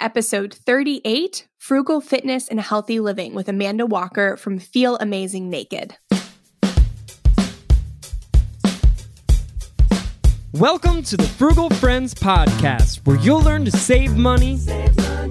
Episode 0.00 0.54
38 0.54 1.46
Frugal 1.58 2.00
Fitness 2.00 2.48
and 2.48 2.58
Healthy 2.58 3.00
Living 3.00 3.34
with 3.34 3.50
Amanda 3.50 3.84
Walker 3.84 4.34
from 4.38 4.58
Feel 4.58 4.96
Amazing 4.96 5.50
Naked. 5.50 5.94
Welcome 10.54 11.02
to 11.02 11.18
the 11.18 11.30
Frugal 11.36 11.68
Friends 11.68 12.14
Podcast, 12.14 13.06
where 13.06 13.18
you'll 13.18 13.42
learn 13.42 13.66
to 13.66 13.70
save 13.70 14.16
money, 14.16 14.58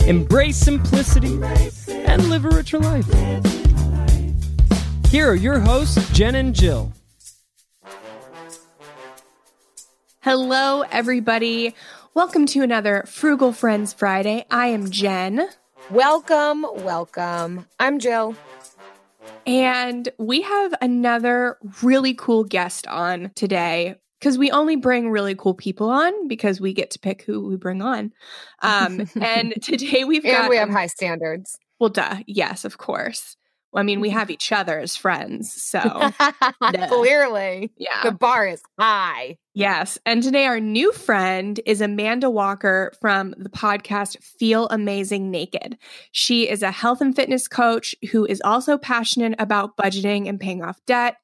embrace 0.05 0.57
simplicity, 0.57 1.39
and 1.89 2.29
live 2.29 2.45
a 2.45 2.49
richer 2.49 2.77
life. 2.77 3.07
Here 5.07 5.27
are 5.27 5.35
your 5.35 5.59
hosts, 5.59 6.07
Jen 6.11 6.35
and 6.35 6.53
Jill. 6.53 6.93
Hello, 10.21 10.81
everybody. 10.91 11.73
Welcome 12.15 12.47
to 12.47 12.63
another 12.63 13.03
Frugal 13.05 13.53
Friends 13.53 13.93
Friday. 13.93 14.43
I 14.49 14.67
am 14.67 14.89
Jen. 14.89 15.47
Welcome, 15.91 16.65
welcome. 16.77 17.67
I'm 17.79 17.99
Jill. 17.99 18.35
And 19.45 20.09
we 20.17 20.41
have 20.41 20.73
another 20.81 21.57
really 21.83 22.15
cool 22.15 22.43
guest 22.43 22.87
on 22.87 23.31
today 23.35 23.95
because 24.19 24.39
we 24.39 24.49
only 24.49 24.75
bring 24.75 25.11
really 25.11 25.35
cool 25.35 25.53
people 25.53 25.89
on 25.89 26.27
because 26.27 26.59
we 26.59 26.73
get 26.73 26.91
to 26.91 26.99
pick 26.99 27.21
who 27.21 27.47
we 27.47 27.55
bring 27.57 27.81
on. 27.81 28.11
Um, 28.63 29.07
and 29.21 29.53
today 29.61 30.03
we've 30.03 30.25
and 30.25 30.33
got 30.33 30.49
we 30.49 30.57
have 30.57 30.69
high 30.69 30.87
standards. 30.87 31.59
Well, 31.79 31.89
duh. 31.89 32.17
Yes, 32.25 32.65
of 32.65 32.79
course. 32.79 33.37
Well, 33.71 33.81
I 33.81 33.83
mean, 33.83 34.01
we 34.01 34.09
have 34.09 34.31
each 34.31 34.51
other 34.51 34.79
as 34.79 34.95
friends, 34.95 35.53
so 35.53 35.79
clearly, 36.87 37.71
yeah, 37.77 38.01
the 38.03 38.11
bar 38.11 38.47
is 38.47 38.63
high. 38.79 39.37
Yes, 39.59 39.97
and 40.05 40.23
today 40.23 40.45
our 40.45 40.61
new 40.61 40.93
friend 40.93 41.59
is 41.65 41.81
Amanda 41.81 42.29
Walker 42.29 42.93
from 43.01 43.35
the 43.37 43.49
podcast 43.49 44.23
Feel 44.23 44.69
Amazing 44.69 45.31
Naked. 45.31 45.77
She 46.13 46.47
is 46.47 46.63
a 46.63 46.71
health 46.71 47.01
and 47.01 47.13
fitness 47.13 47.49
coach 47.49 47.93
who 48.13 48.25
is 48.25 48.41
also 48.45 48.77
passionate 48.77 49.35
about 49.37 49.75
budgeting 49.75 50.29
and 50.29 50.39
paying 50.39 50.63
off 50.63 50.79
debt. 50.85 51.17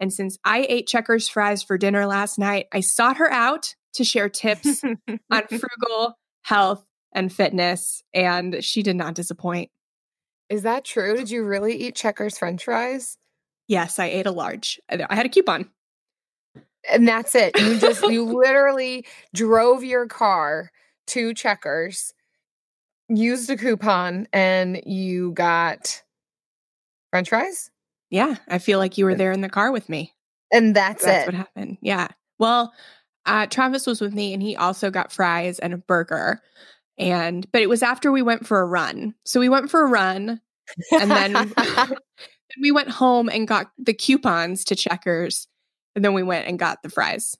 And 0.00 0.12
since 0.12 0.36
I 0.44 0.66
ate 0.68 0.88
Checkers 0.88 1.28
fries 1.28 1.62
for 1.62 1.78
dinner 1.78 2.06
last 2.06 2.40
night, 2.40 2.66
I 2.72 2.80
sought 2.80 3.18
her 3.18 3.30
out 3.30 3.76
to 3.94 4.02
share 4.02 4.28
tips 4.28 4.82
on 5.30 5.46
frugal 5.46 6.18
health 6.42 6.84
and 7.12 7.32
fitness, 7.32 8.02
and 8.12 8.64
she 8.64 8.82
did 8.82 8.96
not 8.96 9.14
disappoint. 9.14 9.70
Is 10.48 10.62
that 10.62 10.84
true? 10.84 11.16
Did 11.16 11.30
you 11.30 11.44
really 11.44 11.76
eat 11.76 11.94
Checkers 11.94 12.36
french 12.36 12.64
fries? 12.64 13.16
Yes, 13.68 14.00
I 14.00 14.06
ate 14.06 14.26
a 14.26 14.32
large. 14.32 14.80
I 14.90 15.14
had 15.14 15.26
a 15.26 15.28
coupon. 15.28 15.70
And 16.90 17.06
that's 17.06 17.34
it. 17.34 17.58
You 17.58 17.78
just 17.78 18.02
you 18.02 18.24
literally 18.40 19.06
drove 19.34 19.84
your 19.84 20.06
car 20.06 20.70
to 21.08 21.34
Checkers, 21.34 22.12
used 23.08 23.50
a 23.50 23.56
coupon 23.56 24.28
and 24.32 24.82
you 24.84 25.32
got 25.32 26.02
french 27.10 27.28
fries? 27.28 27.70
Yeah, 28.10 28.36
I 28.48 28.58
feel 28.58 28.78
like 28.78 28.98
you 28.98 29.04
were 29.04 29.14
there 29.14 29.32
in 29.32 29.40
the 29.40 29.48
car 29.48 29.72
with 29.72 29.88
me. 29.88 30.12
And 30.52 30.76
that's, 30.76 31.04
that's 31.04 31.24
it. 31.24 31.26
what 31.26 31.34
happened. 31.34 31.78
Yeah. 31.80 32.08
Well, 32.38 32.72
uh, 33.26 33.46
Travis 33.46 33.86
was 33.86 34.00
with 34.00 34.14
me 34.14 34.32
and 34.32 34.42
he 34.42 34.56
also 34.56 34.90
got 34.90 35.12
fries 35.12 35.58
and 35.58 35.74
a 35.74 35.78
burger 35.78 36.40
and 36.98 37.50
but 37.52 37.62
it 37.62 37.68
was 37.68 37.82
after 37.82 38.10
we 38.10 38.22
went 38.22 38.46
for 38.46 38.60
a 38.60 38.66
run 38.66 39.14
so 39.24 39.40
we 39.40 39.48
went 39.48 39.70
for 39.70 39.82
a 39.84 39.88
run 39.88 40.40
and 40.92 41.10
then 41.10 41.52
we 42.60 42.70
went 42.70 42.88
home 42.88 43.28
and 43.28 43.48
got 43.48 43.70
the 43.78 43.94
coupons 43.94 44.64
to 44.64 44.74
checkers 44.74 45.48
and 45.96 46.04
then 46.04 46.12
we 46.12 46.22
went 46.22 46.46
and 46.46 46.58
got 46.58 46.82
the 46.82 46.90
fries. 46.90 47.36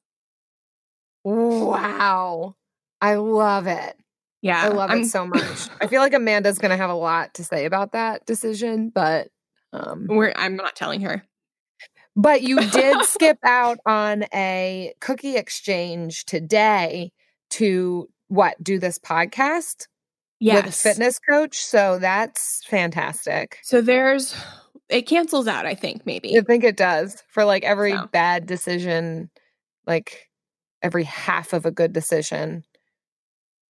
Wow. 1.22 2.56
I 3.00 3.14
love 3.16 3.66
it. 3.66 3.96
Yeah 4.42 4.60
i 4.62 4.68
love 4.68 4.90
I'm, 4.90 5.00
it 5.00 5.06
so 5.06 5.26
much. 5.26 5.68
I 5.80 5.86
feel 5.86 6.00
like 6.00 6.14
amanda's 6.14 6.58
gonna 6.58 6.76
have 6.76 6.90
a 6.90 6.94
lot 6.94 7.34
to 7.34 7.44
say 7.44 7.64
about 7.64 7.92
that 7.92 8.26
decision 8.26 8.90
but 8.90 9.28
um 9.72 10.06
we're 10.08 10.32
i'm 10.36 10.56
not 10.56 10.76
telling 10.76 11.02
her. 11.02 11.22
But 12.14 12.42
you 12.42 12.60
did 12.70 13.02
skip 13.04 13.38
out 13.44 13.78
on 13.84 14.24
a 14.32 14.94
cookie 15.00 15.36
exchange 15.36 16.24
today 16.24 17.12
to 17.50 18.08
what 18.28 18.62
do 18.62 18.78
this 18.78 18.98
podcast 18.98 19.86
yes. 20.40 20.64
with 20.64 20.74
a 20.74 20.76
fitness 20.76 21.18
coach? 21.18 21.58
So 21.58 21.98
that's 21.98 22.64
fantastic. 22.64 23.58
So 23.62 23.80
there's 23.82 24.34
it 24.88 25.02
cancels 25.02 25.46
out 25.46 25.66
i 25.66 25.74
think 25.74 26.04
maybe 26.06 26.36
i 26.36 26.40
think 26.40 26.64
it 26.64 26.76
does 26.76 27.22
for 27.28 27.44
like 27.44 27.64
every 27.64 27.92
so. 27.92 28.06
bad 28.12 28.46
decision 28.46 29.30
like 29.86 30.28
every 30.82 31.04
half 31.04 31.52
of 31.52 31.66
a 31.66 31.70
good 31.70 31.92
decision 31.92 32.64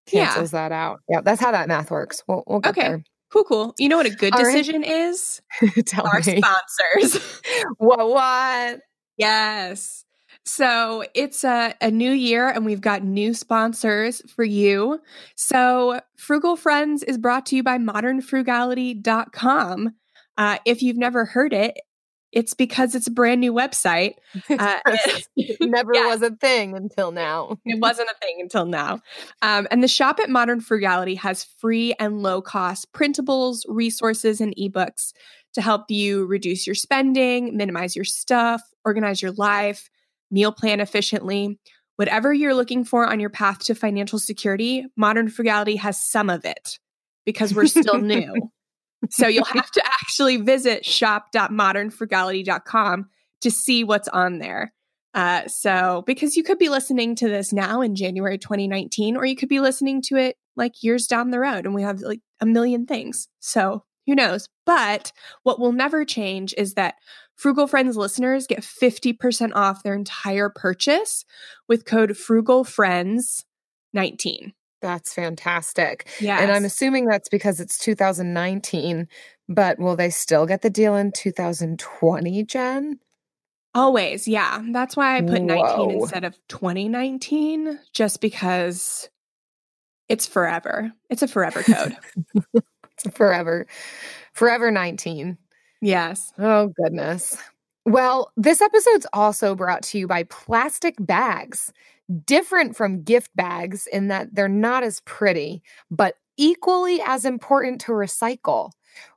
cancels 0.06 0.52
yeah. 0.52 0.68
that 0.68 0.72
out 0.72 1.00
yeah 1.08 1.20
that's 1.22 1.40
how 1.40 1.50
that 1.50 1.68
math 1.68 1.90
works 1.90 2.22
we'll, 2.28 2.44
we'll 2.46 2.60
get 2.60 2.70
okay 2.70 2.88
there 2.88 3.04
cool 3.30 3.44
cool 3.44 3.74
you 3.78 3.88
know 3.88 3.96
what 3.96 4.06
a 4.06 4.10
good 4.10 4.34
All 4.34 4.44
decision 4.44 4.82
right. 4.82 4.90
is 4.90 5.40
Tell 5.86 6.06
our 6.06 6.20
me. 6.20 6.40
sponsors 6.40 7.40
what 7.78 8.08
what 8.08 8.80
yes 9.16 10.04
so 10.46 11.04
it's 11.14 11.42
a, 11.44 11.74
a 11.80 11.90
new 11.90 12.12
year 12.12 12.48
and 12.48 12.66
we've 12.66 12.80
got 12.80 13.02
new 13.02 13.34
sponsors 13.34 14.22
for 14.30 14.44
you. 14.44 15.00
So 15.36 16.00
Frugal 16.16 16.56
Friends 16.56 17.02
is 17.02 17.18
brought 17.18 17.44
to 17.46 17.56
you 17.56 17.62
by 17.62 17.78
modernfrugality.com. 17.78 19.94
Uh, 20.36 20.58
if 20.64 20.82
you've 20.82 20.96
never 20.96 21.24
heard 21.24 21.52
it, 21.52 21.78
it's 22.32 22.52
because 22.52 22.96
it's 22.96 23.06
a 23.06 23.12
brand 23.12 23.40
new 23.40 23.52
website. 23.52 24.14
Uh, 24.50 24.78
it 25.36 25.58
never 25.60 25.94
yeah. 25.94 26.06
was 26.06 26.22
a 26.22 26.30
thing 26.36 26.76
until 26.76 27.12
now. 27.12 27.58
it 27.64 27.80
wasn't 27.80 28.08
a 28.08 28.14
thing 28.20 28.38
until 28.40 28.66
now. 28.66 29.00
Um, 29.42 29.66
and 29.70 29.82
the 29.82 29.88
shop 29.88 30.20
at 30.20 30.28
Modern 30.28 30.60
Frugality 30.60 31.14
has 31.16 31.44
free 31.44 31.94
and 31.98 32.22
low 32.22 32.42
cost 32.42 32.92
printables, 32.92 33.60
resources, 33.68 34.40
and 34.40 34.54
ebooks 34.56 35.12
to 35.54 35.62
help 35.62 35.90
you 35.90 36.26
reduce 36.26 36.66
your 36.66 36.74
spending, 36.74 37.56
minimize 37.56 37.94
your 37.96 38.04
stuff, 38.04 38.62
organize 38.84 39.22
your 39.22 39.32
life 39.32 39.88
meal 40.34 40.52
plan 40.52 40.80
efficiently. 40.80 41.58
Whatever 41.96 42.34
you're 42.34 42.54
looking 42.54 42.84
for 42.84 43.06
on 43.06 43.20
your 43.20 43.30
path 43.30 43.60
to 43.60 43.74
financial 43.74 44.18
security, 44.18 44.84
Modern 44.96 45.28
Frugality 45.28 45.76
has 45.76 46.02
some 46.02 46.28
of 46.28 46.44
it 46.44 46.78
because 47.24 47.54
we're 47.54 47.66
still 47.66 47.98
new. 48.00 48.50
So 49.10 49.26
you'll 49.26 49.44
have 49.52 49.70
to 49.70 49.82
actually 49.84 50.38
visit 50.38 50.84
shop.modernfrugality.com 50.84 53.06
to 53.42 53.50
see 53.50 53.84
what's 53.84 54.08
on 54.08 54.38
there. 54.38 54.72
Uh, 55.14 55.46
so, 55.46 56.02
because 56.06 56.36
you 56.36 56.42
could 56.42 56.58
be 56.58 56.68
listening 56.68 57.14
to 57.14 57.28
this 57.28 57.52
now 57.52 57.80
in 57.80 57.94
January 57.94 58.36
2019, 58.36 59.16
or 59.16 59.24
you 59.24 59.36
could 59.36 59.48
be 59.48 59.60
listening 59.60 60.02
to 60.02 60.16
it 60.16 60.36
like 60.56 60.82
years 60.82 61.06
down 61.06 61.30
the 61.30 61.38
road, 61.38 61.66
and 61.66 61.74
we 61.74 61.82
have 61.82 62.00
like 62.00 62.20
a 62.40 62.46
million 62.46 62.84
things. 62.84 63.28
So, 63.38 63.84
who 64.06 64.16
knows? 64.16 64.48
But 64.66 65.12
what 65.44 65.60
will 65.60 65.72
never 65.72 66.04
change 66.04 66.52
is 66.58 66.74
that 66.74 66.96
Frugal 67.36 67.68
Friends 67.68 67.96
listeners 67.96 68.46
get 68.46 68.60
50% 68.60 69.52
off 69.54 69.82
their 69.82 69.94
entire 69.94 70.50
purchase 70.50 71.24
with 71.68 71.84
code 71.84 72.10
FrugalFriends19. 72.10 74.52
That's 74.84 75.14
fantastic. 75.14 76.06
Yeah. 76.20 76.40
And 76.40 76.52
I'm 76.52 76.66
assuming 76.66 77.06
that's 77.06 77.30
because 77.30 77.58
it's 77.58 77.78
2019, 77.78 79.08
but 79.48 79.78
will 79.78 79.96
they 79.96 80.10
still 80.10 80.44
get 80.44 80.60
the 80.60 80.68
deal 80.68 80.94
in 80.94 81.10
2020, 81.10 82.44
Jen? 82.44 83.00
Always, 83.74 84.28
yeah. 84.28 84.62
That's 84.72 84.94
why 84.94 85.16
I 85.16 85.22
put 85.22 85.40
Whoa. 85.40 85.86
19 85.86 85.90
instead 85.92 86.24
of 86.24 86.36
2019, 86.48 87.78
just 87.94 88.20
because 88.20 89.08
it's 90.10 90.26
forever. 90.26 90.92
It's 91.08 91.22
a 91.22 91.28
forever 91.28 91.62
code. 91.62 91.96
forever, 93.14 93.66
forever 94.34 94.70
19. 94.70 95.38
Yes. 95.80 96.30
Oh, 96.38 96.74
goodness. 96.76 97.38
Well, 97.86 98.32
this 98.36 98.60
episode's 98.60 99.06
also 99.14 99.54
brought 99.54 99.82
to 99.84 99.98
you 99.98 100.06
by 100.06 100.24
plastic 100.24 100.94
bags. 101.00 101.72
Different 102.26 102.76
from 102.76 103.02
gift 103.02 103.34
bags 103.34 103.86
in 103.86 104.08
that 104.08 104.34
they're 104.34 104.48
not 104.48 104.82
as 104.82 105.00
pretty, 105.00 105.62
but 105.90 106.16
equally 106.36 107.00
as 107.00 107.24
important 107.24 107.80
to 107.82 107.92
recycle. 107.92 108.72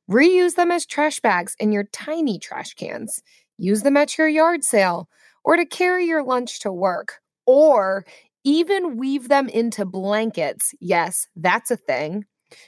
Reuse 0.09 0.55
them 0.55 0.71
as 0.71 0.85
trash 0.85 1.19
bags 1.19 1.53
in 1.59 1.73
your 1.73 1.83
tiny 1.85 2.39
trash 2.39 2.73
cans. 2.75 3.21
Use 3.57 3.81
them 3.81 3.97
at 3.97 4.17
your 4.17 4.29
yard 4.29 4.63
sale 4.63 5.09
or 5.43 5.57
to 5.57 5.65
carry 5.65 6.05
your 6.05 6.23
lunch 6.23 6.59
to 6.61 6.71
work, 6.71 7.19
or 7.45 8.05
even 8.43 8.97
weave 8.97 9.27
them 9.27 9.49
into 9.49 9.85
blankets. 9.85 10.73
Yes, 10.79 11.27
that's 11.35 11.71
a 11.71 11.77
thing. 11.77 12.25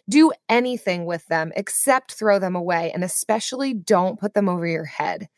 Do 0.09 0.31
anything 0.49 1.05
with 1.05 1.25
them 1.27 1.51
except 1.55 2.13
throw 2.13 2.39
them 2.39 2.55
away, 2.55 2.91
and 2.93 3.03
especially 3.03 3.73
don't 3.73 4.19
put 4.19 4.33
them 4.33 4.49
over 4.49 4.67
your 4.67 4.85
head. 4.85 5.29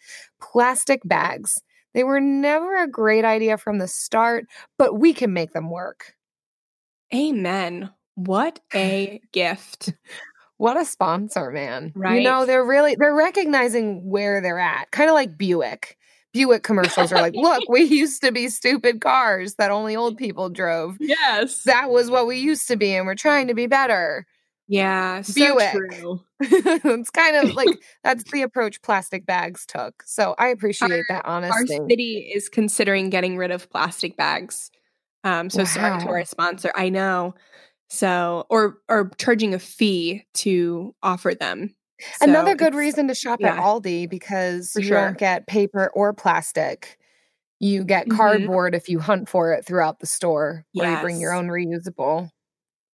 Plastic 0.42 1.02
bags. 1.06 1.62
They 1.94 2.04
were 2.04 2.20
never 2.20 2.82
a 2.82 2.88
great 2.88 3.26
idea 3.26 3.58
from 3.58 3.80
the 3.80 3.88
start, 3.88 4.46
but 4.78 5.00
we 5.00 5.14
can 5.14 5.34
make 5.34 5.52
them 5.52 5.70
work. 5.70 6.16
Amen. 7.14 7.92
What 8.16 8.60
a 8.74 9.22
gift. 9.32 9.94
What 10.58 10.78
a 10.78 10.86
sponsor, 10.86 11.52
man. 11.52 11.92
Right. 11.96 12.18
You 12.18 12.24
know, 12.24 12.46
they're 12.46 12.64
really 12.64 12.96
they're 12.96 13.16
recognizing 13.16 14.08
where 14.08 14.42
they're 14.42 14.60
at. 14.60 14.92
Kind 14.92 15.10
of 15.10 15.16
like 15.16 15.38
Buick. 15.38 15.98
Buick 16.34 16.64
commercials 16.64 17.12
are 17.12 17.20
like, 17.20 17.36
look, 17.36 17.68
we 17.68 17.84
used 17.84 18.22
to 18.22 18.32
be 18.32 18.48
stupid 18.48 19.02
cars 19.02 19.56
that 19.56 19.72
only 19.72 19.96
old 19.96 20.18
people 20.18 20.50
drove. 20.50 20.98
Yes. 21.00 21.64
That 21.64 21.90
was 21.90 22.10
what 22.10 22.26
we 22.26 22.38
used 22.38 22.68
to 22.70 22.78
be, 22.78 22.94
and 22.94 23.06
we're 23.06 23.16
trying 23.16 23.48
to 23.48 23.54
be 23.54 23.68
better. 23.68 24.26
Yeah. 24.72 25.22
So 25.22 25.34
Buick. 25.34 25.74
true. 25.74 26.22
it's 26.40 27.10
kind 27.10 27.36
of 27.36 27.56
like 27.56 27.68
that's 28.06 28.24
the 28.32 28.42
approach 28.42 28.82
plastic 28.82 29.26
bags 29.26 29.66
took. 29.66 30.02
So 30.06 30.34
I 30.40 30.48
appreciate 30.48 31.04
that 31.10 31.26
honestly. 31.26 31.78
Our 31.78 31.90
city 31.90 32.32
is 32.34 32.48
considering 32.48 33.10
getting 33.10 33.36
rid 33.36 33.52
of 33.52 33.70
plastic 33.70 34.16
bags. 34.16 34.72
Um, 35.26 35.50
so 35.50 35.66
sorry 35.66 36.00
to 36.00 36.08
our 36.08 36.24
sponsor. 36.24 36.72
I 36.74 36.88
know. 36.88 37.36
So 37.90 38.46
or 38.50 38.78
or 38.88 39.12
charging 39.18 39.54
a 39.54 39.60
fee 39.60 40.24
to 40.36 40.96
offer 41.04 41.36
them. 41.36 41.76
Another 42.22 42.56
good 42.56 42.74
reason 42.74 43.10
to 43.10 43.14
shop 43.14 43.44
at. 43.44 43.58
Aldi 43.58 44.10
because 44.10 44.74
you 44.78 44.84
sure. 44.84 45.02
don't 45.02 45.18
get 45.18 45.48
paper 45.48 45.92
or 45.94 46.14
plastic. 46.14 46.98
You 47.60 47.84
get 47.84 48.08
Mhm. 48.08 48.16
cardboard 48.16 48.74
if 48.74 48.88
you 48.88 49.00
hunt 49.00 49.28
for 49.28 49.52
it 49.52 49.66
throughout 49.66 50.00
the 50.00 50.08
store, 50.08 50.66
or 50.80 50.86
you 50.86 50.98
bring 51.02 51.20
your 51.20 51.34
own 51.34 51.50
reusable 51.50 52.30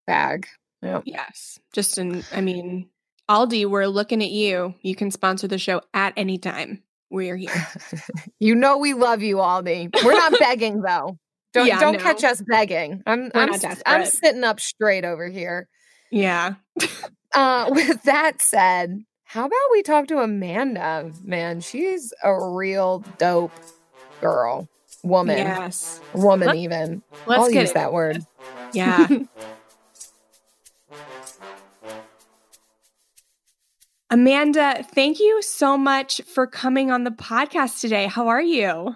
bag. 0.08 0.48
Yeah. 0.82 1.02
Yes. 1.06 1.60
Just 1.74 1.98
an 1.98 2.24
I 2.34 2.42
mean, 2.42 2.90
Aldi, 3.30 3.66
we're 3.70 3.88
looking 3.88 4.22
at 4.24 4.30
you. 4.32 4.76
You 4.82 4.96
can 4.96 5.12
sponsor 5.12 5.48
the 5.48 5.58
show 5.58 5.82
at 5.94 6.14
any 6.18 6.38
time. 6.38 6.84
We're 7.10 7.36
here. 7.38 7.68
you 8.40 8.54
know 8.56 8.78
we 8.78 8.94
love 8.94 9.22
you, 9.22 9.38
Aldi. 9.38 9.90
We're 10.04 10.14
not 10.14 10.34
begging 10.40 10.82
though. 10.82 11.18
Don't 11.54 11.68
Yeah, 11.68 11.80
don't 11.80 12.00
catch 12.00 12.24
us 12.24 12.42
begging. 12.48 13.02
I'm 13.08 13.32
We're 13.34 13.42
I'm 13.42 13.52
I'm 13.86 14.06
sitting 14.06 14.44
up 14.44 14.60
straight 14.60 15.06
over 15.06 15.28
here. 15.28 15.68
Yeah. 16.12 16.56
Uh, 17.36 17.68
with 17.70 18.02
that 18.04 18.42
said, 18.42 19.04
how 19.26 19.42
about 19.46 19.60
we 19.72 19.84
talk 19.84 20.08
to 20.08 20.18
Amanda? 20.20 21.12
Man, 21.24 21.60
she's 21.62 22.12
a 22.24 22.34
real 22.52 23.04
dope 23.20 23.52
girl, 24.22 24.68
woman, 25.04 25.38
Yes. 25.38 26.00
woman. 26.14 26.48
Let- 26.48 26.56
even 26.56 27.04
Let's 27.28 27.44
I'll 27.44 27.52
get 27.52 27.62
use 27.62 27.72
it. 27.72 27.74
that 27.76 27.94
word. 27.94 28.26
Yeah. 28.74 29.08
Amanda, 34.10 34.86
thank 34.94 35.20
you 35.20 35.42
so 35.42 35.78
much 35.78 36.22
for 36.22 36.48
coming 36.48 36.92
on 36.92 37.04
the 37.04 37.12
podcast 37.12 37.82
today. 37.82 38.08
How 38.08 38.30
are 38.30 38.42
you? 38.42 38.96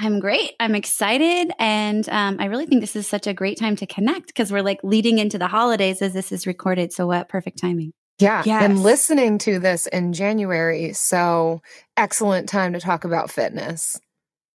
I'm 0.00 0.20
great. 0.20 0.52
I'm 0.60 0.74
excited. 0.74 1.52
And 1.58 2.08
um, 2.08 2.36
I 2.38 2.46
really 2.46 2.66
think 2.66 2.80
this 2.80 2.96
is 2.96 3.08
such 3.08 3.26
a 3.26 3.34
great 3.34 3.58
time 3.58 3.76
to 3.76 3.86
connect 3.86 4.28
because 4.28 4.52
we're 4.52 4.62
like 4.62 4.78
leading 4.84 5.18
into 5.18 5.36
the 5.36 5.48
holidays 5.48 6.00
as 6.00 6.12
this 6.12 6.30
is 6.30 6.46
recorded. 6.46 6.92
So, 6.92 7.08
what 7.08 7.28
perfect 7.28 7.58
timing. 7.58 7.92
Yeah, 8.18 8.42
and 8.42 8.46
Yes. 8.46 8.78
listening 8.78 9.38
to 9.38 9.58
this 9.58 9.88
in 9.88 10.12
January, 10.12 10.92
so 10.92 11.60
excellent 11.96 12.48
time 12.48 12.72
to 12.74 12.80
talk 12.80 13.04
about 13.04 13.30
fitness. 13.30 13.98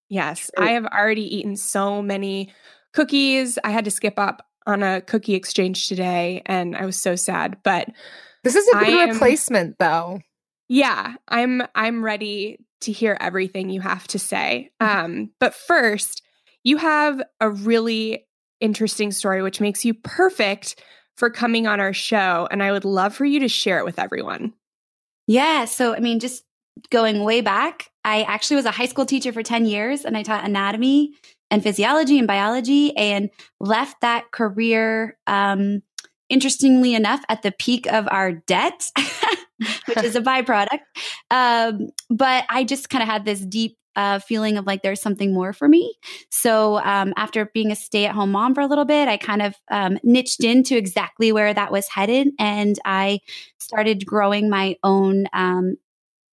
Yes, 0.10 0.50
True. 0.56 0.66
I 0.66 0.72
have 0.72 0.86
already 0.86 1.36
eaten 1.36 1.58
so 1.58 2.02
many 2.02 2.54
cookies. 2.94 3.60
I 3.64 3.72
had 3.72 3.84
to 3.86 3.92
skip 3.92 4.18
up 4.18 4.46
on 4.66 4.84
a 4.84 5.02
cookie 5.02 5.34
exchange 5.36 5.88
today 5.88 6.42
and 6.46 6.78
I 6.78 6.86
was 6.86 6.98
so 6.98 7.16
sad, 7.16 7.58
but 7.64 7.90
This 8.54 8.56
is 8.56 8.68
a 8.70 8.78
good 8.80 8.88
am- 8.88 9.10
replacement, 9.10 9.78
though. 9.80 10.20
yeah, 10.70 11.16
I'm 11.28 11.64
I'm 11.76 12.04
ready 12.04 12.60
to 12.82 12.92
hear 12.92 13.18
everything 13.20 13.70
you 13.70 13.82
have 13.82 14.08
to 14.10 14.20
say. 14.20 14.70
Um, 14.80 15.32
but 15.40 15.54
first, 15.54 16.22
you 16.64 16.78
have 16.78 17.22
a 17.40 17.50
really 17.50 18.26
interesting 18.60 19.12
story 19.12 19.42
which 19.42 19.62
makes 19.62 19.86
you 19.86 19.94
perfect 19.94 20.82
for 21.16 21.30
coming 21.30 21.68
on 21.68 21.80
our 21.80 21.94
show 21.94 22.48
and 22.52 22.62
I 22.62 22.72
would 22.72 22.86
love 22.86 23.16
for 23.16 23.26
you 23.26 23.40
to 23.40 23.48
share 23.48 23.80
it 23.80 23.86
with 23.86 24.00
everyone. 24.00 24.54
Yeah. 25.26 25.66
So, 25.66 25.96
I 25.96 26.00
mean, 26.00 26.20
just 26.20 26.44
going 26.92 27.24
way 27.24 27.42
back, 27.42 27.90
I 28.04 28.24
actually 28.24 28.58
was 28.58 28.66
a 28.66 28.72
high 28.72 28.86
school 28.86 29.06
teacher 29.06 29.34
for 29.34 29.44
10 29.44 29.66
years 29.66 30.06
and 30.06 30.16
I 30.16 30.24
taught 30.24 30.46
anatomy 30.46 31.14
and 31.50 31.64
physiology 31.64 32.18
and 32.20 32.28
biology 32.28 32.96
and 32.96 33.30
left 33.60 34.02
that 34.02 34.32
career, 34.32 35.18
um, 35.26 35.82
interestingly 36.30 36.96
enough, 36.96 37.24
at 37.30 37.42
the 37.42 37.52
peak 37.52 37.88
of 37.88 38.08
our 38.10 38.32
debt, 38.32 38.92
which 39.88 40.04
is 40.04 40.16
a 40.16 40.22
byproduct. 40.22 40.80
Um, 41.32 41.90
but 42.10 42.46
I 42.50 42.64
just 42.64 42.90
kind 42.90 43.02
of 43.02 43.10
had 43.10 43.26
this 43.26 43.42
deep 43.42 43.78
uh, 43.98 44.20
feeling 44.20 44.58
of 44.58 44.68
like 44.68 44.84
there's 44.84 45.02
something 45.02 45.34
more 45.34 45.52
for 45.52 45.68
me. 45.68 45.96
So 46.30 46.78
um, 46.78 47.14
after 47.18 47.50
being 47.54 47.72
a 47.72 47.76
stay 47.76 48.06
at 48.06 48.14
home 48.14 48.32
mom 48.32 48.54
for 48.54 48.62
a 48.62 48.68
little 48.68 48.86
bit, 48.86 49.08
I 49.08 49.18
kind 49.18 49.42
of 49.42 49.56
um, 49.72 49.98
niched 50.04 50.44
into 50.44 50.78
exactly 50.78 51.32
where 51.32 51.54
that 51.54 51.72
was 51.72 51.88
headed. 51.90 52.30
And 52.40 52.78
I 52.86 53.20
started 53.58 54.06
growing 54.06 54.50
my 54.50 54.76
own 54.84 55.26
um, 55.34 55.78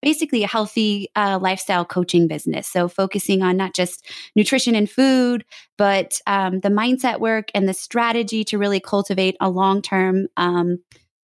basically 0.05 0.45
a 0.45 0.49
healthy 0.49 1.09
uh, 1.17 1.39
lifestyle 1.41 1.85
coaching 1.85 2.29
business. 2.29 2.69
So 2.69 2.89
focusing 2.89 3.43
on 3.43 3.57
not 3.57 3.75
just 3.75 4.07
nutrition 4.37 4.75
and 4.75 4.89
food, 4.89 5.45
but 5.79 6.21
um, 6.27 6.61
the 6.61 6.69
mindset 6.69 7.21
work 7.21 7.49
and 7.55 7.69
the 7.69 7.75
strategy 7.75 8.45
to 8.45 8.59
really 8.59 8.81
cultivate 8.81 9.37
a 9.41 9.49
long 9.49 9.83
term 9.83 10.29
um, 10.37 10.79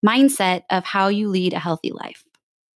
mindset 0.05 0.63
of 0.69 0.85
how 0.85 1.09
you 1.09 1.29
lead 1.29 1.53
a 1.53 1.59
healthy 1.59 1.91
life. 1.91 2.23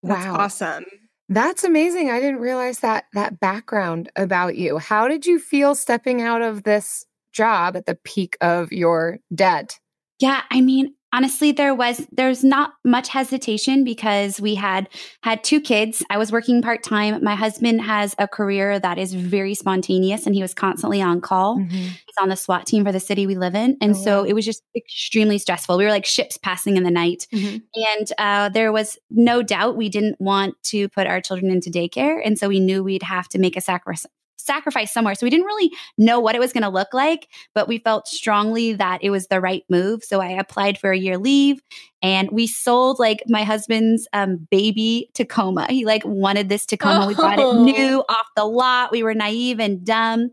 That's 0.03 0.27
Wow. 0.27 0.37
awesome. 0.37 0.85
That's 1.29 1.65
amazing. 1.65 2.11
I 2.11 2.21
didn't 2.21 2.41
realize 2.41 2.81
that 2.81 3.05
that 3.15 3.41
background 3.41 4.11
about 4.17 4.57
you. 4.57 4.79
How 4.79 5.09
did 5.09 5.25
you 5.25 5.39
feel 5.39 5.75
stepping 5.75 6.21
out 6.21 6.43
of 6.43 6.65
this 6.65 7.07
job 7.33 7.77
at 7.77 7.87
the 7.87 7.95
peak 7.95 8.37
of 8.41 8.73
your 8.73 9.19
debt? 9.35 9.79
Yeah, 10.19 10.43
I 10.51 10.61
mean, 10.61 10.95
honestly, 11.13 11.53
there 11.53 11.75
was 11.75 12.07
there's 12.13 12.43
not 12.43 12.73
much 12.85 13.09
hesitation 13.09 13.85
because 13.85 14.41
we 14.41 14.55
had 14.55 14.89
had 15.23 15.45
two 15.45 15.61
kids. 15.61 16.03
I 16.11 16.19
was 16.19 16.33
working 16.33 16.63
part 16.63 16.83
time. 16.83 17.23
My 17.23 17.35
husband 17.35 17.83
has 17.83 18.15
a 18.19 18.27
career 18.27 18.79
that 18.79 18.99
is 18.99 19.15
very 19.15 19.55
spontaneous, 19.55 20.27
and 20.27 20.35
he 20.35 20.43
was 20.43 20.55
constantly 20.55 21.03
on 21.03 21.21
call. 21.21 21.59
He's 21.59 21.91
on 22.21 22.29
the 22.29 22.37
SWAT 22.37 22.67
team 22.67 22.85
for 22.85 22.93
the 22.93 23.01
city 23.01 23.27
we 23.27 23.37
live 23.37 23.55
in, 23.55 23.77
and 23.81 23.93
Oh, 23.93 24.03
so 24.05 24.19
wow. 24.23 24.29
it 24.29 24.33
was 24.35 24.45
just 24.45 24.63
extremely 24.77 25.39
stressful. 25.39 25.77
We 25.79 25.85
were 25.85 25.91
like 25.91 26.07
ships 26.07 26.37
passing 26.37 26.77
in 26.77 26.83
the 26.83 26.91
night, 26.91 27.27
Mhm. 27.33 27.63
and 27.75 28.13
uh, 28.19 28.49
there 28.49 28.73
was 28.73 28.99
no 29.11 29.43
doubt 29.43 29.77
we 29.77 29.89
didn't 29.89 30.21
want 30.21 30.55
to 30.65 30.89
put 30.89 31.07
our 31.07 31.21
children 31.21 31.51
into 31.51 31.71
daycare, 31.71 32.21
and 32.25 32.39
so 32.39 32.49
we 32.49 32.61
knew 32.61 32.83
we'd 32.83 33.03
have 33.03 33.29
to 33.29 33.39
make 33.39 33.57
a 33.57 33.61
sacrifice 33.61 34.07
sacrifice 34.45 34.93
somewhere. 34.93 35.15
So 35.15 35.25
we 35.27 35.31
didn't 35.31 35.47
really 35.47 35.71
know 35.99 36.21
what 36.21 36.35
it 36.35 36.39
was 36.39 36.53
going 36.53 36.63
to 36.63 36.69
look 36.69 36.93
like, 36.93 37.29
but 37.55 37.69
we 37.69 37.79
felt 37.79 38.09
strongly 38.09 38.73
that 38.75 38.99
it 39.03 39.11
was 39.11 39.27
the 39.29 39.41
right 39.41 39.63
move. 39.69 40.03
So 40.05 40.21
I 40.21 40.29
applied 40.31 40.79
for 40.79 40.91
a 40.93 40.99
year 40.99 41.19
leave 41.19 41.61
and 42.03 42.31
we 42.33 42.47
sold 42.47 42.99
like 42.99 43.23
my 43.29 43.45
husband's 43.45 44.09
um, 44.13 44.47
baby 44.51 45.09
Tacoma. 45.15 45.67
He 45.71 45.85
like 45.85 46.03
wanted 46.05 46.49
this 46.49 46.67
Tacoma. 46.67 47.07
We 47.07 47.15
bought 47.15 47.39
Oh. 47.39 47.65
it 47.67 47.77
new 47.77 48.05
off 48.09 48.27
the 48.37 48.45
lot. 48.45 48.91
We 48.93 49.03
were 49.03 49.15
naive 49.15 49.61
and 49.61 49.85
dumb 49.85 50.31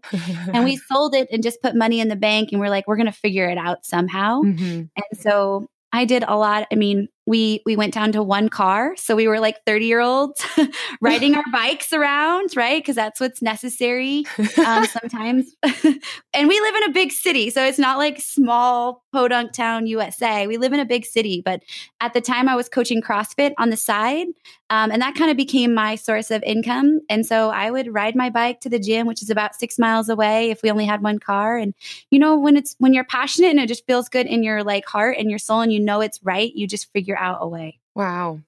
and 0.54 0.64
we 0.64 0.76
sold 0.92 1.14
it 1.16 1.28
and 1.32 1.44
just 1.44 1.62
put 1.62 1.76
money 1.76 2.00
in 2.00 2.08
the 2.08 2.16
bank 2.16 2.50
and 2.52 2.60
we're 2.60 2.70
like, 2.70 2.88
we're 2.88 2.96
going 2.98 3.06
to 3.06 3.12
figure 3.12 3.48
it 3.50 3.58
out 3.58 3.86
somehow. 3.86 4.42
Mhm. 4.42 4.90
And 4.96 5.20
so 5.20 5.68
I 5.92 6.06
did 6.06 6.24
a 6.28 6.38
lot. 6.38 6.68
I 6.72 6.76
mean, 6.76 7.08
we 7.30 7.62
we 7.64 7.76
went 7.76 7.94
down 7.94 8.12
to 8.14 8.24
one 8.24 8.50
car, 8.50 8.96
so 8.98 9.16
we 9.16 9.28
were 9.28 9.40
like 9.40 9.64
thirty 9.64 9.86
year 9.86 10.00
olds 10.00 10.44
riding 11.02 11.36
our 11.36 11.44
bikes 11.52 11.94
around, 11.94 12.56
right? 12.56 12.82
Because 12.82 12.96
that's 12.96 13.20
what's 13.20 13.40
necessary 13.40 14.26
um, 14.66 14.86
sometimes. 14.88 15.56
and 15.64 16.48
we 16.48 16.60
live 16.60 16.76
in 16.76 16.84
a 16.90 16.92
big 16.92 17.12
city, 17.12 17.52
so 17.52 17.64
it's 17.64 17.78
not 17.78 18.00
like 18.00 18.20
small 18.20 19.04
podunk 19.14 19.54
town 19.54 19.86
USA. 19.86 20.48
We 20.48 20.58
live 20.58 20.74
in 20.74 20.80
a 20.80 20.86
big 20.86 21.06
city, 21.06 21.44
but 21.46 21.62
at 22.02 22.16
the 22.16 22.22
time 22.22 22.50
I 22.50 22.56
was 22.56 22.68
coaching 22.68 23.00
CrossFit 23.00 23.54
on 23.60 23.70
the 23.70 23.78
side, 23.78 24.26
um, 24.72 24.92
and 24.92 25.00
that 25.02 25.14
kind 25.14 25.30
of 25.30 25.38
became 25.38 25.76
my 25.76 25.96
source 25.96 26.32
of 26.32 26.42
income. 26.42 27.02
And 27.12 27.26
so 27.26 27.52
I 27.52 27.70
would 27.70 27.94
ride 27.94 28.16
my 28.16 28.32
bike 28.32 28.60
to 28.62 28.70
the 28.70 28.80
gym, 28.80 29.06
which 29.06 29.22
is 29.22 29.30
about 29.30 29.56
six 29.56 29.78
miles 29.78 30.10
away, 30.10 30.50
if 30.50 30.64
we 30.64 30.72
only 30.72 30.86
had 30.86 31.04
one 31.04 31.20
car. 31.20 31.58
And 31.58 31.76
you 32.10 32.18
know, 32.18 32.40
when 32.40 32.58
it's 32.58 32.76
when 32.80 32.94
you're 32.94 33.04
passionate 33.04 33.52
and 33.52 33.60
it 33.60 33.68
just 33.68 33.86
feels 33.86 34.10
good 34.10 34.26
in 34.26 34.42
your 34.42 34.64
like 34.64 34.88
heart 34.88 35.18
and 35.20 35.30
your 35.30 35.38
soul, 35.38 35.62
and 35.62 35.72
you 35.72 35.80
know 35.80 36.02
it's 36.02 36.20
right, 36.24 36.52
you 36.56 36.66
just 36.66 36.92
figure 36.92 37.19
out 37.20 37.40
a 37.42 37.48
way. 37.48 37.80
Wow. 37.96 38.40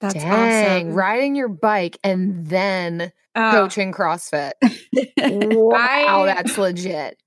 That's 0.00 0.14
Dang. 0.14 0.86
awesome. 0.88 0.94
Riding 0.94 1.34
your 1.36 1.48
bike 1.48 1.98
and 2.04 2.46
then 2.46 3.12
Oh, 3.34 3.50
coaching 3.52 3.92
CrossFit. 3.92 4.52
wow, 5.18 6.22
I- 6.22 6.26
that's 6.26 6.58
legit. 6.58 7.18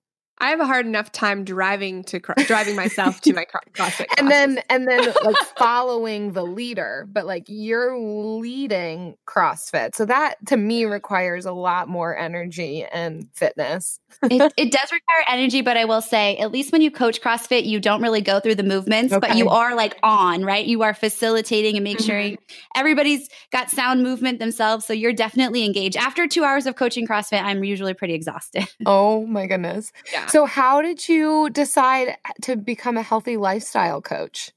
I 0.42 0.50
have 0.50 0.60
a 0.60 0.66
hard 0.66 0.86
enough 0.86 1.12
time 1.12 1.44
driving 1.46 2.04
to 2.06 2.20
driving 2.20 2.76
myself 2.76 3.22
to 3.22 3.34
my 3.34 3.46
cro- 3.46 3.62
CrossFit 3.74 4.08
And 4.18 4.30
then 4.30 4.60
and 4.70 4.88
then 4.88 5.14
like 5.24 5.38
following 5.58 6.34
the 6.34 6.44
leader, 6.44 7.08
but 7.12 7.26
like 7.26 7.46
you're 7.48 7.96
leading 7.98 9.16
CrossFit. 9.28 9.96
So 9.96 10.06
that 10.06 10.36
to 10.48 10.58
me 10.58 10.86
requires 10.86 11.46
a 11.46 11.52
lot 11.52 11.88
more 11.88 12.18
energy 12.18 12.84
and 12.84 13.28
fitness. 13.34 14.00
it, 14.24 14.52
it 14.58 14.72
does 14.72 14.92
require 14.92 15.24
energy, 15.30 15.62
but 15.62 15.78
I 15.78 15.86
will 15.86 16.02
say, 16.02 16.38
at 16.38 16.52
least 16.52 16.72
when 16.72 16.82
you 16.82 16.92
coach 16.92 17.22
CrossFit, 17.22 17.66
you 17.66 17.80
don't 17.80 18.02
really 18.02 18.22
go 18.22 18.40
through 18.40 18.56
the 18.56 18.64
movements, 18.64 19.14
but 19.18 19.38
you 19.38 19.48
are 19.50 19.76
like 19.76 19.96
on, 20.04 20.44
right? 20.44 20.66
You 20.66 20.82
are 20.84 20.94
facilitating 20.94 21.76
and 21.78 21.84
make 21.84 22.00
sure 22.00 22.16
Mhm. 22.16 22.38
everybody's 22.76 23.30
got 23.52 23.70
sound 23.70 24.04
movement 24.04 24.40
themselves. 24.40 24.86
So 24.86 24.94
you're 24.94 25.14
definitely 25.14 25.66
engaged. 25.66 25.98
After 25.98 26.28
two 26.28 26.44
hours 26.44 26.66
of 26.66 26.76
coaching 26.76 27.08
CrossFit, 27.08 27.42
I'm 27.44 27.64
usually 27.64 27.94
pretty 27.94 28.14
exhausted. 28.16 28.68
Oh 28.86 29.26
my 29.28 29.46
goodness. 29.46 29.92
yeah. 30.12 30.28
So 30.32 30.46
how 30.46 30.82
did 30.82 31.10
you 31.10 31.50
decide 31.50 32.16
to 32.44 32.56
become 32.56 32.96
a 32.96 33.02
healthy 33.02 33.36
lifestyle 33.36 34.02
coach? 34.02 34.54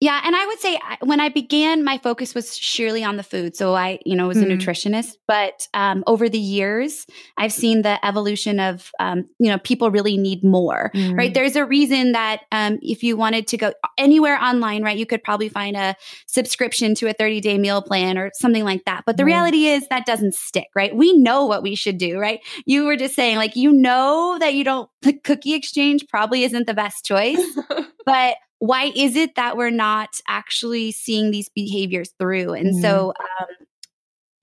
Yeah, 0.00 0.20
and 0.24 0.36
I 0.36 0.46
would 0.46 0.60
say 0.60 0.78
when 1.02 1.18
I 1.18 1.28
began, 1.28 1.82
my 1.82 1.98
focus 1.98 2.32
was 2.32 2.56
surely 2.56 3.02
on 3.02 3.16
the 3.16 3.24
food. 3.24 3.56
So 3.56 3.74
I, 3.74 3.98
you 4.06 4.14
know, 4.14 4.28
was 4.28 4.40
a 4.40 4.44
Mhm. 4.44 4.52
nutritionist. 4.56 5.16
But 5.26 5.66
um, 5.74 6.04
over 6.06 6.28
the 6.28 6.38
years, 6.38 7.04
I've 7.36 7.52
seen 7.52 7.82
the 7.82 8.04
evolution 8.06 8.60
of, 8.60 8.92
um, 9.00 9.28
you 9.40 9.50
know, 9.50 9.58
people 9.58 9.90
really 9.90 10.16
need 10.16 10.44
more. 10.44 10.92
Right. 10.94 11.34
There's 11.34 11.56
a 11.56 11.64
reason 11.64 12.12
that 12.12 12.42
um, 12.52 12.78
if 12.80 13.02
you 13.02 13.16
wanted 13.16 13.48
to 13.48 13.56
go 13.56 13.72
anywhere 13.98 14.38
online, 14.40 14.84
right, 14.84 14.96
you 14.96 15.04
could 15.04 15.24
probably 15.24 15.48
find 15.48 15.76
a 15.76 15.96
subscription 16.28 16.94
to 16.96 17.08
a 17.08 17.12
30 17.12 17.40
day 17.40 17.58
meal 17.58 17.82
plan 17.82 18.16
or 18.18 18.30
something 18.34 18.64
like 18.64 18.84
that. 18.84 19.02
But 19.04 19.16
the 19.16 19.24
Right. 19.24 19.32
reality 19.32 19.66
is 19.66 19.84
that 19.88 20.06
doesn't 20.06 20.34
stick, 20.36 20.68
right? 20.76 20.94
We 20.94 21.12
know 21.18 21.44
what 21.44 21.62
we 21.64 21.74
should 21.74 21.98
do, 21.98 22.18
right? 22.20 22.38
You 22.66 22.84
were 22.84 22.96
just 22.96 23.16
saying, 23.16 23.36
like, 23.36 23.56
you 23.56 23.72
know 23.72 24.36
that 24.38 24.54
you 24.54 24.62
don't, 24.62 24.88
the 25.02 25.12
cookie 25.12 25.54
exchange 25.54 26.06
probably 26.08 26.44
isn't 26.44 26.66
the 26.68 26.74
best 26.74 27.04
choice 27.04 27.40
but 28.06 28.36
why 28.58 28.92
is 28.94 29.16
it 29.16 29.36
that 29.36 29.56
we're 29.56 29.70
not 29.70 30.20
actually 30.26 30.92
seeing 30.92 31.30
these 31.30 31.48
behaviors 31.48 32.12
through? 32.18 32.54
And 32.54 32.74
so 32.76 33.12
um, 33.40 33.66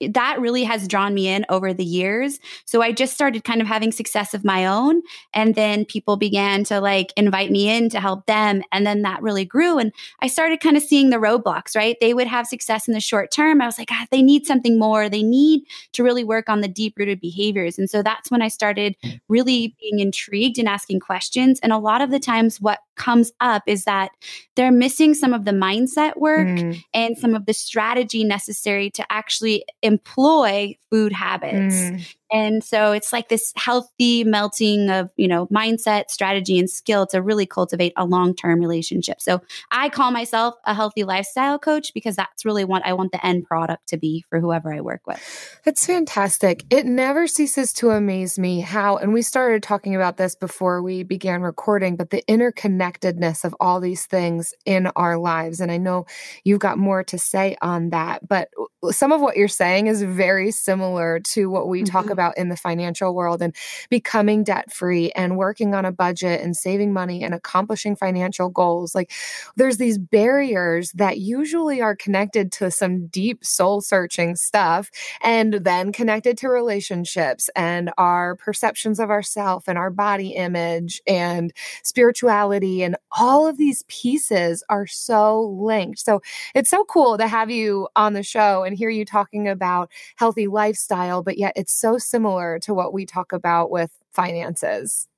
that 0.00 0.40
really 0.40 0.64
has 0.64 0.88
drawn 0.88 1.14
me 1.14 1.28
in 1.28 1.46
over 1.48 1.72
the 1.72 1.84
years. 1.84 2.38
So 2.64 2.82
i 2.82 2.92
just 2.92 3.14
started 3.14 3.44
kind 3.44 3.60
of 3.60 3.66
having 3.66 3.92
success 3.92 4.34
of 4.34 4.44
my 4.44 4.66
own 4.66 5.02
and 5.32 5.54
then 5.54 5.84
people 5.84 6.16
began 6.16 6.64
to 6.64 6.80
like 6.80 7.12
invite 7.16 7.50
me 7.50 7.68
in 7.68 7.88
to 7.90 8.00
help 8.00 8.26
them 8.26 8.62
and 8.72 8.86
then 8.86 9.02
that 9.02 9.22
really 9.22 9.44
grew 9.44 9.78
and 9.78 9.92
i 10.20 10.26
started 10.26 10.60
kind 10.60 10.76
of 10.76 10.82
seeing 10.82 11.10
the 11.10 11.16
roadblocks 11.16 11.76
right? 11.76 11.96
They 12.00 12.14
would 12.14 12.26
have 12.26 12.46
success 12.46 12.88
in 12.88 12.94
the 12.94 13.00
short 13.00 13.30
term. 13.30 13.60
I 13.60 13.66
was 13.66 13.78
like 13.78 13.90
ah, 13.90 14.06
they 14.10 14.22
need 14.22 14.46
something 14.46 14.78
more. 14.78 15.08
They 15.08 15.22
need 15.22 15.62
to 15.92 16.02
really 16.02 16.24
work 16.24 16.48
on 16.48 16.60
the 16.60 16.68
deep 16.68 16.94
rooted 16.98 17.20
behaviors. 17.20 17.78
And 17.78 17.88
so 17.88 18.02
that's 18.02 18.30
when 18.30 18.42
i 18.42 18.48
started 18.48 18.96
really 19.28 19.74
being 19.80 20.00
intrigued 20.00 20.58
and 20.58 20.68
asking 20.68 21.00
questions 21.00 21.60
and 21.62 21.72
a 21.72 21.78
lot 21.78 22.00
of 22.00 22.10
the 22.10 22.20
times 22.20 22.60
what 22.60 22.80
comes 22.96 23.32
up 23.40 23.62
is 23.66 23.84
that 23.84 24.10
they're 24.54 24.72
missing 24.72 25.14
some 25.14 25.32
of 25.32 25.44
the 25.44 25.50
mindset 25.52 26.16
work 26.16 26.46
Mm, 26.46 26.82
and 26.94 27.18
some 27.18 27.34
of 27.34 27.46
the 27.46 27.52
strategy 27.52 28.24
necessary 28.24 28.90
to 28.90 29.04
actually 29.10 29.64
employ 29.86 30.76
food 30.90 31.12
habits. 31.12 31.74
mm. 31.90 32.14
And 32.32 32.64
so 32.64 32.92
it's 32.92 33.12
like 33.12 33.28
this 33.28 33.52
healthy 33.56 34.24
melting 34.24 34.90
of, 34.90 35.10
you 35.16 35.28
know, 35.28 35.46
mindset, 35.46 36.10
strategy, 36.10 36.58
and 36.58 36.68
skill 36.68 37.06
to 37.08 37.22
really 37.22 37.46
cultivate 37.46 37.92
a 37.96 38.04
long 38.04 38.34
term 38.34 38.60
relationship. 38.60 39.20
So 39.20 39.40
I 39.70 39.88
call 39.88 40.10
myself 40.10 40.54
a 40.64 40.74
healthy 40.74 41.04
lifestyle 41.04 41.58
coach 41.58 41.94
because 41.94 42.16
that's 42.16 42.44
really 42.44 42.64
what 42.64 42.84
I 42.84 42.94
want 42.94 43.12
the 43.12 43.24
end 43.24 43.44
product 43.44 43.88
to 43.88 43.96
be 43.96 44.24
for 44.28 44.40
whoever 44.40 44.72
I 44.72 44.80
work 44.80 45.06
with. 45.06 45.20
That's 45.64 45.86
fantastic. 45.86 46.64
It 46.70 46.86
never 46.86 47.26
ceases 47.26 47.72
to 47.74 47.90
amaze 47.90 48.38
me 48.38 48.60
how, 48.60 48.96
and 48.96 49.12
we 49.12 49.22
started 49.22 49.62
talking 49.62 49.94
about 49.94 50.16
this 50.16 50.34
before 50.34 50.82
we 50.82 51.02
began 51.04 51.42
recording, 51.42 51.96
but 51.96 52.10
the 52.10 52.24
interconnectedness 52.28 53.44
of 53.44 53.54
all 53.60 53.80
these 53.80 54.06
things 54.06 54.52
in 54.64 54.88
our 54.96 55.16
lives. 55.16 55.60
And 55.60 55.70
I 55.70 55.76
know 55.76 56.06
you've 56.44 56.60
got 56.60 56.78
more 56.78 57.04
to 57.04 57.18
say 57.18 57.56
on 57.62 57.90
that, 57.90 58.26
but 58.26 58.48
some 58.90 59.12
of 59.12 59.20
what 59.20 59.36
you're 59.36 59.48
saying 59.48 59.86
is 59.86 60.02
very 60.02 60.50
similar 60.50 61.20
to 61.20 61.48
what 61.50 61.68
we 61.68 61.82
talk 61.82 62.06
Mhm. 62.06 62.15
About 62.16 62.38
in 62.38 62.48
the 62.48 62.56
financial 62.56 63.14
world 63.14 63.42
and 63.42 63.54
becoming 63.90 64.42
debt 64.42 64.72
free 64.72 65.10
and 65.12 65.36
working 65.36 65.74
on 65.74 65.84
a 65.84 65.92
budget 65.92 66.40
and 66.40 66.56
saving 66.56 66.92
money 66.92 67.22
and 67.22 67.34
accomplishing 67.34 67.94
financial 67.94 68.48
goals. 68.48 68.94
Like 68.94 69.12
there's 69.56 69.76
these 69.76 69.98
barriers 69.98 70.92
that 70.92 71.18
usually 71.18 71.82
are 71.82 71.94
connected 71.94 72.50
to 72.52 72.70
some 72.70 73.06
deep 73.08 73.44
soul 73.44 73.80
searching 73.80 74.34
stuff 74.36 74.90
and 75.22 75.54
then 75.54 75.92
connected 75.92 76.38
to 76.38 76.48
relationships 76.48 77.50
and 77.54 77.90
our 77.98 78.36
perceptions 78.36 78.98
of 78.98 79.10
ourself 79.10 79.64
and 79.66 79.76
our 79.76 79.90
body 79.90 80.30
image 80.30 81.02
and 81.06 81.52
spirituality 81.82 82.82
and 82.82 82.96
all 83.12 83.46
of 83.46 83.58
these 83.58 83.82
pieces 83.88 84.62
are 84.68 84.86
so 84.86 85.42
linked. 85.42 85.98
So 85.98 86.22
it's 86.54 86.70
so 86.70 86.84
cool 86.84 87.18
to 87.18 87.26
have 87.26 87.50
you 87.50 87.88
on 87.96 88.12
the 88.12 88.22
show 88.22 88.64
and 88.64 88.76
hear 88.76 88.90
you 88.90 89.04
talking 89.04 89.48
about 89.48 89.90
healthy 90.16 90.46
lifestyle, 90.46 91.22
but 91.22 91.38
yet 91.38 91.52
it's 91.56 91.72
so 91.72 91.98
similar 92.06 92.58
to 92.60 92.72
what 92.74 92.92
we 92.92 93.04
talk 93.06 93.32
about 93.32 93.70
with 93.70 93.90
finances. 94.12 95.08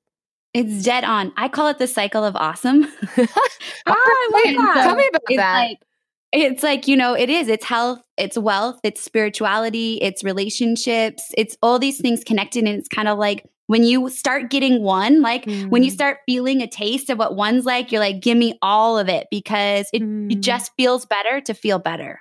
It's 0.54 0.82
dead 0.82 1.04
on. 1.04 1.32
I 1.36 1.48
call 1.48 1.68
it 1.68 1.78
the 1.78 1.86
cycle 1.86 2.24
of 2.24 2.34
awesome. 2.36 2.82
Ah, 3.86 3.94
I 3.94 4.30
love 4.32 4.42
Wait, 4.44 4.56
that. 4.56 4.82
Tell 4.84 4.96
me 4.96 5.06
about 5.08 5.22
it's 5.28 5.36
that. 5.36 5.54
like 5.54 5.78
it's 6.32 6.62
like 6.62 6.86
you 6.86 6.96
know 6.96 7.14
it 7.14 7.30
is 7.30 7.48
it's 7.48 7.64
health 7.64 8.00
it's 8.18 8.36
wealth 8.36 8.78
it's 8.84 9.00
spirituality 9.02 9.98
it's 10.02 10.22
relationships 10.22 11.22
it's 11.38 11.56
all 11.62 11.78
these 11.78 11.98
things 12.02 12.22
connected 12.22 12.64
and 12.64 12.78
it's 12.78 12.88
kind 12.88 13.08
of 13.08 13.16
like 13.18 13.46
when 13.66 13.82
you 13.82 14.10
start 14.10 14.50
getting 14.50 14.82
one 14.82 15.22
like 15.22 15.46
when 15.70 15.82
you 15.82 15.90
Mm. 15.90 15.94
start 15.94 16.18
feeling 16.26 16.60
a 16.60 16.66
taste 16.66 17.08
of 17.08 17.18
what 17.18 17.34
one's 17.34 17.64
like 17.64 17.90
you're 17.90 18.00
like 18.02 18.20
give 18.20 18.36
me 18.36 18.58
all 18.60 18.98
of 18.98 19.08
it 19.08 19.26
because 19.30 19.88
it, 19.94 20.02
Mm. 20.02 20.32
it 20.32 20.40
just 20.42 20.70
feels 20.76 21.06
better 21.06 21.40
to 21.40 21.54
feel 21.54 21.78
better 21.78 22.20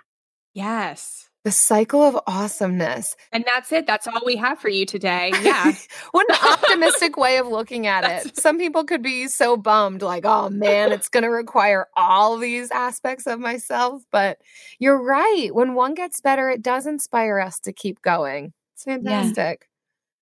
Yes. 0.53 1.26
The 1.47 1.51
cycle 1.53 2.01
of 2.03 2.19
awesomeness. 2.27 3.15
And 3.31 3.45
that's 3.47 3.71
it. 3.71 3.87
That's 3.87 4.05
all 4.05 4.19
we 4.25 4.35
have 4.35 4.59
for 4.59 4.67
you 4.67 4.85
today. 4.85 5.31
Yeah. 5.41 5.71
what 6.11 6.29
an 6.29 6.35
optimistic 6.51 7.15
way 7.15 7.37
of 7.37 7.47
looking 7.47 7.87
at 7.87 8.03
it. 8.03 8.07
That's- 8.07 8.41
Some 8.41 8.57
people 8.57 8.83
could 8.83 9.01
be 9.01 9.29
so 9.29 9.55
bummed, 9.55 10.01
like, 10.01 10.25
oh 10.25 10.49
man, 10.49 10.91
it's 10.91 11.07
going 11.07 11.23
to 11.23 11.29
require 11.29 11.87
all 11.95 12.35
these 12.37 12.69
aspects 12.71 13.27
of 13.27 13.39
myself. 13.39 14.01
But 14.11 14.39
you're 14.77 15.01
right. 15.01 15.51
When 15.53 15.73
one 15.73 15.93
gets 15.93 16.19
better, 16.19 16.49
it 16.49 16.61
does 16.61 16.85
inspire 16.85 17.39
us 17.39 17.61
to 17.61 17.71
keep 17.71 18.01
going. 18.01 18.51
It's 18.73 18.83
fantastic. 18.83 19.69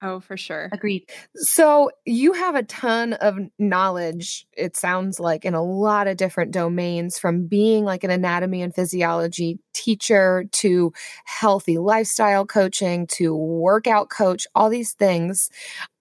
Oh, 0.01 0.19
for 0.19 0.37
sure. 0.37 0.69
agreed 0.71 1.09
So 1.35 1.91
you 2.05 2.33
have 2.33 2.55
a 2.55 2.63
ton 2.63 3.13
of 3.13 3.37
knowledge, 3.57 4.47
it 4.53 4.75
sounds 4.75 5.19
like, 5.19 5.45
in 5.45 5.53
a 5.53 5.63
lot 5.63 6.07
of 6.07 6.17
different 6.17 6.51
domains 6.51 7.17
from 7.17 7.47
being 7.47 7.85
like 7.85 8.03
an 8.03 8.11
anatomy 8.11 8.61
and 8.61 8.73
physiology 8.73 9.59
teacher 9.73 10.45
to 10.51 10.93
healthy 11.25 11.77
lifestyle 11.77 12.45
coaching 12.45 13.07
to 13.07 13.35
workout 13.35 14.09
coach, 14.09 14.47
all 14.55 14.69
these 14.69 14.93
things. 14.93 15.49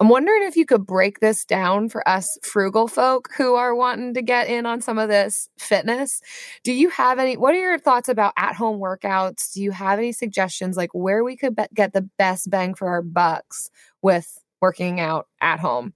I'm 0.00 0.08
wondering 0.08 0.44
if 0.44 0.56
you 0.56 0.64
could 0.64 0.86
break 0.86 1.20
this 1.20 1.44
down 1.44 1.88
for 1.88 2.06
us 2.08 2.38
frugal 2.42 2.88
folk 2.88 3.30
who 3.36 3.54
are 3.54 3.74
wanting 3.74 4.14
to 4.14 4.22
get 4.22 4.48
in 4.48 4.64
on 4.64 4.80
some 4.80 4.98
of 4.98 5.08
this 5.08 5.48
fitness. 5.58 6.20
Do 6.62 6.72
you 6.72 6.88
have 6.90 7.18
any, 7.18 7.36
what 7.36 7.54
are 7.54 7.60
your 7.60 7.78
thoughts 7.78 8.08
about 8.08 8.32
at 8.36 8.54
home 8.54 8.78
workouts? 8.78 9.52
Do 9.52 9.62
you 9.62 9.72
have 9.72 9.98
any 9.98 10.12
suggestions 10.12 10.76
like 10.76 10.90
where 10.92 11.24
we 11.24 11.36
could 11.36 11.56
be- 11.56 11.64
get 11.74 11.92
the 11.92 12.08
best 12.16 12.50
bang 12.50 12.74
for 12.74 12.88
our 12.88 13.02
bucks 13.02 13.70
with 14.04 14.38
working 14.62 15.00
out 15.00 15.26
at 15.40 15.58
home? 15.58 15.94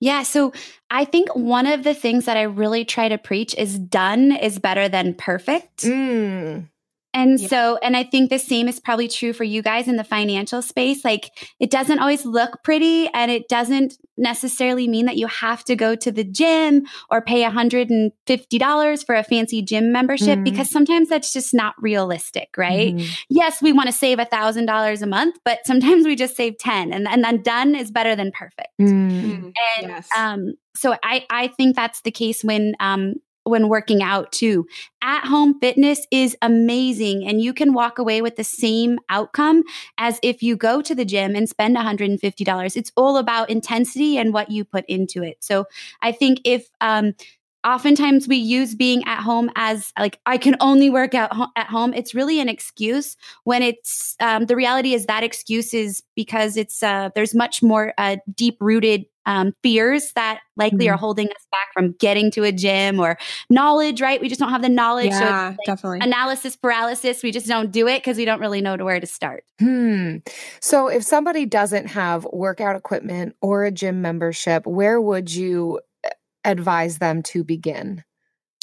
yeah 0.00 0.24
so 0.24 0.52
i 0.90 1.04
think 1.04 1.34
one 1.36 1.66
of 1.68 1.84
the 1.84 1.94
things 1.94 2.24
that 2.24 2.36
i 2.36 2.42
really 2.42 2.84
try 2.84 3.08
to 3.08 3.16
preach 3.16 3.54
is 3.54 3.78
done 3.78 4.32
is 4.32 4.58
better 4.58 4.88
than 4.88 5.14
perfect 5.14 5.84
Mm. 5.84 6.68
And 7.14 7.40
Yeah. 7.40 7.48
so, 7.48 7.78
and 7.82 7.96
I 7.96 8.02
think 8.02 8.28
the 8.28 8.38
same 8.40 8.66
is 8.68 8.80
probably 8.80 9.06
true 9.08 9.32
for 9.32 9.44
you 9.44 9.62
guys 9.62 9.86
in 9.88 9.96
the 9.96 10.04
financial 10.04 10.60
space. 10.62 11.04
Like, 11.04 11.30
it 11.60 11.70
doesn't 11.70 12.00
always 12.00 12.26
look 12.26 12.62
pretty, 12.64 13.08
and 13.14 13.30
it 13.30 13.48
doesn't 13.48 13.94
necessarily 14.18 14.88
mean 14.88 15.06
that 15.06 15.16
you 15.16 15.26
have 15.28 15.64
to 15.64 15.76
go 15.76 15.94
to 15.96 16.10
the 16.12 16.24
gym 16.24 16.82
or 17.10 17.22
pay 17.22 17.42
$150 17.44 19.04
for 19.04 19.14
a 19.14 19.22
fancy 19.24 19.62
gym 19.62 19.92
membership 19.92 20.38
Mhm. 20.40 20.44
because 20.44 20.70
sometimes 20.70 21.08
that's 21.08 21.32
just 21.32 21.54
not 21.54 21.74
realistic, 21.80 22.48
right? 22.56 22.94
Mhm. 22.94 23.08
Yes, 23.28 23.62
we 23.62 23.72
want 23.72 23.86
to 23.86 23.92
save 23.92 24.18
$1,000 24.18 25.02
a 25.02 25.06
month, 25.06 25.36
but 25.44 25.60
sometimes 25.66 26.06
we 26.06 26.16
just 26.16 26.36
save 26.36 26.58
10 26.58 26.92
and, 26.92 27.08
and 27.08 27.24
then 27.24 27.42
done 27.42 27.74
is 27.74 27.90
better 27.90 28.14
than 28.16 28.30
perfect. 28.32 28.68
Mm. 28.80 28.94
Mm. 29.24 29.52
And 29.78 29.88
Yes. 29.88 30.08
um, 30.16 30.54
so 30.76 30.94
I, 31.02 31.24
I 31.30 31.48
think 31.48 31.76
that's 31.76 32.00
the 32.02 32.10
case 32.10 32.42
when 32.42 32.74
um, 32.80 33.14
when 33.44 33.68
working 33.68 34.02
out 34.02 34.32
too. 34.32 34.66
At 35.02 35.26
home 35.26 35.58
fitness 35.60 36.06
is 36.10 36.36
amazing, 36.42 37.26
and 37.26 37.40
you 37.40 37.52
can 37.52 37.74
walk 37.74 37.98
away 37.98 38.22
with 38.22 38.36
the 38.36 38.44
same 38.44 38.98
outcome 39.08 39.62
as 39.98 40.18
if 40.22 40.42
you 40.42 40.56
go 40.56 40.80
to 40.82 40.94
the 40.94 41.04
gym 41.04 41.36
and 41.36 41.48
spend 41.48 41.76
$150. 41.76 42.76
It's 42.76 42.92
all 42.96 43.16
about 43.18 43.50
intensity 43.50 44.18
and 44.18 44.32
what 44.32 44.50
you 44.50 44.64
put 44.64 44.84
into 44.86 45.22
it. 45.22 45.36
So 45.40 45.66
I 46.02 46.12
think 46.12 46.40
if 46.44 46.68
um, 46.80 47.14
oftentimes 47.64 48.28
we 48.28 48.36
use 48.36 48.74
being 48.74 49.02
at 49.06 49.20
home 49.22 49.50
as 49.56 49.92
like 49.98 50.20
i 50.26 50.36
can 50.36 50.56
only 50.60 50.90
work 50.90 51.14
out 51.14 51.32
ho- 51.32 51.48
at 51.56 51.66
home 51.66 51.92
it's 51.94 52.14
really 52.14 52.40
an 52.40 52.48
excuse 52.48 53.16
when 53.44 53.62
it's 53.62 54.16
um, 54.20 54.46
the 54.46 54.56
reality 54.56 54.94
is 54.94 55.06
that 55.06 55.22
excuse 55.24 55.72
is 55.74 56.02
because 56.14 56.56
it's 56.56 56.82
uh, 56.82 57.08
there's 57.14 57.34
much 57.34 57.62
more 57.62 57.92
uh, 57.98 58.16
deep 58.34 58.56
rooted 58.60 59.04
um, 59.26 59.54
fears 59.62 60.12
that 60.12 60.40
likely 60.56 60.84
Mhm. 60.86 60.92
are 60.92 60.96
holding 60.98 61.28
us 61.28 61.46
back 61.50 61.72
from 61.72 61.92
getting 61.98 62.30
to 62.32 62.44
a 62.44 62.52
gym 62.52 63.00
or 63.00 63.16
knowledge 63.48 64.00
right 64.02 64.20
we 64.20 64.28
just 64.28 64.38
don't 64.38 64.50
have 64.50 64.60
the 64.60 64.68
knowledge 64.68 65.06
yeah, 65.12 65.50
it's 65.50 65.58
like 65.58 65.66
definitely. 65.66 66.00
analysis 66.02 66.56
paralysis 66.56 67.22
we 67.22 67.32
just 67.32 67.46
don't 67.46 67.70
do 67.72 67.88
it 67.88 67.98
because 68.00 68.18
we 68.18 68.26
don't 68.26 68.40
really 68.40 68.60
know 68.60 68.76
to 68.76 68.84
where 68.84 69.00
to 69.00 69.06
start 69.06 69.44
Hmm. 69.60 70.16
So 70.60 70.88
if 70.88 71.04
somebody 71.04 71.46
doesn't 71.46 71.86
have 71.86 72.26
workout 72.32 72.76
equipment 72.76 73.36
or 73.40 73.64
a 73.64 73.70
gym 73.70 74.02
membership, 74.02 74.66
where 74.66 75.00
would 75.00 75.32
you 75.32 75.80
advise 76.44 76.98
them 76.98 77.22
to 77.24 77.44
begin? 77.44 78.04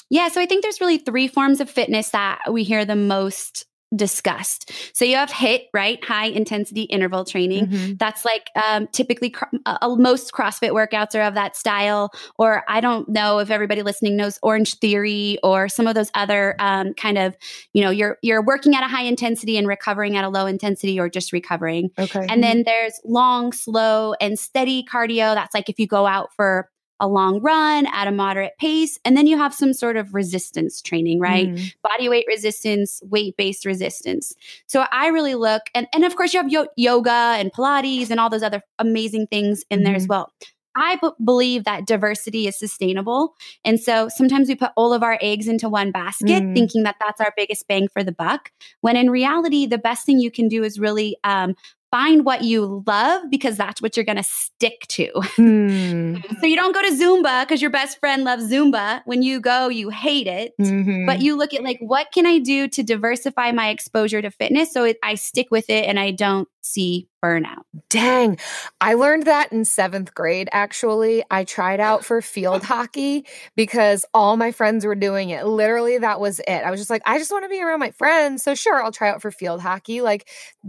Yeah, 0.10 0.28
so 0.28 0.42
I 0.42 0.46
think 0.46 0.62
there's 0.62 0.82
really 0.82 0.98
three 0.98 1.28
forms 1.28 1.62
of 1.62 1.70
fitness 1.70 2.10
that 2.10 2.52
we 2.52 2.64
hear 2.64 2.84
the 2.84 2.98
most 2.98 3.66
discussed. 3.94 4.72
So 4.94 5.04
you 5.04 5.18
have 5.18 5.30
HIIT, 5.30 5.66
right? 5.74 6.04
High 6.04 6.28
intensity 6.28 6.84
interval 6.84 7.26
training. 7.26 7.68
Mhm. 7.68 8.00
That's 8.00 8.24
like 8.24 8.50
um, 8.56 8.88
typically 8.94 9.32
cr- 9.32 9.46
uh, 9.66 9.78
uh, 9.82 9.96
most 9.96 10.32
CrossFit 10.32 10.72
workouts 10.72 11.14
are 11.14 11.24
of 11.24 11.34
that 11.34 11.58
style. 11.58 12.10
Or 12.38 12.64
I 12.70 12.80
don't 12.80 13.10
know 13.10 13.40
if 13.40 13.52
everybody 13.52 13.84
listening 13.84 14.16
knows 14.16 14.40
Orange 14.42 14.76
Theory 14.80 15.40
or 15.44 15.68
some 15.68 15.88
of 15.88 15.96
those 15.96 16.10
other 16.14 16.56
um, 16.60 16.94
kind 16.94 17.18
of, 17.18 17.36
you 17.74 17.84
know, 17.84 17.90
you're 17.90 18.18
you're 18.22 18.44
working 18.44 18.76
at 18.76 18.84
a 18.84 18.88
high 18.88 19.04
intensity 19.04 19.58
and 19.58 19.68
recovering 19.68 20.16
at 20.16 20.24
a 20.24 20.30
low 20.30 20.46
intensity, 20.46 20.98
or 20.98 21.10
just 21.10 21.34
recovering. 21.34 21.90
Okay. 22.00 22.26
And 22.30 22.42
then 22.42 22.64
there's 22.66 22.94
long, 23.04 23.52
slow, 23.52 24.14
and 24.22 24.40
steady 24.40 24.86
cardio. 24.90 25.36
That's 25.36 25.54
like 25.54 25.68
if 25.68 25.80
you 25.80 25.88
go 25.88 26.06
out 26.06 26.34
for 26.34 26.70
a 27.02 27.08
long 27.08 27.42
run 27.42 27.86
at 27.88 28.08
a 28.08 28.12
moderate 28.12 28.54
pace. 28.60 28.98
And 29.04 29.18
then 29.18 29.28
you 29.28 29.38
have 29.38 29.54
some 29.54 29.74
sort 29.74 29.98
of 29.98 30.14
resistance 30.14 30.82
training, 30.82 31.20
right? 31.20 31.50
Mm. 31.50 31.74
Body 31.84 32.08
weight 32.08 32.26
resistance, 32.28 33.02
weight 33.04 33.36
based 33.36 33.66
resistance. 33.66 34.34
So 34.68 34.86
I 34.92 35.08
really 35.08 35.36
look, 35.36 35.64
and, 35.76 35.88
and 35.94 36.06
of 36.06 36.16
course, 36.16 36.34
you 36.34 36.40
have 36.42 36.50
yo- 36.52 36.68
yoga 36.78 37.12
and 37.12 37.52
Pilates 37.52 38.10
and 38.12 38.20
all 38.20 38.30
those 38.30 38.44
other 38.44 38.62
amazing 38.80 39.28
things 39.28 39.64
in 39.70 39.84
there 39.84 39.96
as 39.96 40.06
Mhm. 40.06 40.10
well. 40.10 40.32
I 40.74 40.98
b- 41.02 41.10
believe 41.26 41.66
that 41.66 41.86
diversity 41.86 42.48
is 42.48 42.58
sustainable. 42.58 43.34
And 43.66 43.78
so 43.78 44.08
sometimes 44.08 44.48
we 44.48 44.56
put 44.56 44.72
all 44.78 44.94
of 44.94 45.04
our 45.04 45.18
eggs 45.22 45.50
into 45.50 45.68
one 45.68 45.92
basket, 45.92 46.44
Mm. 46.44 46.54
thinking 46.54 46.84
that 46.84 46.96
that's 47.04 47.20
our 47.20 47.34
biggest 47.36 47.68
bang 47.68 47.90
for 47.92 48.06
the 48.06 48.14
buck. 48.14 48.52
When 48.80 48.96
in 48.96 49.10
reality, 49.10 49.66
the 49.66 49.78
best 49.78 50.06
thing 50.06 50.20
you 50.20 50.32
can 50.32 50.48
do 50.48 50.64
is 50.64 50.80
really 50.80 51.18
um, 51.26 51.56
find 51.92 52.26
what 52.26 52.44
you 52.44 52.84
love 52.88 53.24
because 53.30 53.58
that's 53.58 53.82
what 53.82 53.96
you're 53.96 54.06
going 54.06 54.18
to 54.18 54.24
stick 54.24 54.88
to. 54.88 55.10
Hmm. 55.36 56.16
So 56.40 56.48
you 56.48 56.56
don't 56.56 56.74
go 56.74 56.82
to 56.82 56.92
Zumba 56.92 57.44
because 57.44 57.62
your 57.62 57.70
best 57.70 58.00
friend 58.00 58.24
loves 58.24 58.50
Zumba. 58.52 59.02
When 59.06 59.22
you 59.22 59.40
go, 59.40 59.68
you 59.68 59.90
hate 59.90 60.26
it. 60.26 60.54
Mhm. 60.60 61.06
But 61.06 61.22
you 61.22 61.38
look 61.38 61.54
at 61.54 61.62
like, 61.62 61.78
what 61.82 62.08
can 62.12 62.26
I 62.26 62.40
do 62.40 62.68
to 62.70 62.82
diversify 62.82 63.52
my 63.52 63.70
exposure 63.70 64.22
to 64.24 64.32
fitness 64.32 64.74
so 64.74 64.86
it, 64.86 64.98
I 65.04 65.16
stick 65.16 65.50
with 65.52 65.70
it 65.70 65.86
and 65.86 66.00
I 66.00 66.12
don't 66.12 66.48
see 66.62 67.08
burnout? 67.24 67.64
Dang. 67.90 68.38
I 68.80 68.96
learned 68.96 69.26
that 69.26 69.52
in 69.52 69.64
seventh 69.66 70.14
grade, 70.14 70.50
actually. 70.52 71.24
I 71.30 71.44
tried 71.44 71.80
out 71.80 72.04
for 72.04 72.22
field 72.22 72.64
hockey 72.64 73.26
because 73.56 74.06
all 74.14 74.38
my 74.38 74.52
friends 74.52 74.86
were 74.86 74.96
doing 74.96 75.30
it. 75.30 75.46
Literally, 75.46 75.98
that 76.00 76.20
was 76.20 76.40
it. 76.40 76.50
I 76.50 76.72
was 76.72 76.80
just 76.80 76.90
like, 76.90 77.04
I 77.06 77.18
just 77.18 77.32
want 77.32 77.46
to 77.46 77.50
be 77.50 77.62
around 77.62 77.80
my 77.80 77.92
friends. 77.92 78.44
So, 78.44 78.56
sure, 78.56 78.84
I'll 78.84 78.92
try 78.92 79.10
out 79.10 79.22
for 79.22 79.32
field 79.32 79.62
hockey. 79.62 80.02
Like, 80.02 80.28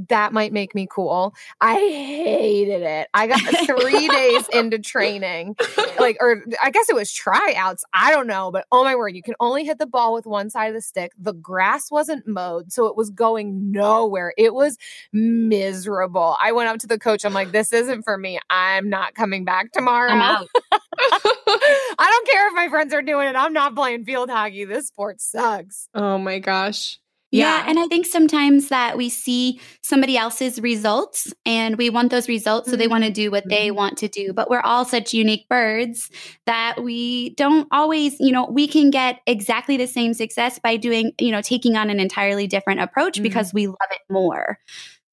that 0.08 0.32
might 0.32 0.52
make 0.52 0.74
me 0.74 0.86
cool. 0.90 1.34
I 1.60 1.74
hated 1.74 2.82
it. 2.82 3.08
I 3.14 3.26
got 3.26 3.40
three 3.66 4.08
days 4.08 4.48
into 4.52 4.78
training, 4.78 5.56
like, 5.98 6.18
or 6.20 6.42
I 6.62 6.70
guess 6.70 6.88
it 6.88 6.94
was 6.94 7.12
tryouts. 7.12 7.84
I 7.94 8.10
don't 8.10 8.26
know. 8.26 8.50
But 8.50 8.66
oh 8.70 8.84
my 8.84 8.94
word, 8.94 9.16
you 9.16 9.22
can 9.22 9.34
only 9.40 9.64
hit 9.64 9.78
the 9.78 9.86
ball 9.86 10.12
with 10.12 10.26
one 10.26 10.50
side 10.50 10.66
of 10.68 10.74
the 10.74 10.82
stick. 10.82 11.12
The 11.18 11.32
grass 11.32 11.90
wasn't 11.90 12.26
mowed. 12.26 12.72
So, 12.72 12.86
it 12.86 12.96
was 12.96 13.10
going 13.10 13.70
nowhere. 13.72 14.34
It 14.36 14.54
was 14.54 14.76
miserable. 15.12 15.81
I 15.88 16.52
went 16.52 16.68
up 16.68 16.78
to 16.80 16.86
the 16.86 16.98
coach. 16.98 17.24
I'm 17.24 17.32
like, 17.34 17.52
this 17.52 17.72
isn't 17.72 18.02
for 18.02 18.16
me. 18.18 18.38
I'm 18.50 18.88
not 18.88 19.14
coming 19.14 19.44
back 19.44 19.72
tomorrow. 19.72 20.10
I'm 20.10 20.20
out. 20.20 20.48
I 20.72 21.96
don't 21.98 22.28
care 22.28 22.48
if 22.48 22.54
my 22.54 22.68
friends 22.68 22.92
are 22.92 23.02
doing 23.02 23.28
it. 23.28 23.36
I'm 23.36 23.52
not 23.52 23.74
playing 23.74 24.04
field 24.04 24.30
hockey. 24.30 24.64
This 24.64 24.88
sport 24.88 25.20
sucks. 25.20 25.88
oh 25.94 26.18
my 26.18 26.38
gosh. 26.38 26.98
Yeah. 27.34 27.64
And 27.66 27.78
I 27.78 27.86
think 27.86 28.04
sometimes 28.04 28.68
that 28.68 28.98
we 28.98 29.08
see 29.08 29.58
somebody 29.80 30.18
else's 30.18 30.60
results 30.60 31.32
and 31.46 31.78
we 31.78 31.88
want 31.88 32.10
those 32.10 32.28
results. 32.28 32.68
So 32.70 32.76
they 32.76 32.88
want 32.88 33.04
to 33.04 33.10
do 33.10 33.30
what 33.30 33.48
they 33.48 33.68
Mhm. 33.70 33.74
want 33.74 33.96
to 33.98 34.08
do. 34.08 34.34
But 34.34 34.50
we're 34.50 34.60
all 34.60 34.84
such 34.84 35.14
unique 35.14 35.48
birds 35.48 36.10
that 36.44 36.82
we 36.84 37.30
don't 37.36 37.66
always, 37.72 38.16
you 38.20 38.32
know, 38.32 38.44
we 38.50 38.68
can 38.68 38.90
get 38.90 39.20
exactly 39.26 39.78
the 39.78 39.86
same 39.86 40.12
success 40.12 40.58
by 40.62 40.76
doing, 40.76 41.12
you 41.18 41.30
know, 41.32 41.40
taking 41.40 41.74
on 41.74 41.88
an 41.88 42.00
entirely 42.00 42.46
different 42.46 42.80
approach 42.80 43.18
Mhm. 43.18 43.22
because 43.22 43.54
we 43.54 43.66
love 43.66 43.76
it 43.92 44.02
more. 44.12 44.58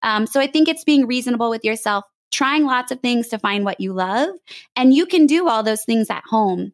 Um, 0.03 0.27
so 0.27 0.39
I 0.39 0.47
think 0.47 0.67
it's 0.67 0.83
being 0.83 1.05
reasonable 1.07 1.49
with 1.49 1.63
yourself, 1.63 2.05
trying 2.31 2.65
lots 2.65 2.91
of 2.91 2.99
things 3.01 3.27
to 3.29 3.39
find 3.39 3.65
what 3.65 3.79
you 3.79 3.93
love. 3.93 4.29
And 4.75 4.93
you 4.93 5.05
can 5.05 5.25
do 5.25 5.47
all 5.47 5.63
those 5.63 5.83
things 5.83 6.09
at 6.09 6.23
home. 6.25 6.73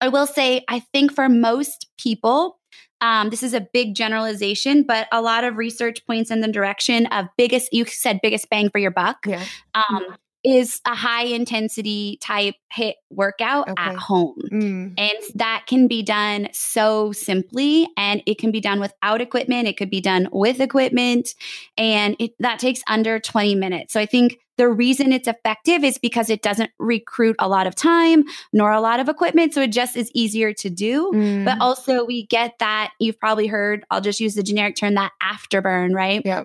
I 0.00 0.08
will 0.08 0.26
say, 0.26 0.64
I 0.68 0.80
think 0.80 1.12
for 1.12 1.28
most 1.28 1.88
people, 1.98 2.58
um, 3.00 3.30
this 3.30 3.42
is 3.42 3.54
a 3.54 3.66
big 3.72 3.94
generalization, 3.94 4.82
but 4.82 5.08
a 5.12 5.20
lot 5.20 5.44
of 5.44 5.56
research 5.56 6.06
points 6.06 6.30
in 6.30 6.40
the 6.40 6.48
direction 6.48 7.06
of 7.06 7.26
biggest, 7.36 7.72
you 7.72 7.84
said 7.84 8.20
biggest 8.22 8.48
bang 8.50 8.70
for 8.70 8.78
your 8.78 8.90
buck, 8.90 9.18
Yeah. 9.26 9.44
um, 9.74 10.16
is 10.44 10.80
a 10.86 10.94
high 10.94 11.24
intensity 11.24 12.18
type 12.20 12.54
HIIT 12.76 12.94
workout 13.10 13.68
at 13.78 13.96
home. 13.96 14.36
Mm. 14.52 14.94
And 14.98 15.18
that 15.36 15.64
can 15.66 15.88
be 15.88 16.02
done 16.02 16.48
so 16.52 17.12
simply, 17.12 17.88
and 17.96 18.22
it 18.26 18.38
can 18.38 18.50
be 18.50 18.60
done 18.60 18.78
without 18.78 19.20
equipment. 19.20 19.66
It 19.66 19.76
could 19.76 19.90
be 19.90 20.02
done 20.02 20.28
with 20.32 20.60
equipment, 20.60 21.34
and 21.78 22.14
it, 22.18 22.32
that 22.40 22.58
takes 22.58 22.82
under 22.86 23.18
20 23.18 23.54
minutes. 23.54 23.94
So 23.94 24.00
I 24.00 24.06
think 24.06 24.38
the 24.56 24.68
reason 24.68 25.12
it's 25.12 25.26
effective 25.26 25.82
is 25.82 25.98
because 25.98 26.30
it 26.30 26.42
doesn't 26.42 26.70
recruit 26.78 27.36
a 27.38 27.48
lot 27.48 27.66
of 27.66 27.74
time 27.74 28.24
nor 28.52 28.70
a 28.70 28.80
lot 28.80 29.00
of 29.00 29.08
equipment. 29.08 29.52
So 29.52 29.62
it 29.62 29.72
just 29.72 29.96
is 29.96 30.10
easier 30.14 30.52
to 30.54 30.70
do. 30.70 31.10
Mm. 31.12 31.44
But 31.44 31.60
also, 31.60 32.04
we 32.04 32.26
get 32.26 32.52
that 32.60 32.92
you've 33.00 33.18
probably 33.18 33.46
heard, 33.46 33.84
I'll 33.90 34.00
just 34.00 34.20
use 34.20 34.34
the 34.34 34.42
generic 34.42 34.76
term, 34.76 34.94
that 34.94 35.12
afterburn, 35.22 35.94
right? 35.94 36.22
Yeah. 36.24 36.44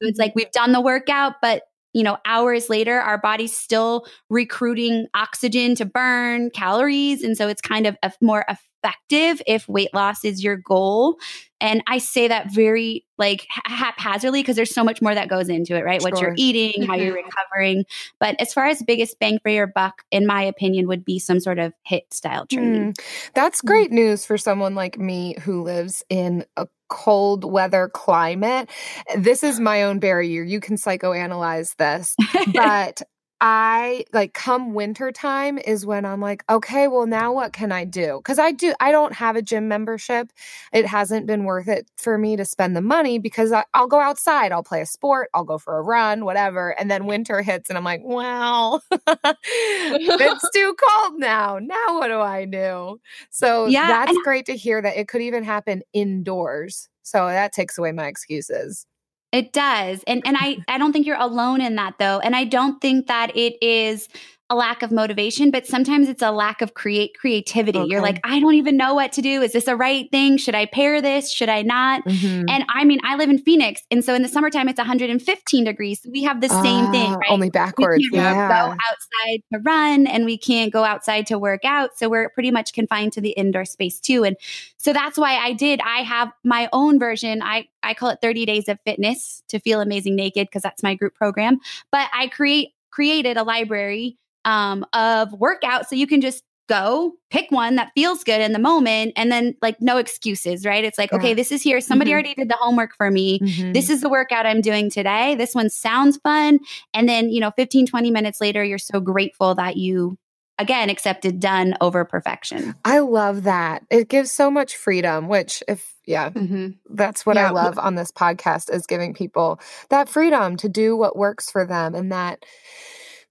It's 0.00 0.18
like 0.18 0.34
we've 0.36 0.50
done 0.52 0.70
the 0.72 0.80
workout, 0.80 1.34
but 1.42 1.62
you 1.98 2.04
know, 2.04 2.16
hours 2.24 2.70
later, 2.70 3.00
our 3.00 3.18
body's 3.18 3.56
still 3.56 4.06
recruiting 4.30 5.08
oxygen 5.14 5.74
to 5.74 5.84
burn 5.84 6.48
calories. 6.50 7.24
And 7.24 7.36
so 7.36 7.48
it's 7.48 7.60
kind 7.60 7.88
of 7.88 7.96
a 8.04 8.12
more 8.20 8.44
effective 8.48 9.42
if 9.48 9.68
weight 9.68 9.92
loss 9.92 10.24
is 10.24 10.44
your 10.44 10.56
goal. 10.56 11.16
And 11.60 11.82
I 11.88 11.98
say 11.98 12.28
that 12.28 12.52
very 12.52 13.04
like 13.18 13.48
ha- 13.50 13.94
haphazardly 13.98 14.42
because 14.42 14.54
there's 14.54 14.72
so 14.72 14.84
much 14.84 15.02
more 15.02 15.12
that 15.12 15.28
goes 15.28 15.48
into 15.48 15.74
it, 15.76 15.84
right? 15.84 16.00
What 16.00 16.20
you're 16.20 16.34
eating, 16.36 16.86
how 16.86 16.94
you're 16.94 17.16
recovering. 17.16 17.84
But 18.20 18.40
as 18.40 18.52
far 18.52 18.66
as 18.66 18.80
biggest 18.86 19.18
bang 19.18 19.40
for 19.42 19.50
your 19.50 19.66
buck, 19.66 20.04
in 20.12 20.24
my 20.24 20.44
opinion, 20.44 20.86
would 20.86 21.04
be 21.04 21.18
some 21.18 21.40
sort 21.40 21.58
of 21.58 21.72
HIIT 21.90 22.12
style 22.14 22.46
training. 22.46 22.92
Mm. 22.92 23.04
That's 23.34 23.60
great 23.60 23.90
news 23.90 24.24
for 24.24 24.38
someone 24.38 24.76
like 24.76 24.98
me 24.98 25.34
who 25.40 25.64
lives 25.64 26.04
in 26.08 26.44
a 26.56 26.68
cold 26.88 27.44
weather 27.44 27.90
climate. 27.92 28.70
This 29.16 29.42
is 29.42 29.60
my 29.60 29.82
own 29.82 29.98
barrier. 29.98 30.42
You 30.42 30.60
can 30.60 30.76
psychoanalyze 30.76 31.76
this. 31.76 32.16
but 32.54 33.02
I 33.40 34.04
like 34.12 34.34
come 34.34 34.74
winter 34.74 35.12
time 35.12 35.58
is 35.58 35.86
when 35.86 36.04
I'm 36.04 36.20
like, 36.20 36.42
okay, 36.50 36.88
well 36.88 37.06
now 37.06 37.32
what 37.32 37.52
can 37.52 37.70
I 37.70 37.84
do? 37.84 38.20
Cuz 38.24 38.38
I 38.38 38.50
do 38.52 38.74
I 38.80 38.90
don't 38.90 39.12
have 39.14 39.36
a 39.36 39.42
gym 39.42 39.68
membership. 39.68 40.32
It 40.72 40.86
hasn't 40.86 41.26
been 41.26 41.44
worth 41.44 41.68
it 41.68 41.88
for 41.96 42.18
me 42.18 42.36
to 42.36 42.44
spend 42.44 42.74
the 42.76 42.80
money 42.80 43.18
because 43.20 43.52
I, 43.52 43.64
I'll 43.74 43.86
go 43.86 44.00
outside, 44.00 44.50
I'll 44.50 44.64
play 44.64 44.80
a 44.80 44.86
sport, 44.86 45.28
I'll 45.34 45.44
go 45.44 45.58
for 45.58 45.78
a 45.78 45.82
run, 45.82 46.24
whatever, 46.24 46.70
and 46.80 46.90
then 46.90 47.06
winter 47.06 47.40
hits 47.42 47.68
and 47.70 47.78
I'm 47.78 47.84
like, 47.84 48.00
well, 48.04 48.82
it's 49.06 50.50
too 50.50 50.74
cold 50.74 51.14
now. 51.20 51.58
Now 51.60 51.98
what 51.98 52.08
do 52.08 52.20
I 52.20 52.44
do? 52.44 53.00
So 53.30 53.66
Yeah, 53.66 53.86
that's 53.86 54.10
and- 54.16 54.24
great 54.24 54.46
to 54.46 54.56
hear 54.56 54.82
that 54.82 54.96
it 54.96 55.08
could 55.08 55.22
even 55.22 55.44
happen 55.44 55.82
indoors. 55.92 56.88
So 57.02 57.26
that 57.26 57.52
takes 57.52 57.78
away 57.78 57.92
my 57.92 58.06
excuses. 58.08 58.84
It 59.32 59.52
does. 59.52 60.02
And 60.06 60.22
and 60.26 60.36
I 60.38 60.58
I 60.68 60.78
don't 60.78 60.92
think 60.92 61.06
you're 61.06 61.20
alone 61.20 61.60
in 61.60 61.74
that 61.76 61.94
though. 61.98 62.18
And 62.18 62.34
I 62.34 62.44
don't 62.44 62.80
think 62.80 63.08
that 63.08 63.36
it 63.36 63.56
is 63.62 64.08
a 64.50 64.56
lack 64.56 64.82
of 64.82 64.90
motivation, 64.90 65.50
but 65.50 65.66
sometimes 65.66 66.08
it's 66.08 66.22
a 66.22 66.30
lack 66.30 66.62
of 66.62 66.72
create 66.72 67.14
creativity. 67.18 67.80
You're 67.86 68.00
like, 68.00 68.18
I 68.24 68.40
don't 68.40 68.54
even 68.54 68.78
know 68.78 68.94
what 68.94 69.12
to 69.12 69.22
do. 69.22 69.42
Is 69.42 69.52
this 69.52 69.66
a 69.68 69.76
right 69.76 70.10
thing? 70.10 70.38
Should 70.38 70.54
I 70.54 70.64
pair 70.64 71.02
this? 71.02 71.30
Should 71.30 71.50
I 71.50 71.60
not? 71.62 72.02
Mhm. 72.06 72.46
And 72.48 72.64
I 72.70 72.84
mean, 72.84 72.98
I 73.04 73.16
live 73.16 73.28
in 73.28 73.38
Phoenix, 73.38 73.82
and 73.90 74.02
so 74.02 74.14
in 74.14 74.22
the 74.22 74.28
summertime 74.28 74.68
it's 74.68 74.78
115 74.78 75.64
degrees. 75.64 76.00
So 76.02 76.08
We 76.10 76.22
have 76.22 76.40
the 76.40 76.48
same 76.48 76.90
thing, 76.90 77.12
Ah, 77.12 77.16
right? 77.16 77.30
Only 77.30 77.50
backwards. 77.50 77.98
We 78.10 78.18
can't 78.18 78.36
Yeah. 78.36 78.48
go 78.48 78.70
outside 78.72 79.42
to 79.52 79.58
run 79.60 80.06
and 80.06 80.24
we 80.24 80.38
can't 80.38 80.72
go 80.72 80.82
outside 80.82 81.26
to 81.26 81.38
work 81.38 81.64
out. 81.64 81.98
So 81.98 82.08
we're 82.08 82.30
pretty 82.30 82.50
much 82.50 82.72
confined 82.72 83.12
to 83.14 83.20
the 83.20 83.30
indoor 83.30 83.66
space 83.66 84.00
too. 84.00 84.24
And 84.24 84.36
so 84.78 84.92
that's 84.94 85.18
why 85.18 85.36
I 85.36 85.52
did. 85.52 85.80
I 85.84 85.98
have 86.02 86.32
my 86.42 86.68
own 86.72 86.98
version. 86.98 87.42
I, 87.42 87.68
I 87.82 87.92
call 87.92 88.08
it 88.08 88.20
30 88.22 88.46
days 88.46 88.68
of 88.68 88.78
fitness 88.86 89.42
to 89.48 89.58
feel 89.58 89.80
amazing 89.82 90.16
naked 90.16 90.46
because 90.48 90.62
that's 90.62 90.82
my 90.82 90.94
group 90.94 91.14
program. 91.14 91.58
But 91.92 92.08
I 92.14 92.28
create 92.28 92.70
created 92.90 93.36
a 93.36 93.42
library 93.44 94.16
um, 94.48 94.86
of 94.94 95.28
workouts 95.32 95.88
so 95.88 95.94
you 95.94 96.06
can 96.06 96.22
just 96.22 96.42
go 96.68 97.12
pick 97.30 97.50
one 97.50 97.76
that 97.76 97.90
feels 97.94 98.22
good 98.24 98.40
in 98.40 98.52
the 98.52 98.58
moment 98.58 99.12
and 99.16 99.32
then 99.32 99.54
like 99.62 99.80
no 99.80 99.96
excuses 99.96 100.64
right 100.64 100.84
it's 100.84 100.98
like 100.98 101.10
yeah. 101.12 101.18
okay 101.18 101.34
this 101.34 101.50
is 101.50 101.62
here 101.62 101.80
somebody 101.80 102.10
mm-hmm. 102.10 102.14
already 102.14 102.34
did 102.34 102.48
the 102.48 102.56
homework 102.60 102.94
for 102.96 103.10
me 103.10 103.38
mm-hmm. 103.38 103.72
this 103.72 103.90
is 103.90 104.00
the 104.00 104.08
workout 104.08 104.46
i'm 104.46 104.60
doing 104.60 104.90
today 104.90 105.34
this 105.34 105.54
one 105.54 105.68
sounds 105.68 106.18
fun 106.18 106.58
and 106.94 107.08
then 107.08 107.30
you 107.30 107.40
know 107.40 107.50
15 107.56 107.86
20 107.86 108.10
minutes 108.10 108.40
later 108.40 108.62
you're 108.62 108.78
so 108.78 109.00
grateful 109.00 109.54
that 109.54 109.76
you 109.76 110.18
again 110.58 110.90
accepted 110.90 111.40
done 111.40 111.74
over 111.80 112.04
perfection 112.04 112.74
i 112.84 112.98
love 112.98 113.44
that 113.44 113.82
it 113.90 114.08
gives 114.08 114.30
so 114.30 114.50
much 114.50 114.76
freedom 114.76 115.26
which 115.28 115.62
if 115.68 115.94
yeah 116.04 116.30
mm-hmm. 116.30 116.68
that's 116.90 117.24
what 117.24 117.36
yeah. 117.36 117.48
i 117.48 117.50
love 117.50 117.78
on 117.78 117.94
this 117.94 118.12
podcast 118.12 118.72
is 118.72 118.86
giving 118.86 119.14
people 119.14 119.58
that 119.88 120.08
freedom 120.08 120.56
to 120.56 120.68
do 120.68 120.96
what 120.96 121.16
works 121.16 121.50
for 121.50 121.66
them 121.66 121.94
and 121.94 122.12
that 122.12 122.44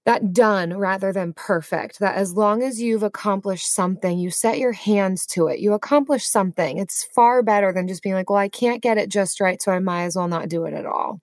that 0.08 0.32
done 0.32 0.72
rather 0.78 1.12
than 1.12 1.34
perfect, 1.34 1.98
that 1.98 2.14
as 2.14 2.32
long 2.32 2.62
as 2.62 2.80
you've 2.80 3.02
accomplished 3.02 3.70
something, 3.70 4.18
you 4.18 4.30
set 4.30 4.58
your 4.58 4.72
hands 4.72 5.26
to 5.26 5.48
it, 5.48 5.58
you 5.58 5.74
accomplish 5.74 6.24
something. 6.24 6.78
It's 6.78 7.04
far 7.14 7.42
better 7.42 7.74
than 7.74 7.86
just 7.86 8.02
being 8.02 8.14
like, 8.14 8.30
well, 8.30 8.38
I 8.38 8.48
can't 8.48 8.80
get 8.80 8.96
it 8.96 9.10
just 9.10 9.38
right, 9.38 9.60
so 9.60 9.70
I 9.70 9.80
might 9.80 10.04
as 10.04 10.16
well 10.16 10.26
not 10.26 10.48
do 10.48 10.64
it 10.64 10.72
at 10.72 10.86
all. 10.86 11.20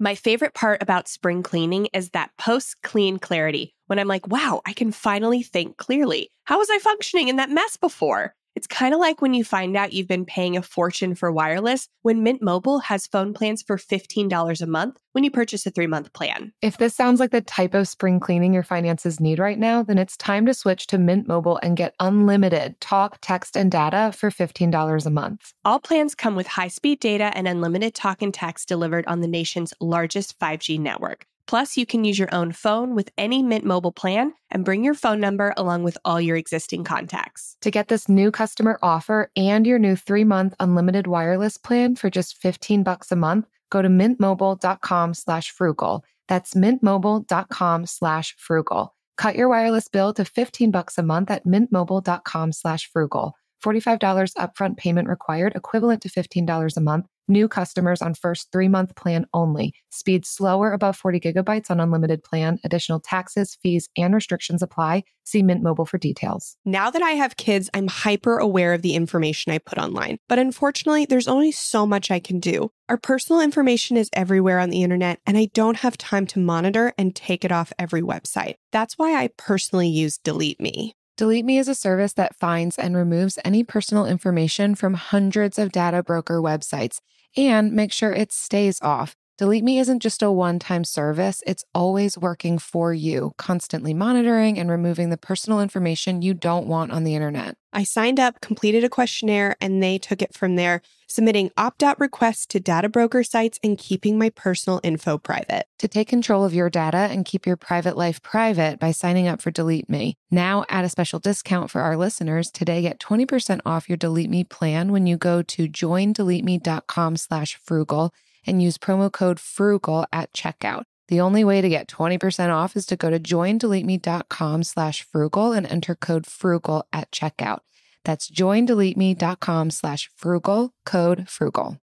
My 0.00 0.16
favorite 0.16 0.52
part 0.52 0.82
about 0.82 1.06
spring 1.06 1.44
cleaning 1.44 1.86
is 1.92 2.10
that 2.10 2.32
post 2.38 2.82
clean 2.82 3.20
clarity 3.20 3.76
when 3.86 4.00
I'm 4.00 4.08
like, 4.08 4.26
wow, 4.26 4.62
I 4.66 4.72
can 4.72 4.90
finally 4.90 5.44
think 5.44 5.76
clearly. 5.76 6.32
How 6.42 6.58
was 6.58 6.70
I 6.70 6.80
functioning 6.80 7.28
in 7.28 7.36
that 7.36 7.50
mess 7.50 7.76
before? 7.76 8.34
It's 8.58 8.66
kind 8.66 8.92
of 8.92 8.98
like 8.98 9.22
when 9.22 9.34
you 9.34 9.44
find 9.44 9.76
out 9.76 9.92
you've 9.92 10.08
been 10.08 10.24
paying 10.24 10.56
a 10.56 10.62
fortune 10.62 11.14
for 11.14 11.30
wireless 11.30 11.86
when 12.02 12.24
Mint 12.24 12.42
Mobile 12.42 12.80
has 12.80 13.06
phone 13.06 13.32
plans 13.32 13.62
for 13.62 13.76
$15 13.76 14.60
a 14.60 14.66
month 14.66 14.98
when 15.12 15.22
you 15.22 15.30
purchase 15.30 15.64
a 15.64 15.70
three 15.70 15.86
month 15.86 16.12
plan. 16.12 16.52
If 16.60 16.78
this 16.78 16.96
sounds 16.96 17.20
like 17.20 17.30
the 17.30 17.40
type 17.40 17.72
of 17.72 17.86
spring 17.86 18.18
cleaning 18.18 18.52
your 18.52 18.64
finances 18.64 19.20
need 19.20 19.38
right 19.38 19.60
now, 19.60 19.84
then 19.84 19.96
it's 19.96 20.16
time 20.16 20.44
to 20.46 20.54
switch 20.54 20.88
to 20.88 20.98
Mint 20.98 21.28
Mobile 21.28 21.60
and 21.62 21.76
get 21.76 21.94
unlimited 22.00 22.80
talk, 22.80 23.18
text, 23.20 23.56
and 23.56 23.70
data 23.70 24.10
for 24.12 24.28
$15 24.28 25.06
a 25.06 25.10
month. 25.10 25.52
All 25.64 25.78
plans 25.78 26.16
come 26.16 26.34
with 26.34 26.48
high 26.48 26.66
speed 26.66 26.98
data 26.98 27.30
and 27.36 27.46
unlimited 27.46 27.94
talk 27.94 28.22
and 28.22 28.34
text 28.34 28.66
delivered 28.66 29.06
on 29.06 29.20
the 29.20 29.28
nation's 29.28 29.72
largest 29.80 30.36
5G 30.36 30.80
network. 30.80 31.28
Plus, 31.48 31.78
you 31.78 31.86
can 31.86 32.04
use 32.04 32.18
your 32.18 32.32
own 32.32 32.52
phone 32.52 32.94
with 32.94 33.08
any 33.16 33.42
Mint 33.42 33.64
Mobile 33.64 33.90
plan 33.90 34.34
and 34.50 34.66
bring 34.66 34.84
your 34.84 34.92
phone 34.92 35.18
number 35.18 35.54
along 35.56 35.82
with 35.82 35.96
all 36.04 36.20
your 36.20 36.36
existing 36.36 36.84
contacts. 36.84 37.56
To 37.62 37.70
get 37.70 37.88
this 37.88 38.06
new 38.06 38.30
customer 38.30 38.78
offer 38.82 39.30
and 39.34 39.66
your 39.66 39.78
new 39.78 39.94
3-month 39.94 40.54
unlimited 40.60 41.06
wireless 41.06 41.56
plan 41.56 41.96
for 41.96 42.10
just 42.10 42.36
15 42.36 42.82
bucks 42.82 43.10
a 43.10 43.16
month, 43.16 43.48
go 43.70 43.80
to 43.80 43.88
mintmobile.com 43.88 45.14
slash 45.14 45.50
frugal. 45.50 46.04
That's 46.28 46.52
mintmobile.com 46.52 47.86
slash 47.86 48.34
frugal. 48.36 48.94
Cut 49.16 49.34
your 49.34 49.48
wireless 49.48 49.88
bill 49.88 50.12
to 50.14 50.26
15 50.26 50.70
bucks 50.70 50.98
a 50.98 51.02
month 51.02 51.30
at 51.30 51.46
mintmobile.com 51.46 52.52
slash 52.52 52.90
frugal. 52.92 53.32
$45 53.64 54.34
upfront 54.34 54.76
payment 54.76 55.08
required, 55.08 55.54
equivalent 55.56 56.02
to 56.02 56.10
$15 56.10 56.76
a 56.76 56.80
month. 56.80 57.06
New 57.30 57.46
customers 57.46 58.00
on 58.00 58.14
first 58.14 58.50
three 58.52 58.68
month 58.68 58.96
plan 58.96 59.26
only. 59.34 59.74
Speed 59.90 60.24
slower 60.24 60.72
above 60.72 60.96
40 60.96 61.20
gigabytes 61.20 61.70
on 61.70 61.78
unlimited 61.78 62.24
plan. 62.24 62.58
Additional 62.64 63.00
taxes, 63.00 63.58
fees, 63.62 63.90
and 63.98 64.14
restrictions 64.14 64.62
apply. 64.62 65.04
See 65.24 65.42
Mint 65.42 65.62
Mobile 65.62 65.84
for 65.84 65.98
details. 65.98 66.56
Now 66.64 66.90
that 66.90 67.02
I 67.02 67.10
have 67.10 67.36
kids, 67.36 67.68
I'm 67.74 67.86
hyper 67.86 68.38
aware 68.38 68.72
of 68.72 68.80
the 68.80 68.94
information 68.94 69.52
I 69.52 69.58
put 69.58 69.76
online. 69.76 70.16
But 70.26 70.38
unfortunately, 70.38 71.04
there's 71.04 71.28
only 71.28 71.52
so 71.52 71.86
much 71.86 72.10
I 72.10 72.18
can 72.18 72.40
do. 72.40 72.70
Our 72.88 72.96
personal 72.96 73.42
information 73.42 73.98
is 73.98 74.08
everywhere 74.14 74.58
on 74.58 74.70
the 74.70 74.82
internet, 74.82 75.20
and 75.26 75.36
I 75.36 75.50
don't 75.52 75.76
have 75.80 75.98
time 75.98 76.26
to 76.28 76.38
monitor 76.38 76.94
and 76.96 77.14
take 77.14 77.44
it 77.44 77.52
off 77.52 77.74
every 77.78 78.00
website. 78.00 78.54
That's 78.72 78.96
why 78.96 79.14
I 79.14 79.28
personally 79.36 79.88
use 79.88 80.16
Delete 80.16 80.60
Me. 80.62 80.94
Delete 81.18 81.44
Me 81.44 81.58
is 81.58 81.68
a 81.68 81.74
service 81.74 82.14
that 82.14 82.36
finds 82.36 82.78
and 82.78 82.96
removes 82.96 83.38
any 83.44 83.64
personal 83.64 84.06
information 84.06 84.74
from 84.74 84.94
hundreds 84.94 85.58
of 85.58 85.72
data 85.72 86.02
broker 86.02 86.40
websites 86.40 87.00
and 87.38 87.72
make 87.72 87.92
sure 87.92 88.12
it 88.12 88.32
stays 88.32 88.80
off. 88.82 89.16
Delete 89.38 89.62
Me 89.62 89.78
isn't 89.78 90.02
just 90.02 90.20
a 90.20 90.32
one 90.32 90.58
time 90.58 90.82
service, 90.82 91.44
it's 91.46 91.64
always 91.72 92.18
working 92.18 92.58
for 92.58 92.92
you, 92.92 93.34
constantly 93.36 93.94
monitoring 93.94 94.58
and 94.58 94.68
removing 94.68 95.10
the 95.10 95.16
personal 95.16 95.60
information 95.60 96.22
you 96.22 96.34
don't 96.34 96.66
want 96.66 96.90
on 96.90 97.04
the 97.04 97.14
internet. 97.14 97.56
I 97.72 97.84
signed 97.84 98.18
up, 98.18 98.40
completed 98.40 98.82
a 98.82 98.88
questionnaire, 98.88 99.54
and 99.60 99.80
they 99.80 99.96
took 99.96 100.22
it 100.22 100.34
from 100.34 100.56
there, 100.56 100.82
submitting 101.06 101.52
opt 101.56 101.84
out 101.84 102.00
requests 102.00 102.46
to 102.46 102.58
data 102.58 102.88
broker 102.88 103.22
sites 103.22 103.60
and 103.62 103.78
keeping 103.78 104.18
my 104.18 104.30
personal 104.30 104.80
info 104.82 105.18
private. 105.18 105.66
To 105.78 105.86
take 105.86 106.08
control 106.08 106.44
of 106.44 106.52
your 106.52 106.68
data 106.68 106.96
and 106.96 107.24
keep 107.24 107.46
your 107.46 107.56
private 107.56 107.96
life 107.96 108.20
private 108.20 108.80
by 108.80 108.90
signing 108.90 109.28
up 109.28 109.40
for 109.40 109.52
Delete 109.52 109.88
Me. 109.88 110.16
Now, 110.32 110.64
at 110.68 110.84
a 110.84 110.88
special 110.88 111.20
discount 111.20 111.70
for 111.70 111.80
our 111.82 111.96
listeners, 111.96 112.50
today 112.50 112.82
get 112.82 112.98
20% 112.98 113.60
off 113.64 113.88
your 113.88 113.98
Delete 113.98 114.30
Me 114.30 114.42
plan 114.42 114.90
when 114.90 115.06
you 115.06 115.16
go 115.16 115.42
to 115.42 115.68
joindeleteme.com 115.68 117.16
slash 117.16 117.56
frugal 117.62 118.12
and 118.48 118.62
use 118.62 118.78
promo 118.78 119.12
code 119.12 119.38
FRUGAL 119.38 120.06
at 120.12 120.32
checkout. 120.32 120.84
The 121.08 121.20
only 121.20 121.44
way 121.44 121.60
to 121.60 121.68
get 121.68 121.88
20% 121.88 122.52
off 122.52 122.76
is 122.76 122.86
to 122.86 122.96
go 122.96 123.10
to 123.10 123.18
joindeleteme.com 123.18 124.62
slash 124.62 125.02
frugal 125.02 125.52
and 125.52 125.66
enter 125.66 125.94
code 125.94 126.26
FRUGAL 126.26 126.84
at 126.92 127.10
checkout. 127.10 127.60
That's 128.04 128.30
joindeleteme.com 128.30 129.70
slash 129.70 130.10
frugal, 130.16 130.72
code 130.84 131.28
FRUGAL. 131.28 131.78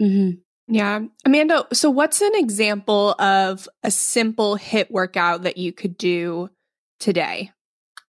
Mm-hmm. 0.00 0.30
Yeah. 0.68 1.00
Amanda, 1.24 1.66
so 1.72 1.90
what's 1.90 2.20
an 2.20 2.34
example 2.34 3.14
of 3.20 3.68
a 3.82 3.90
simple 3.90 4.56
HIIT 4.56 4.90
workout 4.90 5.42
that 5.42 5.56
you 5.56 5.72
could 5.72 5.96
do 5.96 6.50
today? 6.98 7.52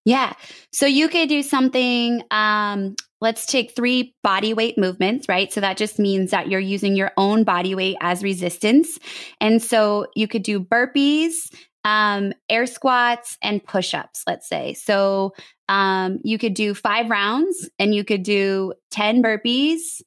Yeah. 0.08 0.36
So 0.72 0.86
you 0.86 1.10
could 1.10 1.28
do 1.28 1.44
something 1.44 2.24
um, 2.32 2.96
let's 3.20 3.46
take 3.46 3.76
three 3.76 4.16
body 4.24 4.54
weight 4.54 4.78
movements, 4.78 5.28
right? 5.28 5.52
So 5.52 5.60
that 5.60 5.76
just 5.76 6.00
means 6.00 6.32
that 6.32 6.48
you're 6.48 6.62
using 6.62 6.96
your 6.96 7.12
own 7.18 7.44
body 7.44 7.76
weight 7.76 7.98
as 8.00 8.24
resistance. 8.24 8.98
And 9.42 9.62
so 9.62 10.08
you 10.16 10.30
could 10.30 10.44
do 10.44 10.62
burpees, 10.62 11.54
um, 11.84 12.32
air 12.50 12.68
squats, 12.68 13.38
and 13.42 13.62
push 13.62 13.94
ups, 13.94 14.24
let's 14.26 14.48
say. 14.48 14.76
So 14.76 15.34
um, 15.68 16.20
you 16.24 16.38
could 16.38 16.54
do 16.54 16.74
five 16.74 17.10
rounds 17.10 17.70
and 17.78 17.94
you 17.94 18.06
could 18.06 18.24
do 18.24 18.72
10 18.92 19.22
burpees. 19.22 20.02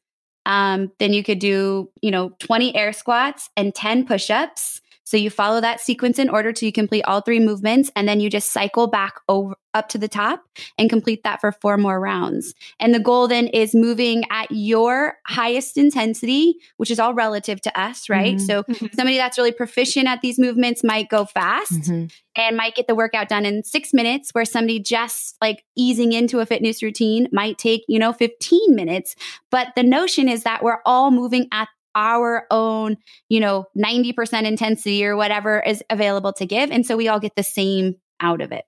Um, 0.46 0.90
then 0.98 1.12
you 1.12 1.22
could 1.22 1.40
do, 1.40 1.90
you 2.00 2.10
know, 2.10 2.30
20 2.40 2.74
air 2.74 2.94
squats 2.94 3.50
and 3.54 3.74
10 3.74 4.06
push 4.06 4.30
ups. 4.30 4.80
So 5.10 5.16
you 5.16 5.28
follow 5.28 5.60
that 5.60 5.80
sequence 5.80 6.20
in 6.20 6.30
order 6.30 6.52
till 6.52 6.66
you 6.66 6.72
complete 6.72 7.02
all 7.02 7.20
three 7.20 7.40
movements, 7.40 7.90
and 7.96 8.06
then 8.06 8.20
you 8.20 8.30
just 8.30 8.52
cycle 8.52 8.86
back 8.86 9.14
over 9.28 9.56
up 9.74 9.88
to 9.88 9.98
the 9.98 10.06
top 10.06 10.44
and 10.78 10.88
complete 10.88 11.24
that 11.24 11.40
for 11.40 11.50
four 11.50 11.76
more 11.76 11.98
rounds. 11.98 12.54
And 12.78 12.94
the 12.94 13.00
goal 13.00 13.26
then 13.26 13.48
is 13.48 13.74
moving 13.74 14.22
at 14.30 14.46
your 14.52 15.14
highest 15.26 15.76
intensity, 15.76 16.54
which 16.76 16.92
is 16.92 17.00
all 17.00 17.12
relative 17.12 17.60
to 17.62 17.80
us, 17.80 18.08
right? 18.08 18.36
Mm-hmm. 18.36 18.46
So 18.46 18.62
mm-hmm. 18.62 18.86
somebody 18.94 19.16
that's 19.16 19.36
really 19.36 19.50
proficient 19.50 20.06
at 20.06 20.20
these 20.20 20.38
movements 20.38 20.84
might 20.84 21.08
go 21.08 21.24
fast 21.24 21.72
mm-hmm. 21.72 22.06
and 22.36 22.56
might 22.56 22.76
get 22.76 22.86
the 22.86 22.94
workout 22.94 23.28
done 23.28 23.44
in 23.44 23.64
six 23.64 23.92
minutes, 23.92 24.30
where 24.30 24.44
somebody 24.44 24.78
just 24.78 25.36
like 25.42 25.64
easing 25.76 26.12
into 26.12 26.38
a 26.38 26.46
fitness 26.46 26.84
routine 26.84 27.26
might 27.32 27.58
take, 27.58 27.82
you 27.88 27.98
know, 27.98 28.12
15 28.12 28.76
minutes. 28.76 29.16
But 29.50 29.72
the 29.74 29.82
notion 29.82 30.28
is 30.28 30.44
that 30.44 30.62
we're 30.62 30.82
all 30.86 31.10
moving 31.10 31.48
at 31.50 31.68
our 31.94 32.46
own, 32.50 32.96
you 33.28 33.40
know, 33.40 33.66
90% 33.76 34.44
intensity 34.44 35.04
or 35.04 35.16
whatever 35.16 35.60
is 35.60 35.82
available 35.90 36.32
to 36.34 36.46
give. 36.46 36.70
And 36.70 36.84
so 36.84 36.96
we 36.96 37.08
all 37.08 37.20
get 37.20 37.36
the 37.36 37.42
same 37.42 37.96
out 38.20 38.40
of 38.40 38.52
it. 38.52 38.64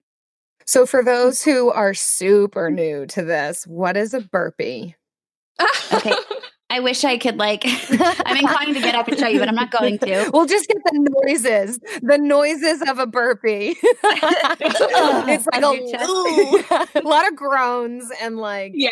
So, 0.66 0.87
for 0.87 1.02
mm. 1.02 1.06
those 1.06 1.42
who 1.42 1.70
are 1.70 1.94
super 1.94 2.70
new 2.70 3.06
to 3.06 3.22
this, 3.22 3.66
what 3.66 3.96
is 3.96 4.14
a 4.14 4.20
burpee? 4.20 4.94
okay. 5.92 6.14
I 6.72 6.80
wish 6.80 7.04
I 7.04 7.18
could 7.18 7.37
like 7.37 7.64
I'm 7.90 8.38
inclined 8.38 8.74
to 8.76 8.80
get 8.80 8.94
up 8.94 9.06
and 9.06 9.18
show 9.18 9.26
you, 9.26 9.38
but 9.38 9.46
I'm 9.46 9.54
not 9.54 9.70
going 9.70 9.98
to. 9.98 10.30
We'll 10.32 10.46
just 10.46 10.66
get 10.68 10.78
the 10.82 11.06
noises. 11.22 11.78
The 12.00 12.16
noises 12.16 12.80
of 12.88 12.98
a 12.98 13.06
burpee. 13.06 13.76
it's 13.82 15.46
like 15.52 15.62
a, 15.62 16.98
a, 16.98 17.06
lot 17.06 17.28
of 17.28 17.37
groans 17.37 18.11
and 18.22 18.38
like 18.38 18.72
yeah 18.74 18.90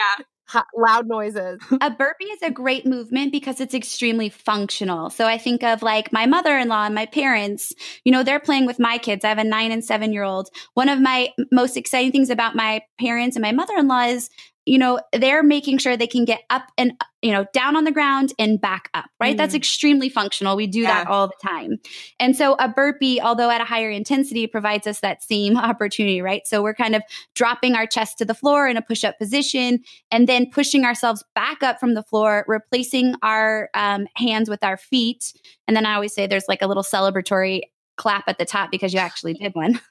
loud 0.76 1.06
noises. 1.06 1.60
A 1.80 1.90
burpee 1.90 2.24
is 2.24 2.42
a 2.42 2.50
great 2.50 2.86
movement 2.86 3.32
because 3.32 3.60
it's 3.60 3.74
extremely 3.74 4.28
functional. 4.28 5.10
So 5.10 5.26
I 5.26 5.38
think 5.38 5.62
of 5.62 5.82
like 5.82 6.12
my 6.12 6.26
mother 6.26 6.58
in 6.58 6.68
law 6.68 6.84
and 6.84 6.94
my 6.94 7.06
parents, 7.06 7.72
you 8.04 8.12
know, 8.12 8.22
they're 8.22 8.40
playing 8.40 8.66
with 8.66 8.78
my 8.78 8.98
kids. 8.98 9.24
I 9.24 9.28
have 9.28 9.38
a 9.38 9.44
nine 9.44 9.72
and 9.72 9.84
seven 9.84 10.12
year 10.12 10.24
old. 10.24 10.50
One 10.74 10.88
of 10.88 11.00
my 11.00 11.30
most 11.50 11.76
exciting 11.76 12.12
things 12.12 12.30
about 12.30 12.56
my 12.56 12.82
parents 12.98 13.36
and 13.36 13.42
my 13.42 13.52
mother 13.52 13.74
in 13.76 13.88
law 13.88 14.02
is 14.02 14.30
you 14.66 14.78
know, 14.78 15.00
they're 15.12 15.42
making 15.42 15.78
sure 15.78 15.96
they 15.96 16.06
can 16.06 16.24
get 16.24 16.42
up 16.50 16.64
and, 16.76 16.92
you 17.22 17.32
know, 17.32 17.46
down 17.52 17.76
on 17.76 17.84
the 17.84 17.90
ground 17.90 18.32
and 18.38 18.60
back 18.60 18.90
up, 18.92 19.06
right? 19.18 19.34
Mm. 19.34 19.38
That's 19.38 19.54
extremely 19.54 20.08
functional. 20.08 20.54
We 20.54 20.66
do 20.66 20.80
yeah. 20.80 21.04
that 21.04 21.10
all 21.10 21.28
the 21.28 21.48
time. 21.48 21.78
And 22.18 22.36
so 22.36 22.56
a 22.58 22.68
burpee, 22.68 23.20
although 23.20 23.50
at 23.50 23.60
a 23.60 23.64
higher 23.64 23.90
intensity, 23.90 24.46
provides 24.46 24.86
us 24.86 25.00
that 25.00 25.22
same 25.22 25.56
opportunity, 25.56 26.20
right? 26.20 26.46
So 26.46 26.62
we're 26.62 26.74
kind 26.74 26.94
of 26.94 27.02
dropping 27.34 27.74
our 27.74 27.86
chest 27.86 28.18
to 28.18 28.24
the 28.24 28.34
floor 28.34 28.68
in 28.68 28.76
a 28.76 28.82
push 28.82 29.02
up 29.02 29.18
position 29.18 29.80
and 30.10 30.28
then 30.28 30.50
pushing 30.50 30.84
ourselves 30.84 31.24
back 31.34 31.62
up 31.62 31.80
from 31.80 31.94
the 31.94 32.02
floor, 32.02 32.44
replacing 32.46 33.14
our 33.22 33.70
um, 33.74 34.06
hands 34.16 34.50
with 34.50 34.62
our 34.62 34.76
feet. 34.76 35.32
And 35.66 35.76
then 35.76 35.86
I 35.86 35.94
always 35.94 36.14
say 36.14 36.26
there's 36.26 36.48
like 36.48 36.62
a 36.62 36.66
little 36.66 36.82
celebratory 36.82 37.62
clap 38.00 38.24
at 38.28 38.38
the 38.38 38.44
top 38.44 38.70
because 38.70 38.92
you 38.94 38.98
actually 39.00 39.34
did 39.34 39.54
one. 39.54 39.80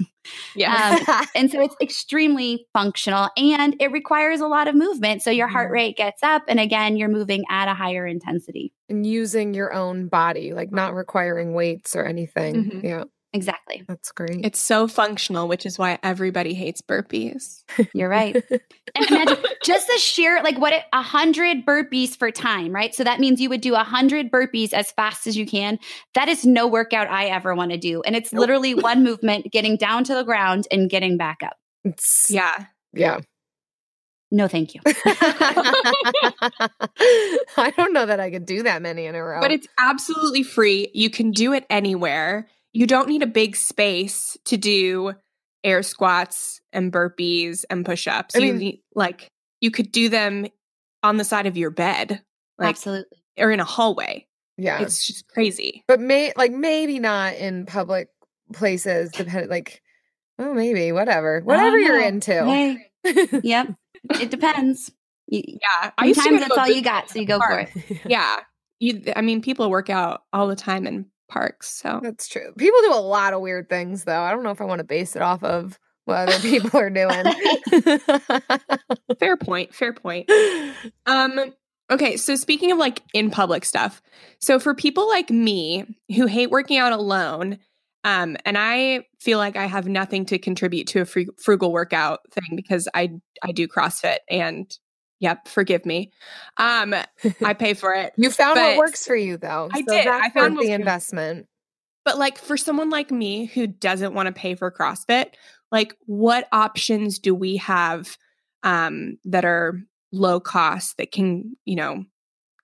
Yeah. 0.55 0.99
Um, 1.09 1.25
and 1.35 1.49
so 1.51 1.59
it's 1.61 1.75
extremely 1.81 2.67
functional 2.73 3.29
and 3.37 3.75
it 3.79 3.91
requires 3.91 4.41
a 4.41 4.47
lot 4.47 4.67
of 4.67 4.75
movement. 4.75 5.21
So 5.23 5.31
your 5.31 5.47
heart 5.47 5.69
Mhm. 5.69 5.73
rate 5.73 5.97
gets 5.97 6.21
up. 6.21 6.43
And 6.47 6.59
again, 6.59 6.97
you're 6.97 7.09
moving 7.09 7.45
at 7.49 7.67
a 7.67 7.73
higher 7.73 8.05
intensity. 8.05 8.71
and 8.89 9.05
using 9.07 9.53
your 9.53 9.73
own 9.73 10.07
body, 10.07 10.53
like 10.53 10.71
not 10.71 10.93
requiring 10.93 11.53
weights 11.53 11.95
or 11.95 12.03
anything. 12.05 12.55
Mhm. 12.55 12.83
Yeah, 12.83 13.03
Exactly. 13.31 13.83
that's 13.87 14.11
great. 14.11 14.43
it's 14.43 14.59
so 14.59 14.87
functional, 14.87 15.47
which 15.47 15.65
is 15.65 15.77
why 15.77 15.99
everybody 16.01 16.55
hates 16.55 16.81
burpees. 16.81 17.63
You're 17.93 18.09
right. 18.09 18.35
And 18.95 19.05
imagine 19.07 19.37
just 19.63 19.85
the 19.87 19.99
sheer, 19.99 20.41
like 20.43 20.57
what, 20.57 20.73
a 20.91 21.01
hundred 21.03 21.63
burpees 21.63 22.17
for 22.17 22.31
time, 22.31 22.73
right? 22.73 22.95
So 22.95 23.03
that 23.03 23.19
means 23.19 23.39
you 23.39 23.49
would 23.49 23.61
do 23.61 23.75
a 23.75 23.83
hundred 23.83 24.31
burpees 24.31 24.73
as 24.73 24.91
fast 24.91 25.27
as 25.27 25.37
you 25.37 25.45
can. 25.45 25.77
That 26.15 26.27
is 26.27 26.43
no 26.43 26.65
workout 26.65 27.07
I 27.07 27.25
ever 27.27 27.53
want 27.53 27.69
to 27.71 27.77
do. 27.77 28.01
And 28.01 28.15
it's 28.15 28.33
Nope. 28.33 28.39
literally 28.41 28.73
one 28.73 29.03
movement, 29.03 29.51
getting 29.51 29.77
down 29.77 30.03
to 30.05 30.15
the 30.15 30.23
ground 30.23 30.67
and 30.71 30.89
getting 30.89 31.15
back 31.17 31.43
up. 31.43 31.57
It's- 31.83 32.27
Yeah. 32.31 32.65
yeah. 32.93 33.19
No, 34.31 34.47
thank 34.47 34.73
you. 34.75 34.81
I 37.57 37.73
don't 37.77 37.93
know 37.93 38.05
that 38.05 38.19
I 38.19 38.29
could 38.31 38.45
do 38.45 38.63
that 38.63 38.81
many 38.81 39.05
in 39.05 39.15
a 39.15 39.23
row. 39.23 39.39
But 39.41 39.51
it's 39.51 39.67
absolutely 39.77 40.43
free. 40.43 40.89
You 40.93 41.09
can 41.09 41.31
do 41.31 41.53
it 41.53 41.65
anywhere. 41.69 42.47
You 42.73 42.85
don't 42.87 43.07
need 43.09 43.23
a 43.23 43.27
big 43.27 43.55
space 43.55 44.37
to 44.45 44.57
do 44.57 45.13
air 45.63 45.83
squats 45.83 46.61
and 46.71 46.91
burpees 46.91 47.65
and 47.69 47.85
push-ups. 47.85 48.35
I 48.35 48.39
you 48.39 48.53
mean- 48.53 48.59
need 48.59 48.81
like 48.95 49.29
you 49.61 49.71
could 49.71 49.91
do 49.91 50.09
them 50.09 50.47
on 51.03 51.17
the 51.17 51.23
side 51.23 51.45
of 51.47 51.57
your 51.57 51.69
bed, 51.71 52.21
like 52.57 52.69
Absolutely. 52.69 53.17
or 53.37 53.51
in 53.51 53.59
a 53.59 53.65
hallway. 53.65 54.25
yeah. 54.57 54.81
It's 54.81 55.05
just 55.05 55.27
crazy. 55.27 55.83
but 55.87 55.99
may 55.99 56.31
like 56.37 56.51
maybe 56.51 56.99
not 56.99 57.35
in 57.35 57.65
public 57.65 58.09
places, 58.53 59.11
depending 59.11 59.49
like 59.49 59.81
oh 60.37 60.53
maybe, 60.53 60.91
whatever. 60.91 61.41
Whatever 61.43 61.77
you're 61.77 61.99
know. 61.99 62.07
into. 62.07 62.45
Hey, 62.45 62.77
yep. 63.43 63.73
It 64.19 64.29
depends. 64.31 64.91
You, 65.27 65.43
Yeah, 65.45 65.91
I 65.97 66.05
used 66.05 66.21
sometimes 66.21 66.47
that's 66.47 66.57
all 66.57 66.67
you 66.67 66.81
got. 66.81 67.09
So 67.09 67.19
you 67.19 67.25
go 67.25 67.39
for 67.39 67.59
it. 67.59 67.69
Yeah, 68.05 68.37
you. 68.79 69.03
I 69.15 69.21
mean, 69.21 69.41
people 69.41 69.69
work 69.69 69.89
out 69.89 70.21
all 70.33 70.47
the 70.47 70.55
time 70.55 70.87
in 70.87 71.05
parks, 71.29 71.69
so 71.71 71.99
That's 72.03 72.27
true. 72.27 72.53
People 72.57 72.79
do 72.81 72.93
a 72.93 72.99
lot 72.99 73.33
of 73.33 73.41
weird 73.41 73.69
things 73.69 74.03
though. 74.03 74.21
I 74.21 74.31
don't 74.31 74.43
know 74.43 74.51
if 74.51 74.61
I 74.61 74.65
want 74.65 74.79
to 74.79 74.85
base 74.85 75.15
it 75.15 75.21
off 75.21 75.43
of 75.43 75.79
what 76.05 76.29
other 76.29 76.39
people 76.41 76.79
are 76.79 76.89
doing. 76.89 77.23
fair 79.19 79.37
point. 79.37 79.73
Fair 79.73 79.93
point. 79.93 80.29
Um. 81.05 81.53
Okay, 81.91 82.17
so 82.17 82.35
speaking 82.35 82.71
of 82.71 82.77
like 82.77 83.01
in 83.15 83.31
public 83.31 83.65
stuff, 83.65 84.01
so 84.37 84.59
for 84.59 84.75
people 84.75 85.07
like 85.07 85.31
me 85.31 85.85
who 86.15 86.27
hate 86.27 86.51
working 86.51 86.77
out 86.77 86.91
alone, 86.91 87.57
um, 88.03 88.37
and 88.45 88.57
I 88.59 89.05
feel 89.19 89.39
like 89.39 89.55
I 89.57 89.65
have 89.65 89.87
nothing 89.87 90.25
to 90.27 90.37
contribute 90.37 90.85
to 90.87 91.01
a 91.01 91.05
frugal 91.43 91.71
workout 91.71 92.19
thing 92.31 92.55
because 92.55 92.87
I 92.93 93.09
I 93.43 93.51
do 93.51 93.67
CrossFit 93.67 94.17
and 94.29 94.71
yep, 95.19 95.47
forgive 95.47 95.85
me, 95.85 96.11
um, 96.57 96.95
I 97.43 97.53
pay 97.53 97.73
for 97.73 97.93
it. 97.93 98.13
you 98.17 98.31
found 98.31 98.55
But- 98.55 98.77
what 98.77 98.87
works 98.87 99.05
for 99.05 99.15
you 99.15 99.37
though. 99.37 99.69
I 99.71 99.81
so 99.81 99.93
did. 99.93 100.07
I 100.07 100.29
found 100.29 100.57
the 100.57 100.71
investment. 100.71 101.47
But 102.05 102.17
like 102.17 102.37
for 102.37 102.57
someone 102.57 102.89
like 102.89 103.11
me 103.11 103.45
who 103.45 103.67
doesn't 103.67 104.13
want 104.13 104.27
to 104.27 104.33
pay 104.33 104.55
for 104.55 104.71
CrossFit, 104.71 105.33
like 105.71 105.95
what 106.05 106.47
options 106.51 107.19
do 107.19 107.35
we 107.35 107.57
have 107.57 108.17
um, 108.63 109.17
that 109.25 109.45
are 109.45 109.79
low 110.11 110.39
cost 110.39 110.97
that 110.97 111.11
can, 111.11 111.55
you 111.65 111.75
know, 111.75 112.05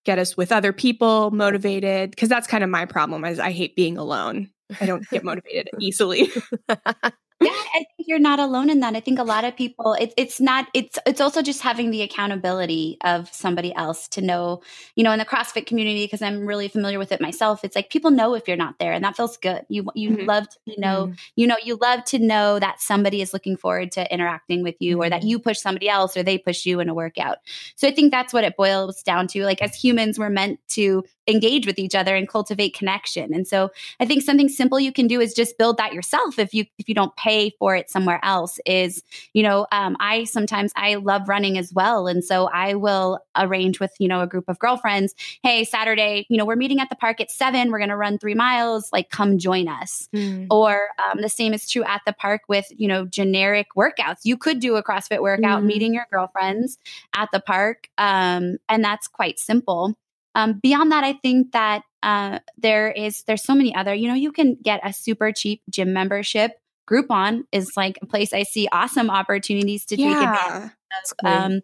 get 0.03 0.17
us 0.19 0.35
with 0.35 0.51
other 0.51 0.73
people 0.73 1.29
motivated? 1.31 2.09
Because 2.11 2.29
that's 2.29 2.47
kind 2.47 2.63
of 2.63 2.69
my 2.69 2.85
problem. 2.85 3.23
Is 3.25 3.39
I 3.39 3.51
hate 3.51 3.75
being 3.75 3.97
alone. 3.97 4.49
I 4.81 4.85
don't 4.87 5.07
get 5.09 5.23
motivated 5.23 5.69
easily. 5.79 6.31
Yeah, 7.41 7.49
I 7.51 7.79
think 7.79 8.07
you're 8.07 8.17
not 8.17 8.39
alone 8.39 8.69
in 8.69 8.79
that. 8.79 8.95
I 8.95 9.01
think 9.01 9.19
a 9.19 9.23
lot 9.23 9.43
of 9.43 9.57
people 9.57 9.93
it's 9.99 10.13
it's 10.17 10.39
not 10.39 10.67
it's 10.73 10.97
it's 11.05 11.19
also 11.19 11.41
just 11.41 11.61
having 11.61 11.91
the 11.91 12.01
accountability 12.01 12.97
of 13.03 13.31
somebody 13.33 13.75
else 13.75 14.07
to 14.09 14.21
know, 14.21 14.61
you 14.95 15.03
know, 15.03 15.11
in 15.11 15.19
the 15.19 15.25
CrossFit 15.25 15.65
community 15.65 16.05
because 16.05 16.21
I'm 16.21 16.45
really 16.47 16.69
familiar 16.69 16.97
with 16.97 17.11
it 17.11 17.19
myself. 17.19 17.65
It's 17.65 17.75
like 17.75 17.89
people 17.89 18.09
know 18.09 18.35
if 18.35 18.47
you're 18.47 18.55
not 18.55 18.79
there 18.79 18.93
and 18.93 19.03
that 19.03 19.17
feels 19.17 19.35
good. 19.35 19.65
You 19.67 19.85
you 19.95 20.11
Mhm. 20.11 20.27
love 20.27 20.47
to 20.49 20.79
know, 20.79 21.11
you 21.35 21.45
know, 21.45 21.57
you 21.61 21.75
love 21.75 22.05
to 22.05 22.19
know 22.19 22.57
that 22.57 22.79
somebody 22.79 23.21
is 23.21 23.33
looking 23.33 23.57
forward 23.57 23.91
to 23.93 24.13
interacting 24.13 24.63
with 24.63 24.75
you 24.79 25.01
or 25.01 25.09
that 25.09 25.23
Mhm. 25.23 25.27
you 25.27 25.39
push 25.39 25.59
somebody 25.59 25.89
else 25.89 26.15
or 26.15 26.23
they 26.23 26.37
push 26.37 26.65
you 26.65 26.79
in 26.79 26.87
a 26.87 26.93
workout. 26.93 27.39
So 27.75 27.85
I 27.87 27.91
think 27.91 28.11
that's 28.11 28.33
what 28.33 28.45
it 28.45 28.55
boils 28.55 29.03
down 29.03 29.27
to. 29.29 29.43
Like 29.43 29.61
as 29.61 29.75
humans 29.75 30.17
we're 30.17 30.29
meant 30.29 30.59
to 30.69 31.03
engage 31.27 31.65
with 31.65 31.79
each 31.79 31.95
other 31.95 32.15
and 32.15 32.27
cultivate 32.29 32.75
connection. 32.75 33.33
And 33.33 33.47
so 33.47 33.71
I 33.99 34.05
think 34.05 34.21
something 34.23 34.47
simple 34.49 34.79
you 34.79 34.91
can 34.91 35.07
do 35.07 35.19
is 35.19 35.33
just 35.33 35.57
build 35.57 35.77
that 35.77 35.93
yourself 35.93 36.37
if 36.37 36.53
you 36.53 36.65
if 36.77 36.87
you 36.87 36.93
don't 36.95 37.15
pay 37.15 37.51
for 37.57 37.75
it 37.75 37.89
somewhere 37.89 38.19
else 38.23 38.59
is 38.65 39.01
you 39.33 39.41
know 39.43 39.65
um, 39.71 39.97
I 39.99 40.25
sometimes 40.25 40.71
I 40.75 40.95
love 40.95 41.27
running 41.27 41.57
as 41.57 41.73
well 41.73 42.07
and 42.07 42.23
so 42.23 42.45
I 42.53 42.75
will 42.75 43.19
arrange 43.35 43.79
with 43.79 43.91
you 43.99 44.07
know 44.07 44.21
a 44.21 44.27
group 44.27 44.45
of 44.47 44.59
girlfriends 44.59 45.15
hey 45.43 45.63
Saturday 45.63 46.25
you 46.29 46.37
know 46.37 46.45
we're 46.45 46.55
meeting 46.55 46.79
at 46.79 46.89
the 46.89 46.95
park 46.95 47.19
at 47.19 47.31
seven 47.31 47.71
we're 47.71 47.79
going 47.79 47.89
to 47.89 47.97
run 47.97 48.17
three 48.19 48.35
miles 48.35 48.89
like 48.93 49.09
come 49.09 49.37
join 49.39 49.67
us 49.67 50.07
Mm. 50.13 50.47
or 50.51 50.89
um, 51.11 51.21
the 51.21 51.29
same 51.29 51.53
is 51.53 51.69
true 51.69 51.83
at 51.83 52.01
the 52.05 52.13
park 52.13 52.41
with 52.47 52.65
you 52.77 52.87
know 52.87 53.05
generic 53.05 53.67
workouts 53.75 54.19
you 54.23 54.37
could 54.37 54.59
do 54.59 54.75
a 54.75 54.83
crossfit 54.83 55.21
workout 55.21 55.63
Mhm. 55.63 55.65
meeting 55.65 55.93
your 55.93 56.05
girlfriends 56.11 56.77
at 57.15 57.29
the 57.31 57.39
park 57.39 57.89
um, 57.97 58.57
and 58.69 58.83
that's 58.83 59.07
quite 59.07 59.39
simple 59.39 59.95
um, 60.35 60.59
beyond 60.61 60.91
that 60.91 61.03
i 61.03 61.13
think 61.13 61.51
that 61.53 61.83
uh, 62.03 62.37
there 62.57 62.91
is 62.91 63.23
there's 63.23 63.43
so 63.43 63.55
many 63.55 63.73
other 63.73 63.93
you 63.93 64.07
know 64.07 64.13
you 64.13 64.31
can 64.31 64.55
get 64.61 64.79
a 64.83 64.93
super 64.93 65.31
cheap 65.31 65.61
gym 65.69 65.91
membership 65.91 66.51
groupon 66.87 67.41
is 67.51 67.71
like 67.75 67.97
a 68.03 68.05
place 68.05 68.31
i 68.31 68.43
see 68.43 68.67
awesome 68.71 69.09
opportunities 69.09 69.85
to 69.85 69.97
take 69.97 70.05
advantage 70.05 70.39
yeah. 70.47 70.69
That's 70.91 71.13
great. 71.13 71.31
um, 71.31 71.61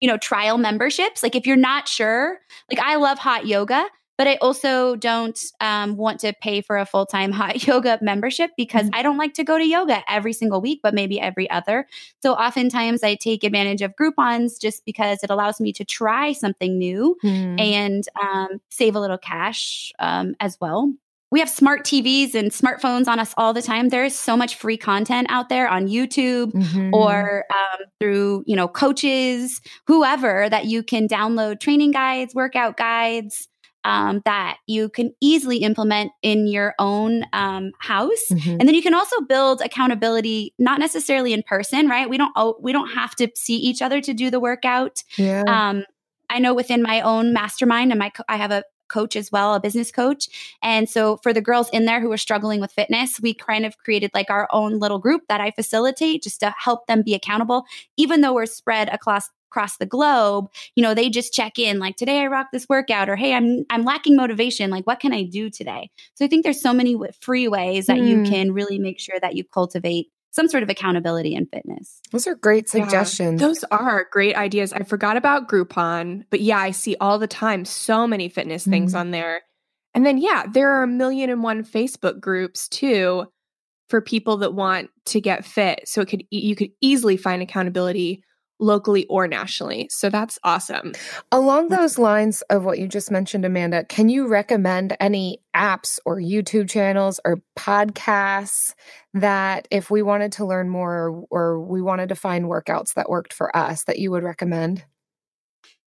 you 0.00 0.08
know, 0.08 0.18
trial 0.18 0.58
memberships. 0.58 1.22
Like 1.22 1.34
if 1.34 1.46
you're 1.46 1.56
not 1.56 1.88
sure, 1.88 2.38
like 2.70 2.80
I 2.80 2.96
love 2.96 3.18
hot 3.18 3.46
yoga, 3.46 3.86
but 4.18 4.26
I 4.26 4.36
also 4.36 4.96
don't 4.96 5.38
um, 5.60 5.96
want 5.96 6.20
to 6.20 6.32
pay 6.42 6.60
for 6.60 6.76
a 6.78 6.86
full 6.86 7.06
time 7.06 7.32
hot 7.40 7.66
yoga 7.66 7.98
membership 8.02 8.50
because 8.56 8.88
I 8.92 9.02
don't 9.02 9.18
like 9.18 9.34
to 9.34 9.44
go 9.44 9.58
to 9.58 9.64
yoga 9.66 10.02
every 10.08 10.32
single 10.32 10.60
week, 10.60 10.80
but 10.82 10.94
maybe 10.94 11.20
every 11.20 11.48
other. 11.50 11.86
So 12.22 12.32
oftentimes 12.34 13.02
I 13.02 13.14
take 13.14 13.44
advantage 13.44 13.82
of 13.82 13.94
Groupons 13.96 14.60
just 14.60 14.84
because 14.84 15.22
it 15.22 15.30
allows 15.30 15.60
me 15.60 15.72
to 15.74 15.84
try 15.84 16.32
something 16.32 16.78
new 16.78 17.16
Mm. 17.24 17.60
and 17.60 18.04
um, 18.22 18.60
save 18.70 18.94
a 18.96 19.00
little 19.00 19.18
cash 19.18 19.92
um, 19.98 20.34
as 20.40 20.56
well. 20.60 20.92
We 21.32 21.40
have 21.40 21.50
smart 21.50 21.84
TVs 21.84 22.34
and 22.34 22.52
smartphones 22.52 23.08
on 23.08 23.18
us 23.18 23.34
all 23.36 23.52
the 23.52 23.60
time. 23.62 23.88
There 23.88 24.04
is 24.04 24.16
so 24.16 24.36
much 24.36 24.54
free 24.54 24.76
content 24.76 25.26
out 25.28 25.48
there 25.48 25.68
on 25.68 25.88
YouTube 25.88 26.52
Mhm. 26.52 26.92
or 26.92 27.44
um, 27.50 27.84
through 28.00 28.44
you 28.46 28.54
know 28.54 28.68
coaches 28.68 29.60
whoever 29.86 30.48
that 30.48 30.66
you 30.66 30.82
can 30.82 31.08
download 31.08 31.58
training 31.60 31.90
guides 31.90 32.34
workout 32.34 32.76
guides 32.76 33.48
um, 33.86 34.22
that 34.24 34.58
you 34.66 34.88
can 34.88 35.14
easily 35.20 35.58
implement 35.58 36.10
in 36.22 36.46
your 36.46 36.74
own 36.78 37.24
um, 37.32 37.72
house 37.78 38.26
Mhm. 38.30 38.56
and 38.58 38.68
then 38.68 38.74
you 38.74 38.82
can 38.82 38.94
also 38.94 39.20
build 39.22 39.60
accountability 39.60 40.54
not 40.58 40.78
necessarily 40.80 41.32
in 41.32 41.42
person 41.42 41.88
right 41.88 42.10
we 42.10 42.18
don't 42.18 42.32
we 42.62 42.72
don't 42.72 42.90
have 42.90 43.14
to 43.16 43.28
see 43.34 43.56
each 43.56 43.80
other 43.80 44.00
to 44.00 44.12
do 44.12 44.30
the 44.30 44.40
workout 44.40 45.02
yeah. 45.16 45.44
um, 45.46 45.84
I 46.28 46.38
know 46.38 46.54
within 46.54 46.82
my 46.82 47.00
own 47.02 47.32
mastermind, 47.32 47.92
and 47.92 47.98
my 47.98 48.10
co- 48.10 48.24
I 48.28 48.36
have 48.36 48.50
a 48.50 48.64
coach 48.88 49.16
as 49.16 49.32
well, 49.32 49.54
a 49.54 49.60
business 49.60 49.90
coach. 49.90 50.28
And 50.62 50.88
so 50.88 51.16
for 51.18 51.32
the 51.32 51.40
girls 51.40 51.68
in 51.70 51.86
there 51.86 52.00
who 52.00 52.10
are 52.12 52.16
struggling 52.16 52.60
with 52.60 52.72
fitness, 52.72 53.20
we 53.20 53.34
kind 53.34 53.66
of 53.66 53.78
created 53.78 54.10
like 54.14 54.30
our 54.30 54.48
own 54.52 54.78
little 54.78 54.98
group 54.98 55.22
that 55.28 55.40
I 55.40 55.50
facilitate 55.50 56.22
just 56.22 56.40
to 56.40 56.54
help 56.56 56.86
them 56.86 57.02
be 57.02 57.14
accountable, 57.14 57.64
even 57.96 58.20
though 58.20 58.34
we're 58.34 58.46
spread 58.46 58.88
across 58.90 59.28
across 59.50 59.76
the 59.76 59.86
globe 59.86 60.48
you 60.74 60.82
know 60.82 60.94
they 60.94 61.08
just 61.08 61.32
check 61.32 61.58
in 61.58 61.78
like 61.78 61.96
today 61.96 62.20
i 62.20 62.26
rock 62.26 62.48
this 62.52 62.68
workout 62.68 63.08
or 63.08 63.16
hey 63.16 63.32
i'm 63.32 63.64
i'm 63.70 63.84
lacking 63.84 64.16
motivation 64.16 64.70
like 64.70 64.86
what 64.86 65.00
can 65.00 65.12
i 65.12 65.22
do 65.22 65.48
today 65.48 65.90
so 66.14 66.24
i 66.24 66.28
think 66.28 66.42
there's 66.44 66.60
so 66.60 66.72
many 66.72 66.92
w- 66.94 67.12
free 67.20 67.48
ways 67.48 67.86
that 67.86 68.00
you 68.00 68.18
Hmm. 68.18 68.24
can 68.24 68.52
really 68.52 68.78
make 68.78 68.98
sure 68.98 69.18
that 69.20 69.34
you 69.36 69.44
cultivate 69.44 70.08
some 70.32 70.48
sort 70.48 70.62
of 70.62 70.68
accountability 70.68 71.34
in 71.34 71.46
fitness 71.46 72.00
Those 72.12 72.26
are 72.26 72.34
great 72.34 72.66
Yeah, 72.74 72.82
suggestions. 72.84 73.40
Those 73.40 73.64
are 73.70 74.06
great 74.12 74.36
ideas. 74.36 74.72
I 74.72 74.82
forgot 74.82 75.16
about 75.16 75.48
Groupon, 75.48 76.24
but 76.30 76.40
yeah, 76.40 76.58
I 76.58 76.72
see 76.72 76.94
all 77.00 77.18
the 77.18 77.26
time 77.26 77.64
so 77.64 78.06
many 78.06 78.28
fitness 78.28 78.64
things 78.64 78.92
Mhm. 78.92 78.98
on 78.98 79.10
there. 79.12 79.42
And 79.94 80.04
then 80.04 80.18
yeah, 80.18 80.44
there 80.52 80.72
are 80.72 80.82
a 80.82 80.86
million 80.88 81.30
and 81.30 81.42
one 81.42 81.64
Facebook 81.64 82.20
groups 82.20 82.68
too 82.68 83.24
for 83.88 84.00
people 84.02 84.36
that 84.38 84.52
want 84.52 84.90
to 85.06 85.20
get 85.22 85.44
fit. 85.46 85.88
So 85.88 86.02
it 86.02 86.08
could 86.08 86.22
e- 86.30 86.40
you 86.46 86.54
could 86.56 86.70
easily 86.82 87.16
find 87.16 87.40
accountability 87.40 88.22
locally 88.58 89.06
or 89.06 89.28
nationally. 89.28 89.88
So 89.90 90.10
that's 90.10 90.38
awesome. 90.44 90.92
Along 91.30 91.68
those 91.68 91.98
lines 91.98 92.42
of 92.42 92.64
what 92.64 92.78
you 92.78 92.88
just 92.88 93.10
mentioned, 93.10 93.44
Amanda, 93.44 93.84
can 93.84 94.08
you 94.08 94.28
recommend 94.28 94.96
any 95.00 95.40
apps 95.54 95.98
or 96.04 96.16
YouTube 96.16 96.68
channels 96.68 97.20
or 97.24 97.42
podcasts 97.58 98.74
that 99.14 99.68
if 99.70 99.90
we 99.90 100.02
wanted 100.02 100.32
to 100.32 100.46
learn 100.46 100.68
more 100.68 101.08
or, 101.08 101.24
or 101.30 101.60
we 101.60 101.82
wanted 101.82 102.08
to 102.08 102.14
find 102.14 102.46
workouts 102.46 102.94
that 102.94 103.08
worked 103.08 103.32
for 103.32 103.54
us 103.56 103.84
that 103.84 103.98
you 103.98 104.10
would 104.10 104.22
recommend? 104.22 104.84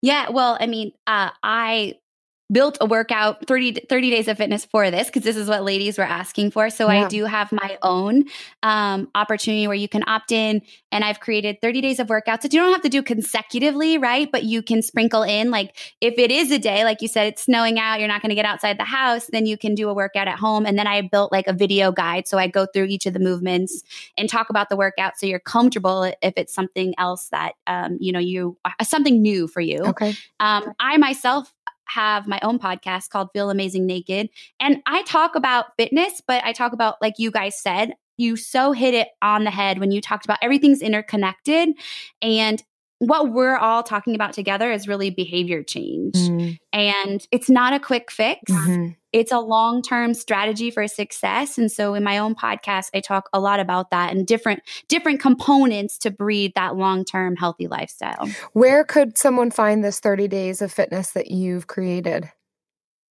Yeah, 0.02 0.30
well, 0.30 0.58
I 0.60 0.66
mean, 0.66 0.94
uh, 1.08 1.32
I 1.44 1.96
built 2.52 2.78
a 2.82 2.86
workout 2.86 3.46
30, 3.46 3.86
30 3.88 4.10
days 4.10 4.28
of 4.28 4.38
fitness 4.38 4.66
for 4.66 4.90
this 4.90 5.08
because 5.08 5.24
this 5.24 5.38
is 5.38 5.48
what 5.48 5.64
ladies 5.64 5.98
were 5.98 6.04
asking 6.04 6.50
for. 6.52 6.70
So 6.70 6.90
yeah. 6.90 7.06
I 7.06 7.08
do 7.08 7.26
have 7.26 7.52
my 7.52 7.78
own 7.84 8.26
um, 8.64 9.08
opportunity 9.14 9.68
where 9.68 9.76
you 9.76 9.88
can 9.88 10.04
opt 10.08 10.32
in 10.32 10.62
and 10.92 11.04
I've 11.04 11.20
created 11.20 11.62
30 11.62 11.82
days 11.82 12.00
of 12.00 12.08
workouts 12.08 12.42
that 12.42 12.54
you 12.54 12.60
don't 12.60 12.74
have 12.74 12.82
to 12.82 12.90
do 12.90 13.04
consecutively, 13.04 14.00
right? 14.00 14.32
But 14.32 14.44
you 14.44 14.64
can 14.64 14.82
sprinkle 14.82 15.22
in 15.22 15.52
like 15.52 15.76
if 16.02 16.18
it 16.18 16.32
is 16.32 16.52
a 16.52 16.58
day, 16.58 16.84
like 16.84 17.02
you 17.02 17.08
said, 17.08 17.28
it's 17.28 17.44
snowing 17.44 17.78
out, 17.78 18.00
you're 18.00 18.08
not 18.08 18.22
going 18.22 18.30
to 18.30 18.36
get 18.36 18.46
outside 18.46 18.80
the 18.80 18.84
house, 18.84 19.28
then 19.28 19.46
you 19.46 19.58
can 19.58 19.76
do 19.76 19.88
a 19.90 19.94
workout 19.94 20.28
at 20.28 20.40
home. 20.40 20.66
And 20.66 20.78
then 20.78 20.88
I 20.88 21.02
built 21.02 21.32
like 21.32 21.46
a 21.48 21.54
video 21.54 21.92
guide. 21.92 22.28
So 22.28 22.40
I 22.40 22.48
go 22.48 22.66
through 22.66 22.86
each 22.86 23.06
of 23.06 23.14
the 23.14 23.20
movements 23.20 23.84
and 24.18 24.28
talk 24.28 24.50
about 24.50 24.70
the 24.70 24.76
workout 24.76 25.20
so 25.20 25.28
you're 25.28 25.40
comfortable 25.40 26.12
if 26.22 26.34
it's 26.36 26.54
something 26.54 26.96
else 26.98 27.28
that, 27.30 27.54
um, 27.68 27.98
you 28.00 28.12
know, 28.12 28.20
you, 28.20 28.58
uh, 28.66 28.84
something 28.84 29.22
new 29.22 29.48
for 29.48 29.62
you. 29.62 29.80
Okay. 29.80 30.16
Um, 30.40 30.74
I 30.80 30.98
myself 30.98 31.54
have 31.90 32.28
my 32.28 32.40
own 32.42 32.60
podcast 32.60 33.10
called 33.10 33.30
Feel 33.34 33.50
Amazing 33.50 33.86
Naked. 33.86 34.30
And 34.60 34.82
I 34.86 35.04
talk 35.04 35.36
about 35.36 35.76
fitness, 35.78 36.22
but 36.26 36.44
I 36.44 36.54
talk 36.54 36.74
about, 36.74 36.96
like 37.02 37.16
you 37.18 37.32
guys 37.32 37.62
said, 37.62 37.94
you 38.18 38.36
so 38.36 38.72
hit 38.72 38.94
it 38.94 39.08
on 39.22 39.44
the 39.44 39.52
head 39.52 39.80
when 39.80 39.92
you 39.92 40.02
talked 40.02 40.26
about 40.26 40.40
everything's 40.42 40.82
interconnected. 40.82 41.70
And 42.22 42.62
what 43.00 43.32
we're 43.32 43.58
all 43.58 43.82
talking 43.82 44.14
about 44.14 44.34
together 44.34 44.72
is 44.72 44.88
really 44.88 45.10
behavior 45.10 45.64
change. 45.64 46.16
Mm. 46.16 46.58
And 46.74 47.26
it's 47.32 47.50
not 47.50 47.74
a 47.74 47.80
quick 47.80 48.12
fix. 48.12 48.52
Mm-hmm. 48.52 48.90
It's 49.12 49.32
a 49.32 49.40
long 49.40 49.82
term 49.82 50.14
strategy 50.14 50.72
for 50.72 50.88
success. 50.88 51.58
And 51.58 51.72
so 51.72 51.94
in 51.94 52.04
my 52.04 52.18
own 52.18 52.36
podcast, 52.36 52.90
I 52.94 53.00
talk 53.00 53.30
a 53.34 53.40
lot 53.40 53.60
about 53.60 53.92
that 53.92 54.12
and 54.12 54.26
different 54.26 54.62
different 54.88 55.20
components 55.20 55.98
to 56.00 56.12
breed 56.12 56.54
that 56.56 56.76
long 56.76 57.06
term 57.06 57.36
healthy 57.36 57.68
lifestyle. 57.68 58.30
Where 58.54 58.84
could 58.84 59.18
someone 59.18 59.52
find 59.52 59.84
this 59.84 60.00
30 60.00 60.28
days 60.28 60.62
of 60.62 60.72
fitness 60.72 61.12
that 61.12 61.32
you've 61.32 61.68
created? 61.68 62.32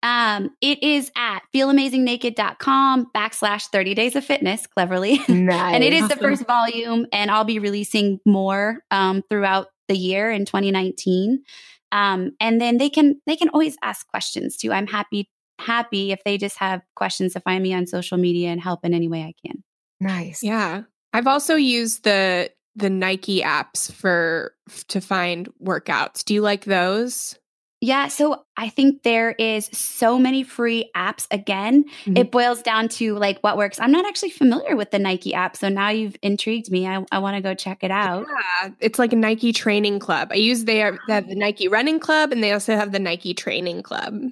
Um, 0.02 0.50
it 0.61 0.82
is 0.82 1.11
at 1.16 1.40
feelamazingnaked.com 1.52 3.11
backslash 3.14 3.66
30 3.66 3.94
days 3.94 4.14
of 4.14 4.24
fitness, 4.24 4.66
cleverly. 4.66 5.20
Nice. 5.28 5.28
and 5.74 5.82
it 5.82 5.92
is 5.92 6.06
the 6.08 6.16
first 6.16 6.46
volume, 6.46 7.06
and 7.12 7.30
I'll 7.30 7.44
be 7.44 7.58
releasing 7.58 8.20
more 8.24 8.78
um, 8.92 9.22
throughout 9.28 9.68
the 9.88 9.96
year 9.96 10.30
in 10.30 10.44
2019. 10.44 11.42
Um, 11.90 12.32
and 12.38 12.61
then 12.61 12.78
they 12.78 12.90
can 12.90 13.20
they 13.26 13.34
can 13.34 13.48
always 13.48 13.76
ask 13.82 14.06
questions 14.06 14.56
too. 14.56 14.72
I'm 14.72 14.87
happy 14.87 15.30
happy 15.58 16.12
if 16.12 16.22
they 16.24 16.38
just 16.38 16.58
have 16.58 16.82
questions 16.94 17.32
to 17.34 17.40
find 17.40 17.62
me 17.62 17.74
on 17.74 17.86
social 17.86 18.18
media 18.18 18.48
and 18.48 18.60
help 18.60 18.84
in 18.84 18.94
any 18.94 19.08
way 19.08 19.22
I 19.22 19.34
can. 19.46 19.62
Nice. 20.00 20.42
Yeah. 20.42 20.82
I've 21.12 21.26
also 21.26 21.54
used 21.56 22.04
the 22.04 22.50
the 22.76 22.90
Nike 22.90 23.40
apps 23.40 23.90
for 23.92 24.54
to 24.86 25.00
find 25.00 25.48
workouts. 25.62 26.24
Do 26.24 26.32
you 26.32 26.42
like 26.42 26.64
those? 26.64 27.36
Yeah, 27.80 28.08
so 28.08 28.44
I 28.56 28.70
think 28.70 29.04
there 29.04 29.30
is 29.32 29.66
so 29.66 30.18
many 30.18 30.42
free 30.42 30.90
apps. 30.96 31.28
Again, 31.30 31.84
mm-hmm. 31.84 32.16
it 32.16 32.32
boils 32.32 32.60
down 32.60 32.88
to 32.90 33.14
like 33.14 33.38
what 33.40 33.56
works. 33.56 33.78
I'm 33.78 33.92
not 33.92 34.04
actually 34.04 34.30
familiar 34.30 34.74
with 34.74 34.90
the 34.90 34.98
Nike 34.98 35.32
app, 35.32 35.56
so 35.56 35.68
now 35.68 35.90
you've 35.90 36.16
intrigued 36.20 36.72
me. 36.72 36.88
I, 36.88 37.04
I 37.12 37.20
want 37.20 37.36
to 37.36 37.40
go 37.40 37.54
check 37.54 37.84
it 37.84 37.92
out. 37.92 38.26
Yeah, 38.28 38.70
it's 38.80 38.98
like 38.98 39.12
a 39.12 39.16
Nike 39.16 39.52
Training 39.52 40.00
Club. 40.00 40.30
I 40.32 40.36
use 40.36 40.64
they, 40.64 40.82
are, 40.82 40.98
they 41.06 41.14
have 41.14 41.28
the 41.28 41.36
Nike 41.36 41.68
Running 41.68 42.00
Club, 42.00 42.32
and 42.32 42.42
they 42.42 42.50
also 42.50 42.74
have 42.74 42.90
the 42.90 42.98
Nike 42.98 43.32
Training 43.32 43.82
Club. 43.84 44.22